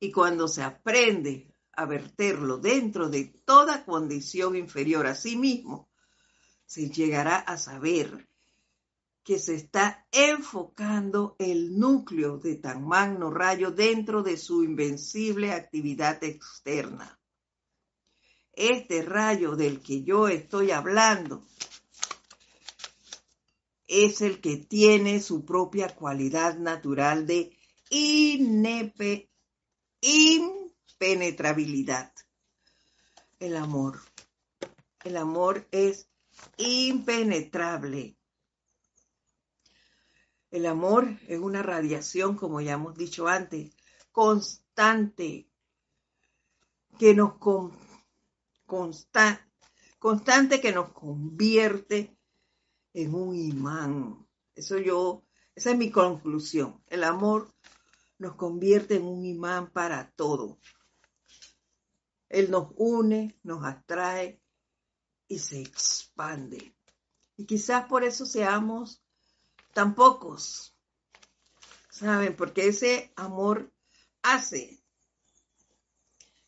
Y 0.00 0.10
cuando 0.10 0.48
se 0.48 0.62
aprende 0.62 1.54
a 1.72 1.84
verterlo 1.84 2.58
dentro 2.58 3.08
de 3.08 3.24
toda 3.44 3.84
condición 3.84 4.56
inferior 4.56 5.06
a 5.06 5.14
sí 5.14 5.36
mismo, 5.36 5.90
se 6.64 6.88
llegará 6.88 7.36
a 7.36 7.58
saber 7.58 8.28
que 9.22 9.38
se 9.38 9.54
está 9.54 10.06
enfocando 10.10 11.36
el 11.38 11.78
núcleo 11.78 12.38
de 12.38 12.56
tan 12.56 12.86
magno 12.86 13.30
rayo 13.30 13.70
dentro 13.70 14.22
de 14.22 14.36
su 14.36 14.64
invencible 14.64 15.52
actividad 15.52 16.22
externa 16.24 17.18
este 18.54 19.02
rayo 19.02 19.56
del 19.56 19.80
que 19.80 20.02
yo 20.02 20.28
estoy 20.28 20.70
hablando 20.70 21.42
es 23.92 24.22
el 24.22 24.40
que 24.40 24.56
tiene 24.56 25.20
su 25.20 25.44
propia 25.44 25.94
cualidad 25.94 26.56
natural 26.56 27.26
de 27.26 27.54
impenetrabilidad. 30.00 32.10
El 33.38 33.54
amor. 33.54 34.00
El 35.04 35.18
amor 35.18 35.68
es 35.72 36.08
impenetrable. 36.56 38.16
El 40.50 40.64
amor 40.64 41.18
es 41.28 41.38
una 41.38 41.62
radiación, 41.62 42.36
como 42.36 42.62
ya 42.62 42.72
hemos 42.72 42.96
dicho 42.96 43.28
antes, 43.28 43.76
constante, 44.10 45.50
que 46.98 47.14
nos, 47.14 47.34
constante 49.98 50.62
que 50.62 50.72
nos 50.72 50.92
convierte 50.92 52.16
en 52.94 53.14
un 53.14 53.34
imán. 53.34 54.26
Eso 54.54 54.78
yo, 54.78 55.24
esa 55.54 55.70
es 55.70 55.78
mi 55.78 55.90
conclusión. 55.90 56.82
El 56.88 57.04
amor 57.04 57.52
nos 58.18 58.36
convierte 58.36 58.96
en 58.96 59.04
un 59.04 59.24
imán 59.24 59.70
para 59.70 60.10
todo. 60.12 60.58
Él 62.28 62.50
nos 62.50 62.68
une, 62.76 63.38
nos 63.42 63.64
atrae 63.64 64.40
y 65.28 65.38
se 65.38 65.60
expande. 65.60 66.74
Y 67.36 67.46
quizás 67.46 67.86
por 67.86 68.04
eso 68.04 68.26
seamos 68.26 69.02
tan 69.72 69.94
pocos, 69.94 70.76
¿saben? 71.90 72.36
Porque 72.36 72.68
ese 72.68 73.12
amor 73.16 73.72
hace 74.22 74.82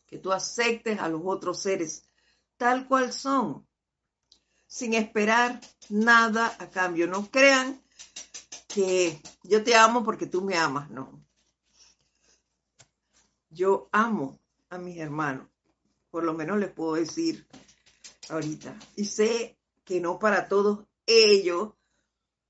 que 0.05 0.17
tú 0.17 0.31
aceptes 0.31 0.99
a 0.99 1.09
los 1.09 1.21
otros 1.25 1.59
seres 1.59 2.07
tal 2.57 2.87
cual 2.87 3.11
son, 3.11 3.67
sin 4.75 4.93
esperar 4.93 5.61
nada 5.87 6.53
a 6.59 6.69
cambio. 6.69 7.07
No 7.07 7.31
crean 7.31 7.81
que 8.67 9.21
yo 9.43 9.63
te 9.63 9.73
amo 9.73 10.03
porque 10.03 10.25
tú 10.25 10.41
me 10.41 10.57
amas, 10.57 10.89
no. 10.89 11.25
Yo 13.49 13.87
amo 13.93 14.37
a 14.67 14.77
mis 14.77 14.97
hermanos, 14.97 15.47
por 16.11 16.25
lo 16.25 16.33
menos 16.33 16.59
les 16.59 16.73
puedo 16.73 16.95
decir 16.95 17.47
ahorita. 18.27 18.77
Y 18.97 19.05
sé 19.05 19.57
que 19.85 20.01
no 20.01 20.19
para 20.19 20.49
todos 20.49 20.85
ellos, 21.05 21.71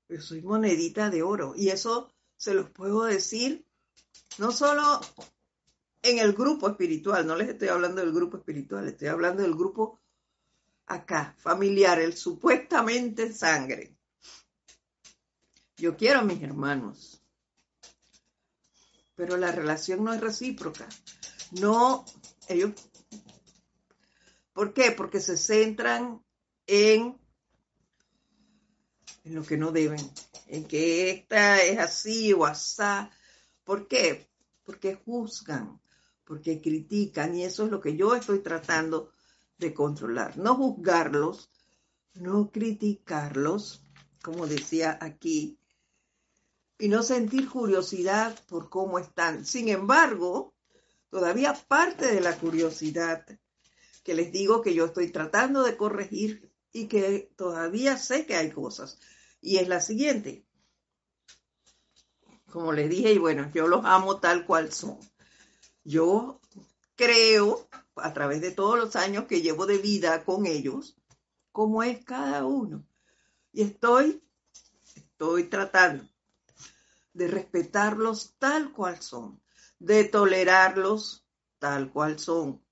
yo 0.08 0.20
soy 0.20 0.42
monedita 0.42 1.10
de 1.10 1.22
oro. 1.22 1.54
Y 1.56 1.68
eso 1.68 2.12
se 2.36 2.54
los 2.54 2.68
puedo 2.70 3.04
decir 3.04 3.64
no 4.38 4.50
solo 4.50 5.00
en 6.02 6.18
el 6.18 6.32
grupo 6.32 6.68
espiritual, 6.68 7.24
no 7.24 7.36
les 7.36 7.50
estoy 7.50 7.68
hablando 7.68 8.00
del 8.00 8.12
grupo 8.12 8.36
espiritual, 8.38 8.88
estoy 8.88 9.06
hablando 9.06 9.44
del 9.44 9.54
grupo 9.54 10.00
acá, 10.86 11.34
familiar, 11.38 12.00
el 12.00 12.16
supuestamente 12.16 13.32
sangre. 13.32 13.96
Yo 15.76 15.96
quiero 15.96 16.20
a 16.20 16.24
mis 16.24 16.42
hermanos, 16.42 17.22
pero 19.14 19.36
la 19.36 19.52
relación 19.52 20.04
no 20.04 20.12
es 20.14 20.20
recíproca. 20.20 20.88
No, 21.60 22.04
ellos, 22.48 22.72
¿por 24.52 24.72
qué? 24.72 24.92
Porque 24.92 25.20
se 25.20 25.36
centran 25.36 26.24
en, 26.66 27.18
en 29.24 29.34
lo 29.34 29.44
que 29.44 29.58
no 29.58 29.70
deben, 29.70 30.00
en 30.46 30.64
que 30.66 31.10
esta 31.10 31.62
es 31.62 31.78
así 31.78 32.32
o 32.32 32.46
asá. 32.46 33.10
¿Por 33.64 33.86
qué? 33.86 34.30
Porque 34.64 34.94
juzgan, 34.94 35.80
porque 36.24 36.60
critican 36.60 37.36
y 37.36 37.44
eso 37.44 37.64
es 37.66 37.70
lo 37.70 37.80
que 37.80 37.96
yo 37.96 38.14
estoy 38.14 38.38
tratando 38.38 39.10
de 39.58 39.74
controlar. 39.74 40.36
No 40.36 40.54
juzgarlos, 40.54 41.50
no 42.14 42.50
criticarlos, 42.50 43.82
como 44.22 44.46
decía 44.46 44.98
aquí, 45.00 45.58
y 46.78 46.88
no 46.88 47.02
sentir 47.02 47.48
curiosidad 47.48 48.38
por 48.48 48.68
cómo 48.68 48.98
están. 48.98 49.46
Sin 49.46 49.68
embargo, 49.68 50.54
todavía 51.10 51.54
parte 51.68 52.06
de 52.06 52.20
la 52.20 52.36
curiosidad 52.38 53.24
que 54.04 54.14
les 54.14 54.30
digo 54.30 54.62
que 54.62 54.74
yo 54.74 54.84
estoy 54.84 55.10
tratando 55.10 55.62
de 55.64 55.76
corregir 55.76 56.52
y 56.72 56.86
que 56.86 57.32
todavía 57.36 57.96
sé 57.96 58.26
que 58.26 58.36
hay 58.36 58.50
cosas. 58.50 58.98
Y 59.40 59.56
es 59.56 59.68
la 59.68 59.80
siguiente. 59.80 60.44
Como 62.50 62.72
les 62.72 62.88
dije, 62.88 63.12
y 63.12 63.18
bueno, 63.18 63.50
yo 63.52 63.66
los 63.66 63.84
amo 63.84 64.20
tal 64.20 64.46
cual 64.46 64.72
son. 64.72 64.98
Yo 65.82 66.40
creo, 66.96 67.68
a 67.96 68.12
través 68.12 68.40
de 68.40 68.50
todos 68.50 68.78
los 68.78 68.96
años 68.96 69.24
que 69.26 69.42
llevo 69.42 69.66
de 69.66 69.78
vida 69.78 70.24
con 70.24 70.46
ellos, 70.46 70.96
cómo 71.52 71.82
es 71.82 72.04
cada 72.04 72.44
uno. 72.44 72.84
Y 73.52 73.62
estoy, 73.62 74.22
estoy 74.94 75.44
tratando 75.44 76.04
de 77.12 77.28
respetarlos 77.28 78.34
tal 78.38 78.72
cual 78.72 79.00
son, 79.00 79.40
de 79.78 80.04
tolerarlos 80.04 81.24
tal 81.58 81.90
cual 81.90 82.18
son. 82.18 82.62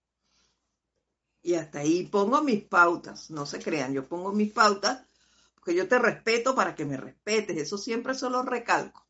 Y 1.43 1.55
hasta 1.55 1.81
ahí 1.81 2.07
pongo 2.07 2.43
mis 2.43 2.65
pautas, 2.65 3.31
no 3.31 3.47
se 3.47 3.63
crean, 3.63 3.93
yo 3.93 4.07
pongo 4.07 4.33
mis 4.33 4.53
pautas 4.53 5.07
porque 5.55 5.75
yo 5.75 5.89
te 5.89 5.99
respeto 5.99 6.55
para 6.55 6.75
que 6.75 6.85
me 6.85 6.99
respetes, 6.99 7.57
eso 7.57 7.79
siempre 7.79 8.15
se 8.15 8.29
lo 8.29 8.43
recalco. 8.43 9.07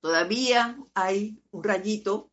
Todavía 0.00 0.78
hay 0.94 1.42
un 1.50 1.62
rayito 1.62 2.27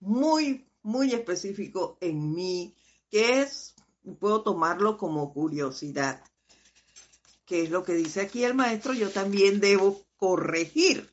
muy, 0.00 0.66
muy 0.82 1.12
específico 1.12 1.98
en 2.00 2.34
mí, 2.34 2.74
que 3.10 3.42
es, 3.42 3.74
puedo 4.18 4.42
tomarlo 4.42 4.96
como 4.96 5.32
curiosidad, 5.32 6.24
que 7.44 7.62
es 7.62 7.70
lo 7.70 7.84
que 7.84 7.94
dice 7.94 8.22
aquí 8.22 8.44
el 8.44 8.54
maestro, 8.54 8.94
yo 8.94 9.10
también 9.10 9.60
debo 9.60 10.02
corregir 10.16 11.10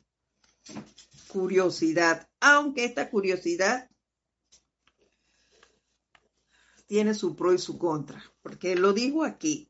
curiosidad, 1.28 2.30
aunque 2.40 2.86
esta 2.86 3.10
curiosidad 3.10 3.90
tiene 6.88 7.14
su 7.14 7.36
pro 7.36 7.54
y 7.54 7.60
su 7.60 7.78
contra, 7.78 8.24
porque 8.42 8.76
lo 8.76 8.94
dijo 8.94 9.24
aquí, 9.24 9.70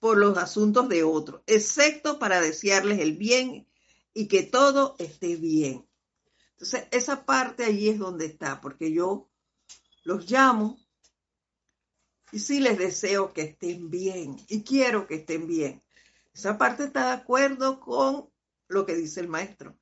por 0.00 0.18
los 0.18 0.36
asuntos 0.36 0.88
de 0.88 1.02
otros, 1.02 1.42
excepto 1.46 2.18
para 2.18 2.40
desearles 2.40 2.98
el 3.00 3.16
bien 3.16 3.66
y 4.12 4.28
que 4.28 4.42
todo 4.42 4.96
esté 4.98 5.36
bien. 5.36 5.88
Entonces, 6.54 6.86
esa 6.92 7.24
parte 7.24 7.64
allí 7.64 7.88
es 7.88 7.98
donde 7.98 8.26
está, 8.26 8.60
porque 8.60 8.92
yo 8.92 9.28
los 10.04 10.30
llamo 10.30 10.78
y 12.32 12.38
sí 12.38 12.60
les 12.60 12.78
deseo 12.78 13.32
que 13.32 13.42
estén 13.42 13.90
bien 13.90 14.36
y 14.48 14.62
quiero 14.62 15.06
que 15.06 15.16
estén 15.16 15.46
bien. 15.46 15.82
Esa 16.32 16.58
parte 16.58 16.84
está 16.84 17.06
de 17.06 17.12
acuerdo 17.12 17.80
con 17.80 18.28
lo 18.68 18.86
que 18.86 18.94
dice 18.94 19.20
el 19.20 19.28
maestro. 19.28 19.76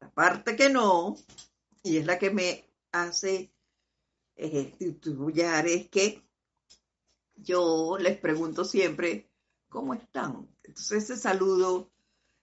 La 0.00 0.10
parte 0.10 0.56
que 0.56 0.70
no, 0.70 1.16
y 1.82 1.98
es 1.98 2.06
la 2.06 2.18
que 2.18 2.30
me 2.30 2.64
hace 2.92 3.52
eh, 4.36 4.74
es 4.78 5.88
que 5.88 6.24
yo 7.36 7.96
les 7.98 8.18
pregunto 8.18 8.64
siempre, 8.64 9.30
¿cómo 9.68 9.94
están? 9.94 10.48
Entonces 10.62 11.04
ese 11.04 11.16
saludo 11.16 11.90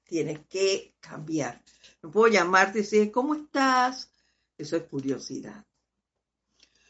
tiene 0.03 0.45
que 0.45 0.95
cambiar. 0.99 1.63
No 2.05 2.11
puedo 2.11 2.31
llamarte 2.31 2.77
y 2.77 2.81
decir, 2.83 3.11
¿cómo 3.11 3.33
estás? 3.33 4.11
Eso 4.59 4.77
es 4.77 4.83
curiosidad. 4.83 5.65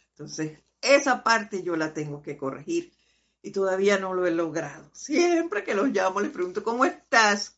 Entonces, 0.09 0.59
esa 0.81 1.23
parte 1.23 1.63
yo 1.63 1.77
la 1.77 1.93
tengo 1.93 2.21
que 2.21 2.35
corregir 2.35 2.91
y 3.41 3.51
todavía 3.51 3.97
no 3.97 4.13
lo 4.13 4.27
he 4.27 4.31
logrado. 4.31 4.89
Siempre 4.93 5.63
que 5.63 5.73
los 5.73 5.87
llamo 5.87 6.19
les 6.19 6.31
pregunto, 6.31 6.65
¿cómo 6.65 6.83
estás? 6.83 7.57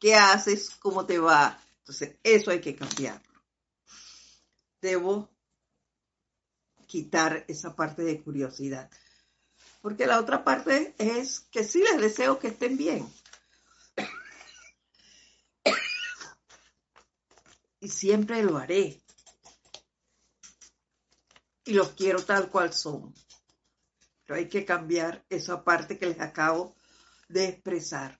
¿Qué 0.00 0.16
haces? 0.16 0.70
¿Cómo 0.80 1.06
te 1.06 1.20
va? 1.20 1.62
Entonces, 1.78 2.16
eso 2.24 2.50
hay 2.50 2.60
que 2.60 2.74
cambiarlo. 2.74 3.40
Debo 4.80 5.30
quitar 6.88 7.44
esa 7.46 7.76
parte 7.76 8.02
de 8.02 8.20
curiosidad. 8.20 8.90
Porque 9.80 10.06
la 10.06 10.18
otra 10.18 10.42
parte 10.42 10.96
es 10.98 11.38
que 11.52 11.62
sí 11.62 11.84
les 11.84 12.00
deseo 12.00 12.40
que 12.40 12.48
estén 12.48 12.76
bien. 12.76 13.08
Y 17.86 17.88
siempre 17.88 18.42
lo 18.42 18.58
haré. 18.58 19.00
Y 21.64 21.72
los 21.72 21.90
quiero 21.90 22.20
tal 22.20 22.50
cual 22.50 22.72
son. 22.74 23.14
Pero 24.24 24.40
hay 24.40 24.48
que 24.48 24.64
cambiar 24.64 25.24
esa 25.28 25.62
parte 25.62 25.96
que 25.96 26.06
les 26.06 26.20
acabo 26.20 26.74
de 27.28 27.46
expresar 27.46 28.18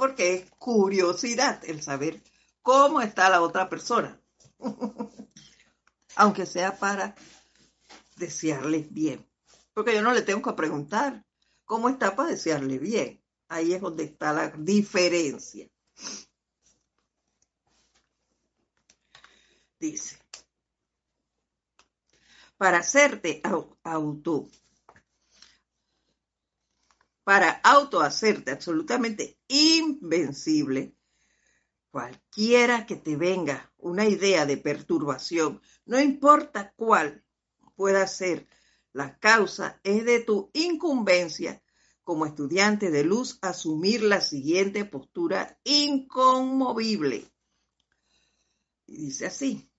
porque 0.00 0.32
es 0.32 0.50
curiosidad 0.52 1.62
el 1.66 1.82
saber 1.82 2.22
cómo 2.62 3.02
está 3.02 3.28
la 3.28 3.42
otra 3.42 3.68
persona, 3.68 4.18
aunque 6.16 6.46
sea 6.46 6.78
para 6.78 7.14
desearle 8.16 8.88
bien, 8.90 9.28
porque 9.74 9.92
yo 9.94 10.00
no 10.00 10.14
le 10.14 10.22
tengo 10.22 10.40
que 10.40 10.56
preguntar 10.56 11.26
cómo 11.66 11.90
está 11.90 12.16
para 12.16 12.30
desearle 12.30 12.78
bien, 12.78 13.22
ahí 13.48 13.74
es 13.74 13.82
donde 13.82 14.04
está 14.04 14.32
la 14.32 14.48
diferencia. 14.48 15.68
Dice, 19.80 20.18
para 22.58 22.78
hacerte 22.78 23.40
auto 23.82 24.48
para 27.24 27.50
autohacerte 27.62 28.50
absolutamente 28.50 29.38
invencible, 29.48 30.94
cualquiera 31.90 32.86
que 32.86 32.96
te 32.96 33.16
venga 33.16 33.72
una 33.78 34.06
idea 34.06 34.44
de 34.46 34.56
perturbación, 34.56 35.62
no 35.86 35.98
importa 35.98 36.74
cuál 36.76 37.24
pueda 37.76 38.06
ser 38.06 38.48
la 38.92 39.18
causa, 39.18 39.80
es 39.82 40.04
de 40.04 40.20
tu 40.20 40.50
incumbencia 40.52 41.62
como 42.02 42.26
estudiante 42.26 42.90
de 42.90 43.04
luz 43.04 43.38
asumir 43.42 44.02
la 44.02 44.20
siguiente 44.20 44.84
postura 44.84 45.58
inconmovible. 45.64 47.32
Y 48.86 48.96
dice 48.96 49.26
así, 49.26 49.69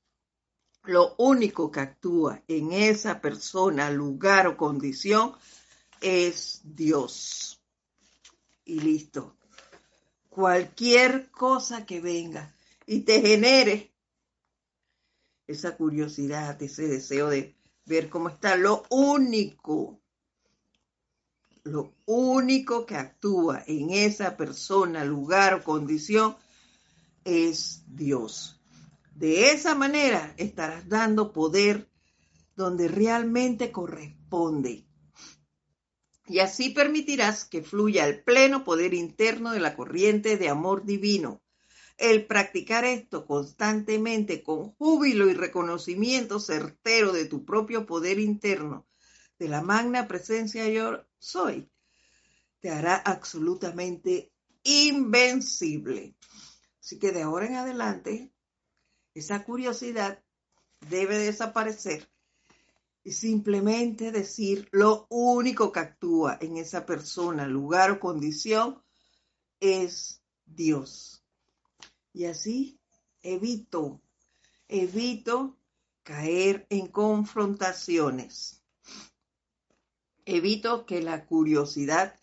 lo 0.83 1.15
único 1.17 1.71
que 1.71 1.79
actúa 1.79 2.43
en 2.47 2.71
esa 2.71 3.21
persona, 3.21 3.89
lugar 3.91 4.47
o 4.47 4.57
condición 4.57 5.35
es 6.01 6.61
Dios. 6.63 7.61
Y 8.65 8.79
listo. 8.79 9.37
Cualquier 10.29 11.29
cosa 11.29 11.85
que 11.85 11.99
venga 11.99 12.55
y 12.85 13.01
te 13.01 13.21
genere 13.21 13.93
esa 15.45 15.75
curiosidad, 15.75 16.61
ese 16.61 16.87
deseo 16.87 17.29
de 17.29 17.55
ver 17.85 18.09
cómo 18.09 18.29
está 18.29 18.55
lo 18.55 18.83
único, 18.89 20.01
lo 21.63 21.93
único 22.05 22.85
que 22.85 22.95
actúa 22.95 23.63
en 23.67 23.91
esa 23.91 24.37
persona, 24.37 25.03
lugar 25.03 25.55
o 25.55 25.63
condición 25.63 26.37
es 27.25 27.83
Dios. 27.87 28.60
De 29.11 29.51
esa 29.51 29.75
manera 29.75 30.33
estarás 30.37 30.87
dando 30.87 31.31
poder 31.31 31.89
donde 32.55 32.87
realmente 32.87 33.71
corresponde. 33.71 34.85
Y 36.27 36.39
así 36.39 36.69
permitirás 36.69 37.45
que 37.45 37.61
fluya 37.61 38.07
el 38.07 38.23
pleno 38.23 38.63
poder 38.63 38.93
interno 38.93 39.51
de 39.51 39.59
la 39.59 39.75
corriente 39.75 40.37
de 40.37 40.49
amor 40.49 40.85
divino. 40.85 41.41
El 41.97 42.25
practicar 42.25 42.85
esto 42.85 43.25
constantemente 43.25 44.41
con 44.41 44.71
júbilo 44.71 45.29
y 45.29 45.33
reconocimiento 45.33 46.39
certero 46.39 47.11
de 47.11 47.25
tu 47.25 47.45
propio 47.45 47.85
poder 47.85 48.19
interno, 48.19 48.87
de 49.37 49.49
la 49.49 49.61
magna 49.61 50.07
presencia 50.07 50.67
yo 50.69 51.05
soy, 51.19 51.69
te 52.59 52.69
hará 52.69 52.95
absolutamente 52.95 54.31
invencible. 54.63 56.15
Así 56.79 56.97
que 56.97 57.11
de 57.11 57.23
ahora 57.23 57.47
en 57.47 57.55
adelante, 57.55 58.31
esa 59.13 59.43
curiosidad 59.43 60.23
debe 60.89 61.17
desaparecer 61.17 62.09
y 63.03 63.13
simplemente 63.13 64.11
decir 64.11 64.67
lo 64.71 65.07
único 65.09 65.71
que 65.71 65.79
actúa 65.79 66.37
en 66.39 66.57
esa 66.57 66.85
persona, 66.85 67.47
lugar 67.47 67.91
o 67.91 67.99
condición 67.99 68.81
es 69.59 70.21
Dios. 70.45 71.23
Y 72.13 72.25
así 72.25 72.79
evito, 73.23 74.01
evito 74.67 75.57
caer 76.03 76.67
en 76.69 76.87
confrontaciones. 76.87 78.61
Evito 80.25 80.85
que 80.85 81.01
la 81.01 81.25
curiosidad 81.25 82.19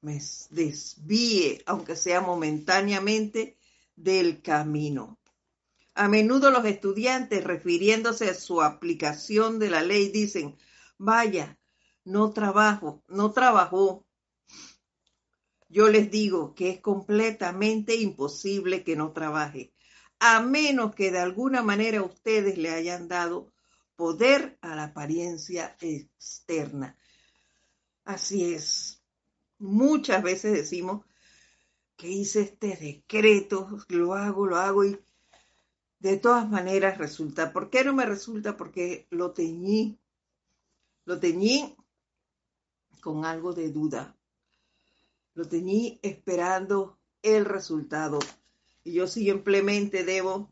me 0.00 0.20
desvíe, 0.50 1.62
aunque 1.66 1.96
sea 1.96 2.20
momentáneamente, 2.20 3.56
del 3.96 4.42
camino. 4.42 5.18
A 5.94 6.08
menudo 6.08 6.50
los 6.50 6.64
estudiantes, 6.64 7.44
refiriéndose 7.44 8.28
a 8.28 8.34
su 8.34 8.62
aplicación 8.62 9.60
de 9.60 9.70
la 9.70 9.82
ley, 9.82 10.08
dicen, 10.08 10.56
vaya, 10.98 11.56
no 12.04 12.32
trabajo, 12.32 13.02
no 13.06 13.30
trabajó. 13.32 14.04
Yo 15.68 15.88
les 15.88 16.10
digo 16.10 16.54
que 16.54 16.70
es 16.70 16.80
completamente 16.80 17.94
imposible 17.94 18.82
que 18.82 18.96
no 18.96 19.12
trabaje, 19.12 19.72
a 20.18 20.40
menos 20.40 20.94
que 20.94 21.12
de 21.12 21.20
alguna 21.20 21.62
manera 21.62 22.02
ustedes 22.02 22.58
le 22.58 22.70
hayan 22.70 23.06
dado 23.06 23.52
poder 23.94 24.58
a 24.62 24.74
la 24.74 24.84
apariencia 24.84 25.76
externa. 25.80 26.96
Así 28.04 28.52
es. 28.54 29.02
Muchas 29.58 30.22
veces 30.22 30.52
decimos 30.52 31.04
que 31.96 32.08
hice 32.08 32.40
este 32.40 32.76
decreto, 32.76 33.78
lo 33.88 34.14
hago, 34.14 34.46
lo 34.46 34.56
hago 34.56 34.84
y 34.84 34.98
de 36.10 36.18
todas 36.18 36.46
maneras 36.46 36.98
resulta. 36.98 37.50
¿Por 37.50 37.70
qué 37.70 37.82
no 37.82 37.94
me 37.94 38.04
resulta? 38.04 38.58
Porque 38.58 39.06
lo 39.08 39.32
teñí, 39.32 39.98
lo 41.06 41.18
teñí 41.18 41.74
con 43.00 43.24
algo 43.24 43.54
de 43.54 43.70
duda. 43.70 44.14
Lo 45.32 45.48
teñí 45.48 45.98
esperando 46.02 46.98
el 47.22 47.46
resultado. 47.46 48.18
Y 48.84 48.92
yo 48.92 49.06
simplemente 49.06 50.04
debo 50.04 50.50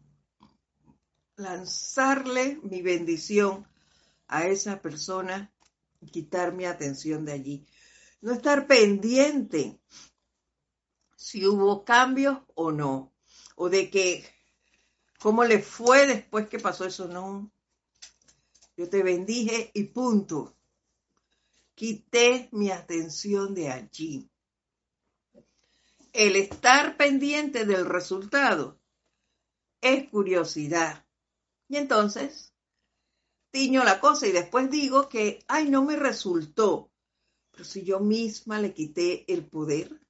lanzarle 1.36 2.59
mi 2.62 2.80
bendición 2.80 3.66
a 4.28 4.46
esa 4.46 4.80
persona 4.80 5.53
y 6.00 6.07
quitar 6.07 6.55
mi 6.55 6.64
atención 6.64 7.26
de 7.26 7.32
allí. 7.32 7.66
No 8.22 8.32
estar 8.32 8.66
pendiente 8.66 9.78
si 11.14 11.46
hubo 11.46 11.84
cambios 11.84 12.38
o 12.55 12.72
no. 12.72 13.12
O 13.55 13.68
de 13.68 13.90
que 13.90 14.24
¿Cómo 15.22 15.44
le 15.44 15.60
fue 15.60 16.08
después 16.08 16.48
que 16.48 16.58
pasó 16.58 16.84
eso? 16.84 17.06
No. 17.06 17.48
Yo 18.76 18.88
te 18.88 19.04
bendije 19.04 19.70
y 19.72 19.84
punto. 19.84 20.56
Quité 21.76 22.48
mi 22.50 22.72
atención 22.72 23.54
de 23.54 23.70
allí. 23.70 24.28
El 26.12 26.34
estar 26.34 26.96
pendiente 26.96 27.64
del 27.64 27.86
resultado 27.86 28.80
es 29.80 30.08
curiosidad. 30.10 31.06
Y 31.68 31.76
entonces, 31.76 32.52
tiño 33.52 33.84
la 33.84 34.00
cosa 34.00 34.26
y 34.26 34.32
después 34.32 34.72
digo 34.72 35.08
que, 35.08 35.44
ay, 35.46 35.70
no 35.70 35.84
me 35.84 35.94
resultó. 35.94 36.90
Pero 37.52 37.64
si 37.64 37.84
yo 37.84 38.00
misma 38.00 38.58
le 38.58 38.74
quité 38.74 39.24
el 39.32 39.46
poder, 39.46 40.00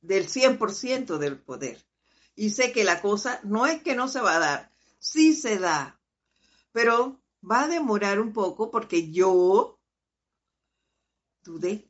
del 0.00 0.26
100% 0.26 1.18
del 1.18 1.38
poder 1.38 1.80
y 2.36 2.50
sé 2.50 2.72
que 2.72 2.84
la 2.84 3.00
cosa 3.00 3.40
no 3.44 3.66
es 3.66 3.82
que 3.82 3.94
no 3.94 4.08
se 4.08 4.20
va 4.20 4.36
a 4.36 4.40
dar, 4.40 4.72
sí 4.98 5.34
se 5.34 5.58
da, 5.58 6.00
pero 6.72 7.20
va 7.48 7.64
a 7.64 7.68
demorar 7.68 8.20
un 8.20 8.32
poco 8.32 8.70
porque 8.70 9.10
yo 9.10 9.78
dudé, 11.42 11.88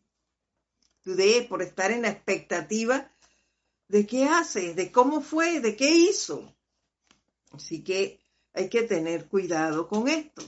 dudé 1.04 1.42
por 1.48 1.62
estar 1.62 1.90
en 1.90 2.02
la 2.02 2.10
expectativa 2.10 3.10
de 3.88 4.06
qué 4.06 4.24
hace, 4.24 4.74
de 4.74 4.90
cómo 4.90 5.20
fue, 5.20 5.60
de 5.60 5.76
qué 5.76 5.90
hizo. 5.90 6.54
Así 7.52 7.84
que 7.84 8.20
hay 8.52 8.68
que 8.68 8.82
tener 8.82 9.28
cuidado 9.28 9.86
con 9.88 10.08
esto. 10.08 10.42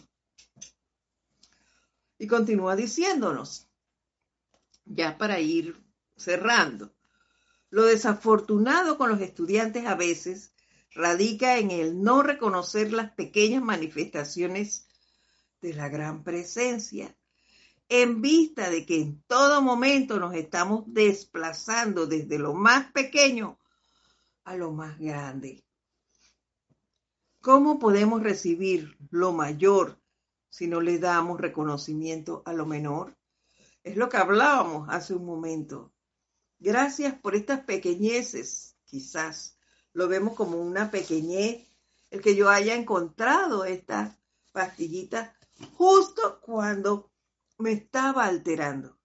Y 2.18 2.26
continúa 2.26 2.74
diciéndonos, 2.74 3.68
ya 4.84 5.18
para 5.18 5.38
ir 5.38 5.80
cerrando. 6.16 6.95
Lo 7.70 7.84
desafortunado 7.84 8.96
con 8.96 9.10
los 9.10 9.20
estudiantes 9.20 9.86
a 9.86 9.94
veces 9.94 10.52
radica 10.92 11.58
en 11.58 11.70
el 11.70 12.02
no 12.02 12.22
reconocer 12.22 12.92
las 12.92 13.12
pequeñas 13.12 13.62
manifestaciones 13.62 14.86
de 15.60 15.74
la 15.74 15.88
gran 15.88 16.22
presencia, 16.22 17.16
en 17.88 18.20
vista 18.20 18.70
de 18.70 18.84
que 18.84 19.00
en 19.00 19.22
todo 19.26 19.62
momento 19.62 20.18
nos 20.18 20.34
estamos 20.34 20.84
desplazando 20.86 22.06
desde 22.06 22.38
lo 22.38 22.54
más 22.54 22.90
pequeño 22.92 23.58
a 24.44 24.56
lo 24.56 24.72
más 24.72 24.98
grande. 24.98 25.64
¿Cómo 27.40 27.78
podemos 27.78 28.22
recibir 28.22 28.96
lo 29.10 29.32
mayor 29.32 30.00
si 30.48 30.66
no 30.66 30.80
le 30.80 30.98
damos 30.98 31.40
reconocimiento 31.40 32.42
a 32.44 32.52
lo 32.52 32.66
menor? 32.66 33.16
Es 33.84 33.96
lo 33.96 34.08
que 34.08 34.16
hablábamos 34.16 34.88
hace 34.88 35.14
un 35.14 35.24
momento. 35.24 35.92
Gracias 36.58 37.14
por 37.14 37.34
estas 37.34 37.60
pequeñeces, 37.60 38.76
quizás. 38.84 39.58
Lo 39.92 40.08
vemos 40.08 40.34
como 40.34 40.58
una 40.58 40.90
pequeñez, 40.90 41.66
el 42.10 42.20
que 42.20 42.34
yo 42.34 42.48
haya 42.48 42.74
encontrado 42.74 43.64
esta 43.64 44.18
pastillita 44.52 45.36
justo 45.76 46.40
cuando 46.40 47.10
me 47.58 47.72
estaba 47.72 48.24
alterando. 48.24 48.98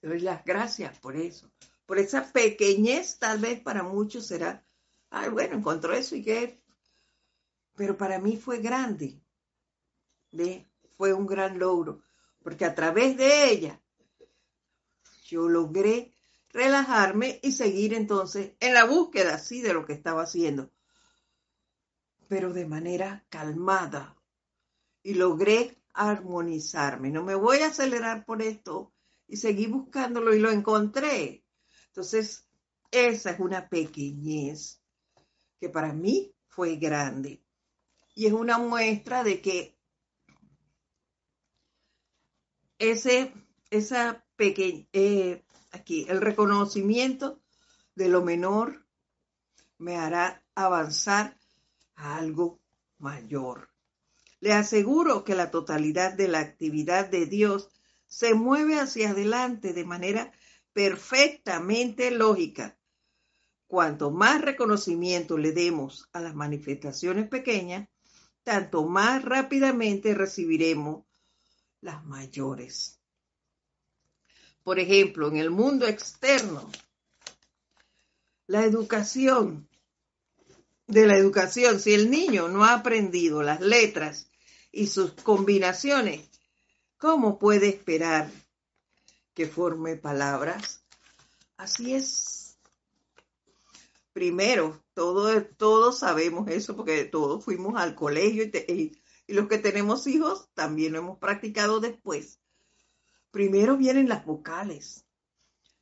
Doy 0.00 0.20
las 0.20 0.44
gracias 0.44 0.96
por 0.98 1.16
eso, 1.16 1.50
por 1.86 1.98
esa 1.98 2.32
pequeñez 2.32 3.18
tal 3.18 3.40
vez 3.40 3.60
para 3.60 3.82
muchos 3.82 4.26
será, 4.26 4.64
ay 5.10 5.28
bueno, 5.30 5.56
encontró 5.56 5.92
eso 5.92 6.14
y 6.14 6.22
qué, 6.22 6.62
pero 7.74 7.96
para 7.96 8.18
mí 8.18 8.36
fue 8.36 8.58
grande, 8.58 9.20
fue 10.96 11.12
un 11.12 11.26
gran 11.26 11.58
logro, 11.58 12.02
porque 12.42 12.64
a 12.64 12.74
través 12.74 13.16
de 13.16 13.50
ella 13.50 13.80
yo 15.28 15.48
logré 15.48 16.14
relajarme 16.50 17.38
y 17.42 17.52
seguir 17.52 17.92
entonces 17.92 18.52
en 18.60 18.74
la 18.74 18.84
búsqueda, 18.84 19.38
sí, 19.38 19.60
de 19.60 19.74
lo 19.74 19.84
que 19.84 19.92
estaba 19.92 20.22
haciendo, 20.22 20.70
pero 22.28 22.52
de 22.52 22.66
manera 22.66 23.24
calmada. 23.28 24.16
Y 25.02 25.14
logré 25.14 25.80
armonizarme. 25.94 27.10
No 27.10 27.22
me 27.22 27.34
voy 27.34 27.58
a 27.58 27.68
acelerar 27.68 28.24
por 28.24 28.42
esto 28.42 28.92
y 29.26 29.36
seguí 29.36 29.66
buscándolo 29.66 30.34
y 30.34 30.38
lo 30.38 30.50
encontré. 30.50 31.44
Entonces, 31.88 32.48
esa 32.90 33.30
es 33.30 33.40
una 33.40 33.68
pequeñez 33.68 34.82
que 35.60 35.68
para 35.68 35.92
mí 35.92 36.34
fue 36.48 36.76
grande. 36.76 37.42
Y 38.14 38.26
es 38.26 38.32
una 38.32 38.58
muestra 38.58 39.22
de 39.22 39.40
que 39.40 39.78
ese, 42.78 43.32
esa 43.70 44.24
eh, 44.38 45.44
aquí, 45.72 46.06
el 46.08 46.20
reconocimiento 46.20 47.40
de 47.94 48.08
lo 48.08 48.22
menor 48.22 48.86
me 49.78 49.96
hará 49.96 50.42
avanzar 50.54 51.36
a 51.96 52.16
algo 52.16 52.60
mayor. 52.98 53.70
Le 54.40 54.52
aseguro 54.52 55.24
que 55.24 55.34
la 55.34 55.50
totalidad 55.50 56.12
de 56.12 56.28
la 56.28 56.38
actividad 56.38 57.08
de 57.08 57.26
Dios 57.26 57.70
se 58.06 58.34
mueve 58.34 58.78
hacia 58.78 59.10
adelante 59.10 59.72
de 59.72 59.84
manera 59.84 60.32
perfectamente 60.72 62.10
lógica, 62.12 62.78
cuanto 63.66 64.10
más 64.10 64.40
reconocimiento 64.40 65.36
le 65.36 65.52
demos 65.52 66.08
a 66.12 66.20
las 66.20 66.34
manifestaciones 66.34 67.28
pequeñas, 67.28 67.88
tanto 68.44 68.84
más 68.86 69.24
rápidamente 69.24 70.14
recibiremos 70.14 71.04
las 71.80 72.04
mayores. 72.06 72.97
Por 74.68 74.78
ejemplo, 74.78 75.28
en 75.28 75.38
el 75.38 75.50
mundo 75.50 75.86
externo, 75.86 76.70
la 78.46 78.66
educación, 78.66 79.66
de 80.86 81.06
la 81.06 81.16
educación, 81.16 81.80
si 81.80 81.94
el 81.94 82.10
niño 82.10 82.48
no 82.48 82.64
ha 82.66 82.74
aprendido 82.74 83.42
las 83.42 83.62
letras 83.62 84.30
y 84.70 84.88
sus 84.88 85.12
combinaciones, 85.12 86.28
¿cómo 86.98 87.38
puede 87.38 87.68
esperar 87.68 88.30
que 89.32 89.46
forme 89.46 89.96
palabras? 89.96 90.84
Así 91.56 91.94
es. 91.94 92.58
Primero, 94.12 94.84
todos, 94.92 95.44
todos 95.56 96.00
sabemos 96.00 96.46
eso 96.48 96.76
porque 96.76 97.06
todos 97.06 97.42
fuimos 97.42 97.80
al 97.80 97.94
colegio 97.94 98.44
y, 98.44 99.00
y 99.26 99.32
los 99.32 99.48
que 99.48 99.56
tenemos 99.56 100.06
hijos 100.06 100.50
también 100.52 100.92
lo 100.92 100.98
hemos 100.98 101.18
practicado 101.18 101.80
después. 101.80 102.38
Primero 103.30 103.76
vienen 103.76 104.08
las 104.08 104.24
vocales, 104.24 105.04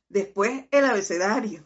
después 0.09 0.65
el 0.71 0.85
abecedario, 0.85 1.63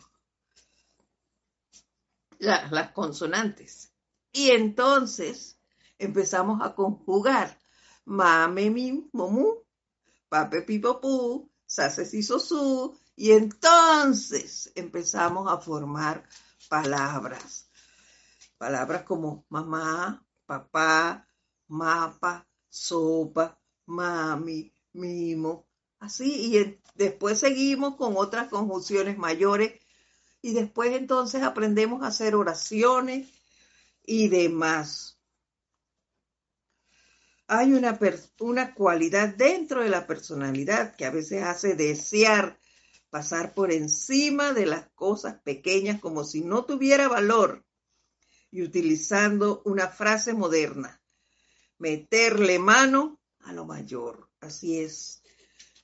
las 2.40 2.92
consonantes. 2.92 3.92
Y 4.32 4.52
entonces 4.52 5.60
empezamos 5.98 6.62
a 6.62 6.74
conjugar 6.74 7.60
mame, 8.06 8.70
mi, 8.70 9.10
momu, 9.14 9.64
pape, 10.30 10.62
pipo, 10.64 11.50
sase, 11.66 12.06
si, 12.06 12.24
su, 12.24 12.98
y 13.16 13.32
entonces 13.32 14.72
empezamos 14.76 15.52
a 15.52 15.58
formar 15.58 16.28
palabras. 16.70 17.70
Palabras 18.58 19.04
como 19.04 19.46
mamá, 19.50 20.26
papá, 20.46 21.28
mapa, 21.68 22.48
sopa, 22.70 23.60
mami, 23.86 24.74
mimo, 24.94 25.68
así. 26.02 26.54
Y 26.54 26.78
después 26.96 27.40
seguimos 27.40 27.96
con 27.96 28.18
otras 28.18 28.50
conjunciones 28.50 29.18
mayores 29.18 29.80
y 30.42 30.54
después 30.54 30.94
entonces 30.94 31.44
aprendemos 31.44 32.04
a 32.04 32.08
hacer 32.08 32.36
oraciones 32.36 33.30
y 34.06 34.28
demás. 34.28 35.18
Hay 37.48 37.74
una, 37.74 37.98
una 38.40 38.74
cualidad 38.74 39.30
dentro 39.30 39.84
de 39.84 39.90
la 39.90 40.08
personalidad 40.08 40.96
que 40.96 41.06
a 41.06 41.12
veces 41.12 41.44
hace 41.44 41.76
desear 41.76 42.58
pasar 43.10 43.54
por 43.54 43.72
encima 43.72 44.54
de 44.54 44.66
las 44.66 44.90
cosas 44.92 45.40
pequeñas 45.42 46.00
como 46.00 46.24
si 46.24 46.42
no 46.42 46.66
tuviera 46.66 47.10
valor 47.10 47.66
y 48.52 48.64
utilizando 48.64 49.62
una 49.66 49.88
frase 49.90 50.34
moderna, 50.34 51.02
meterle 51.78 52.58
mano 52.58 53.20
a 53.42 53.54
lo 53.54 53.66
mayor. 53.66 54.30
Así 54.40 54.80
es. 54.80 55.21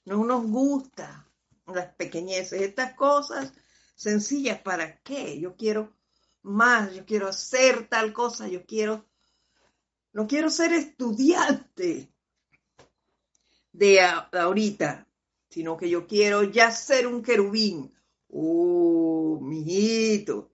No 0.08 0.24
nos 0.24 0.47
gusta 0.47 1.28
las 1.66 1.93
pequeñeces, 1.95 2.62
estas 2.62 2.93
cosas 2.93 3.51
sencillas, 3.93 4.62
¿para 4.62 5.01
qué? 5.01 5.38
Yo 5.38 5.58
quiero 5.58 5.93
más, 6.43 6.95
yo 6.95 7.05
quiero 7.05 7.28
hacer 7.28 7.89
tal 7.89 8.14
cosa, 8.14 8.47
yo 8.47 8.66
quiero, 8.66 9.05
no 10.14 10.26
quiero 10.26 10.49
ser 10.49 10.72
estudiante 10.72 12.10
de 13.74 13.99
ahorita, 13.99 15.10
sino 15.49 15.76
que 15.76 15.89
yo 15.89 16.08
quiero 16.08 16.43
ya 16.43 16.72
ser 16.72 17.05
un 17.05 17.22
querubín. 17.22 17.93
Oh, 18.30 19.39
mijito, 19.41 20.51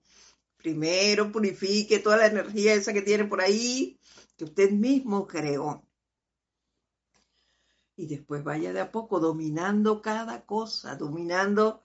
primero 0.57 1.31
purifique 1.31 1.99
toda 1.99 2.17
la 2.17 2.25
energía 2.25 2.73
esa 2.73 2.91
que 2.91 3.03
tiene 3.03 3.25
por 3.25 3.39
ahí, 3.39 3.99
que 4.35 4.45
usted 4.45 4.71
mismo 4.71 5.27
creó. 5.27 5.85
Y 7.95 8.07
después 8.07 8.43
vaya 8.43 8.73
de 8.73 8.81
a 8.81 8.91
poco 8.91 9.19
dominando 9.19 10.01
cada 10.01 10.45
cosa, 10.45 10.95
dominando 10.95 11.83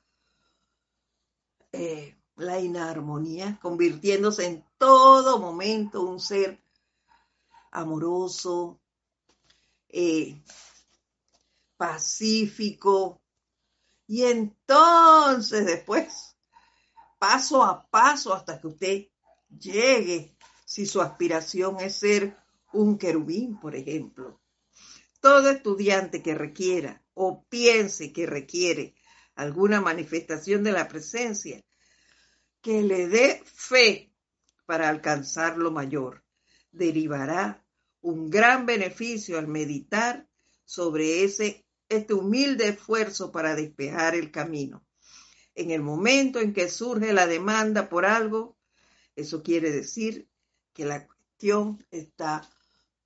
eh, 1.72 2.16
la 2.36 2.60
inarmonía, 2.60 3.58
convirtiéndose 3.60 4.46
en 4.46 4.64
todo 4.78 5.38
momento 5.38 6.02
un 6.02 6.20
ser 6.20 6.62
amoroso, 7.70 8.80
eh, 9.88 10.42
pacífico. 11.76 13.20
Y 14.06 14.24
entonces 14.24 15.66
después, 15.66 16.36
paso 17.18 17.62
a 17.62 17.86
paso 17.86 18.32
hasta 18.32 18.60
que 18.60 18.66
usted 18.66 19.06
llegue, 19.58 20.36
si 20.64 20.86
su 20.86 21.00
aspiración 21.00 21.80
es 21.80 21.96
ser 21.96 22.36
un 22.72 22.98
querubín, 22.98 23.58
por 23.58 23.74
ejemplo. 23.74 24.38
Todo 25.20 25.50
estudiante 25.50 26.22
que 26.22 26.34
requiera 26.34 27.02
o 27.14 27.44
piense 27.48 28.12
que 28.12 28.26
requiere 28.26 28.94
alguna 29.34 29.80
manifestación 29.80 30.62
de 30.64 30.72
la 30.72 30.88
presencia 30.88 31.64
que 32.60 32.82
le 32.82 33.08
dé 33.08 33.42
fe 33.44 34.12
para 34.66 34.88
alcanzar 34.88 35.58
lo 35.58 35.70
mayor. 35.70 36.24
Derivará 36.70 37.64
un 38.00 38.30
gran 38.30 38.66
beneficio 38.66 39.38
al 39.38 39.48
meditar 39.48 40.28
sobre 40.64 41.24
ese 41.24 41.64
este 41.88 42.12
humilde 42.12 42.68
esfuerzo 42.68 43.32
para 43.32 43.54
despejar 43.54 44.14
el 44.14 44.30
camino. 44.30 44.86
En 45.54 45.70
el 45.70 45.82
momento 45.82 46.38
en 46.38 46.52
que 46.52 46.68
surge 46.68 47.12
la 47.12 47.26
demanda 47.26 47.88
por 47.88 48.04
algo, 48.04 48.58
eso 49.16 49.42
quiere 49.42 49.72
decir 49.72 50.28
que 50.74 50.84
la 50.84 51.06
cuestión 51.06 51.84
está 51.90 52.48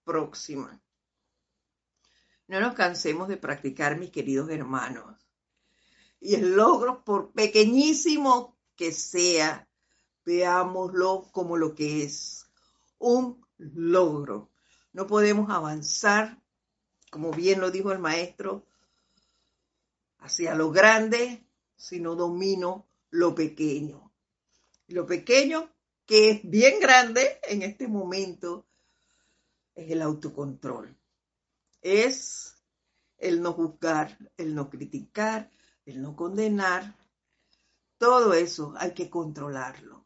próxima. 0.04 0.81
No 2.48 2.60
nos 2.60 2.74
cansemos 2.74 3.28
de 3.28 3.36
practicar, 3.36 3.98
mis 3.98 4.10
queridos 4.10 4.50
hermanos 4.50 5.22
y 6.22 6.36
el 6.36 6.54
logro, 6.54 7.02
por 7.04 7.32
pequeñísimo 7.32 8.56
que 8.76 8.92
sea, 8.92 9.68
veámoslo 10.24 11.28
como 11.32 11.56
lo 11.56 11.74
que 11.74 12.04
es, 12.04 12.46
un 12.98 13.44
logro. 13.58 14.50
No 14.92 15.08
podemos 15.08 15.50
avanzar, 15.50 16.40
como 17.10 17.32
bien 17.32 17.60
lo 17.60 17.72
dijo 17.72 17.90
el 17.90 17.98
maestro, 17.98 18.64
hacia 20.20 20.54
lo 20.54 20.70
grande 20.70 21.44
si 21.76 21.98
no 21.98 22.14
domino 22.14 22.86
lo 23.10 23.34
pequeño. 23.34 24.12
Lo 24.86 25.04
pequeño, 25.04 25.72
que 26.06 26.30
es 26.30 26.40
bien 26.44 26.78
grande 26.78 27.40
en 27.42 27.62
este 27.62 27.88
momento, 27.88 28.64
es 29.74 29.90
el 29.90 30.00
autocontrol. 30.02 30.96
Es 31.82 32.54
el 33.18 33.42
no 33.42 33.52
juzgar, 33.52 34.18
el 34.36 34.54
no 34.54 34.70
criticar, 34.70 35.50
el 35.84 36.02
no 36.02 36.16
condenar, 36.16 36.96
todo 37.98 38.34
eso 38.34 38.74
hay 38.76 38.94
que 38.94 39.08
controlarlo. 39.08 40.04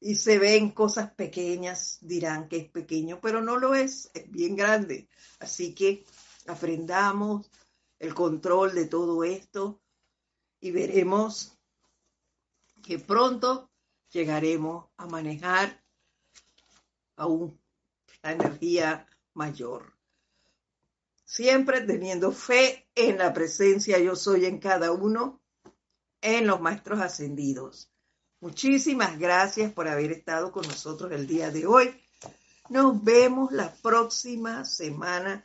Y 0.00 0.14
se 0.14 0.38
ven 0.38 0.70
cosas 0.70 1.12
pequeñas, 1.12 1.98
dirán 2.00 2.48
que 2.48 2.56
es 2.56 2.70
pequeño, 2.70 3.20
pero 3.20 3.42
no 3.42 3.58
lo 3.58 3.74
es, 3.74 4.10
es 4.14 4.30
bien 4.30 4.56
grande. 4.56 5.08
Así 5.40 5.74
que 5.74 6.06
aprendamos 6.46 7.50
el 7.98 8.14
control 8.14 8.74
de 8.74 8.86
todo 8.86 9.24
esto 9.24 9.82
y 10.60 10.70
veremos 10.70 11.58
que 12.82 12.98
pronto 12.98 13.70
llegaremos 14.10 14.86
a 14.96 15.06
manejar 15.06 15.84
aún 17.16 17.60
la 18.22 18.32
energía 18.32 19.06
mayor 19.34 19.97
siempre 21.28 21.82
teniendo 21.82 22.32
fe 22.32 22.88
en 22.94 23.18
la 23.18 23.34
presencia 23.34 23.98
yo 23.98 24.16
soy 24.16 24.46
en 24.46 24.58
cada 24.58 24.92
uno, 24.92 25.40
en 26.22 26.46
los 26.46 26.60
maestros 26.60 27.00
ascendidos. 27.00 27.92
Muchísimas 28.40 29.18
gracias 29.18 29.70
por 29.72 29.88
haber 29.88 30.10
estado 30.10 30.50
con 30.50 30.66
nosotros 30.66 31.12
el 31.12 31.26
día 31.26 31.50
de 31.50 31.66
hoy. 31.66 31.94
Nos 32.70 33.04
vemos 33.04 33.52
la 33.52 33.72
próxima 33.74 34.64
semana. 34.64 35.44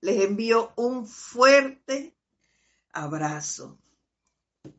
Les 0.00 0.24
envío 0.24 0.72
un 0.76 1.06
fuerte 1.06 2.16
abrazo. 2.92 3.78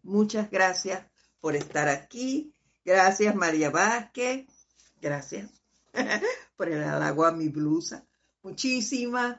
Muchas 0.02 0.50
gracias 0.50 1.06
por 1.42 1.56
estar 1.56 1.88
aquí. 1.88 2.56
Gracias 2.84 3.36
María 3.36 3.70
Vázquez. 3.70 4.48
Gracias 5.00 5.52
por 6.58 6.70
el 6.70 6.84
halago 6.84 7.24
a 7.24 7.32
mi 7.32 7.50
blusa. 7.50 8.06
Muchísimas 8.42 9.38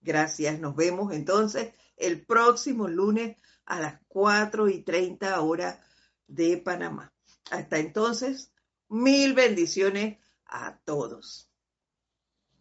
Gracias, 0.00 0.60
nos 0.60 0.76
vemos 0.76 1.12
entonces 1.12 1.72
el 1.96 2.24
próximo 2.24 2.88
lunes 2.88 3.36
a 3.66 3.80
las 3.80 4.00
4 4.08 4.68
y 4.68 4.82
30 4.82 5.40
horas 5.40 5.78
de 6.26 6.56
Panamá. 6.58 7.12
Hasta 7.50 7.78
entonces, 7.78 8.52
mil 8.88 9.34
bendiciones 9.34 10.18
a 10.46 10.78
todos. 10.84 11.47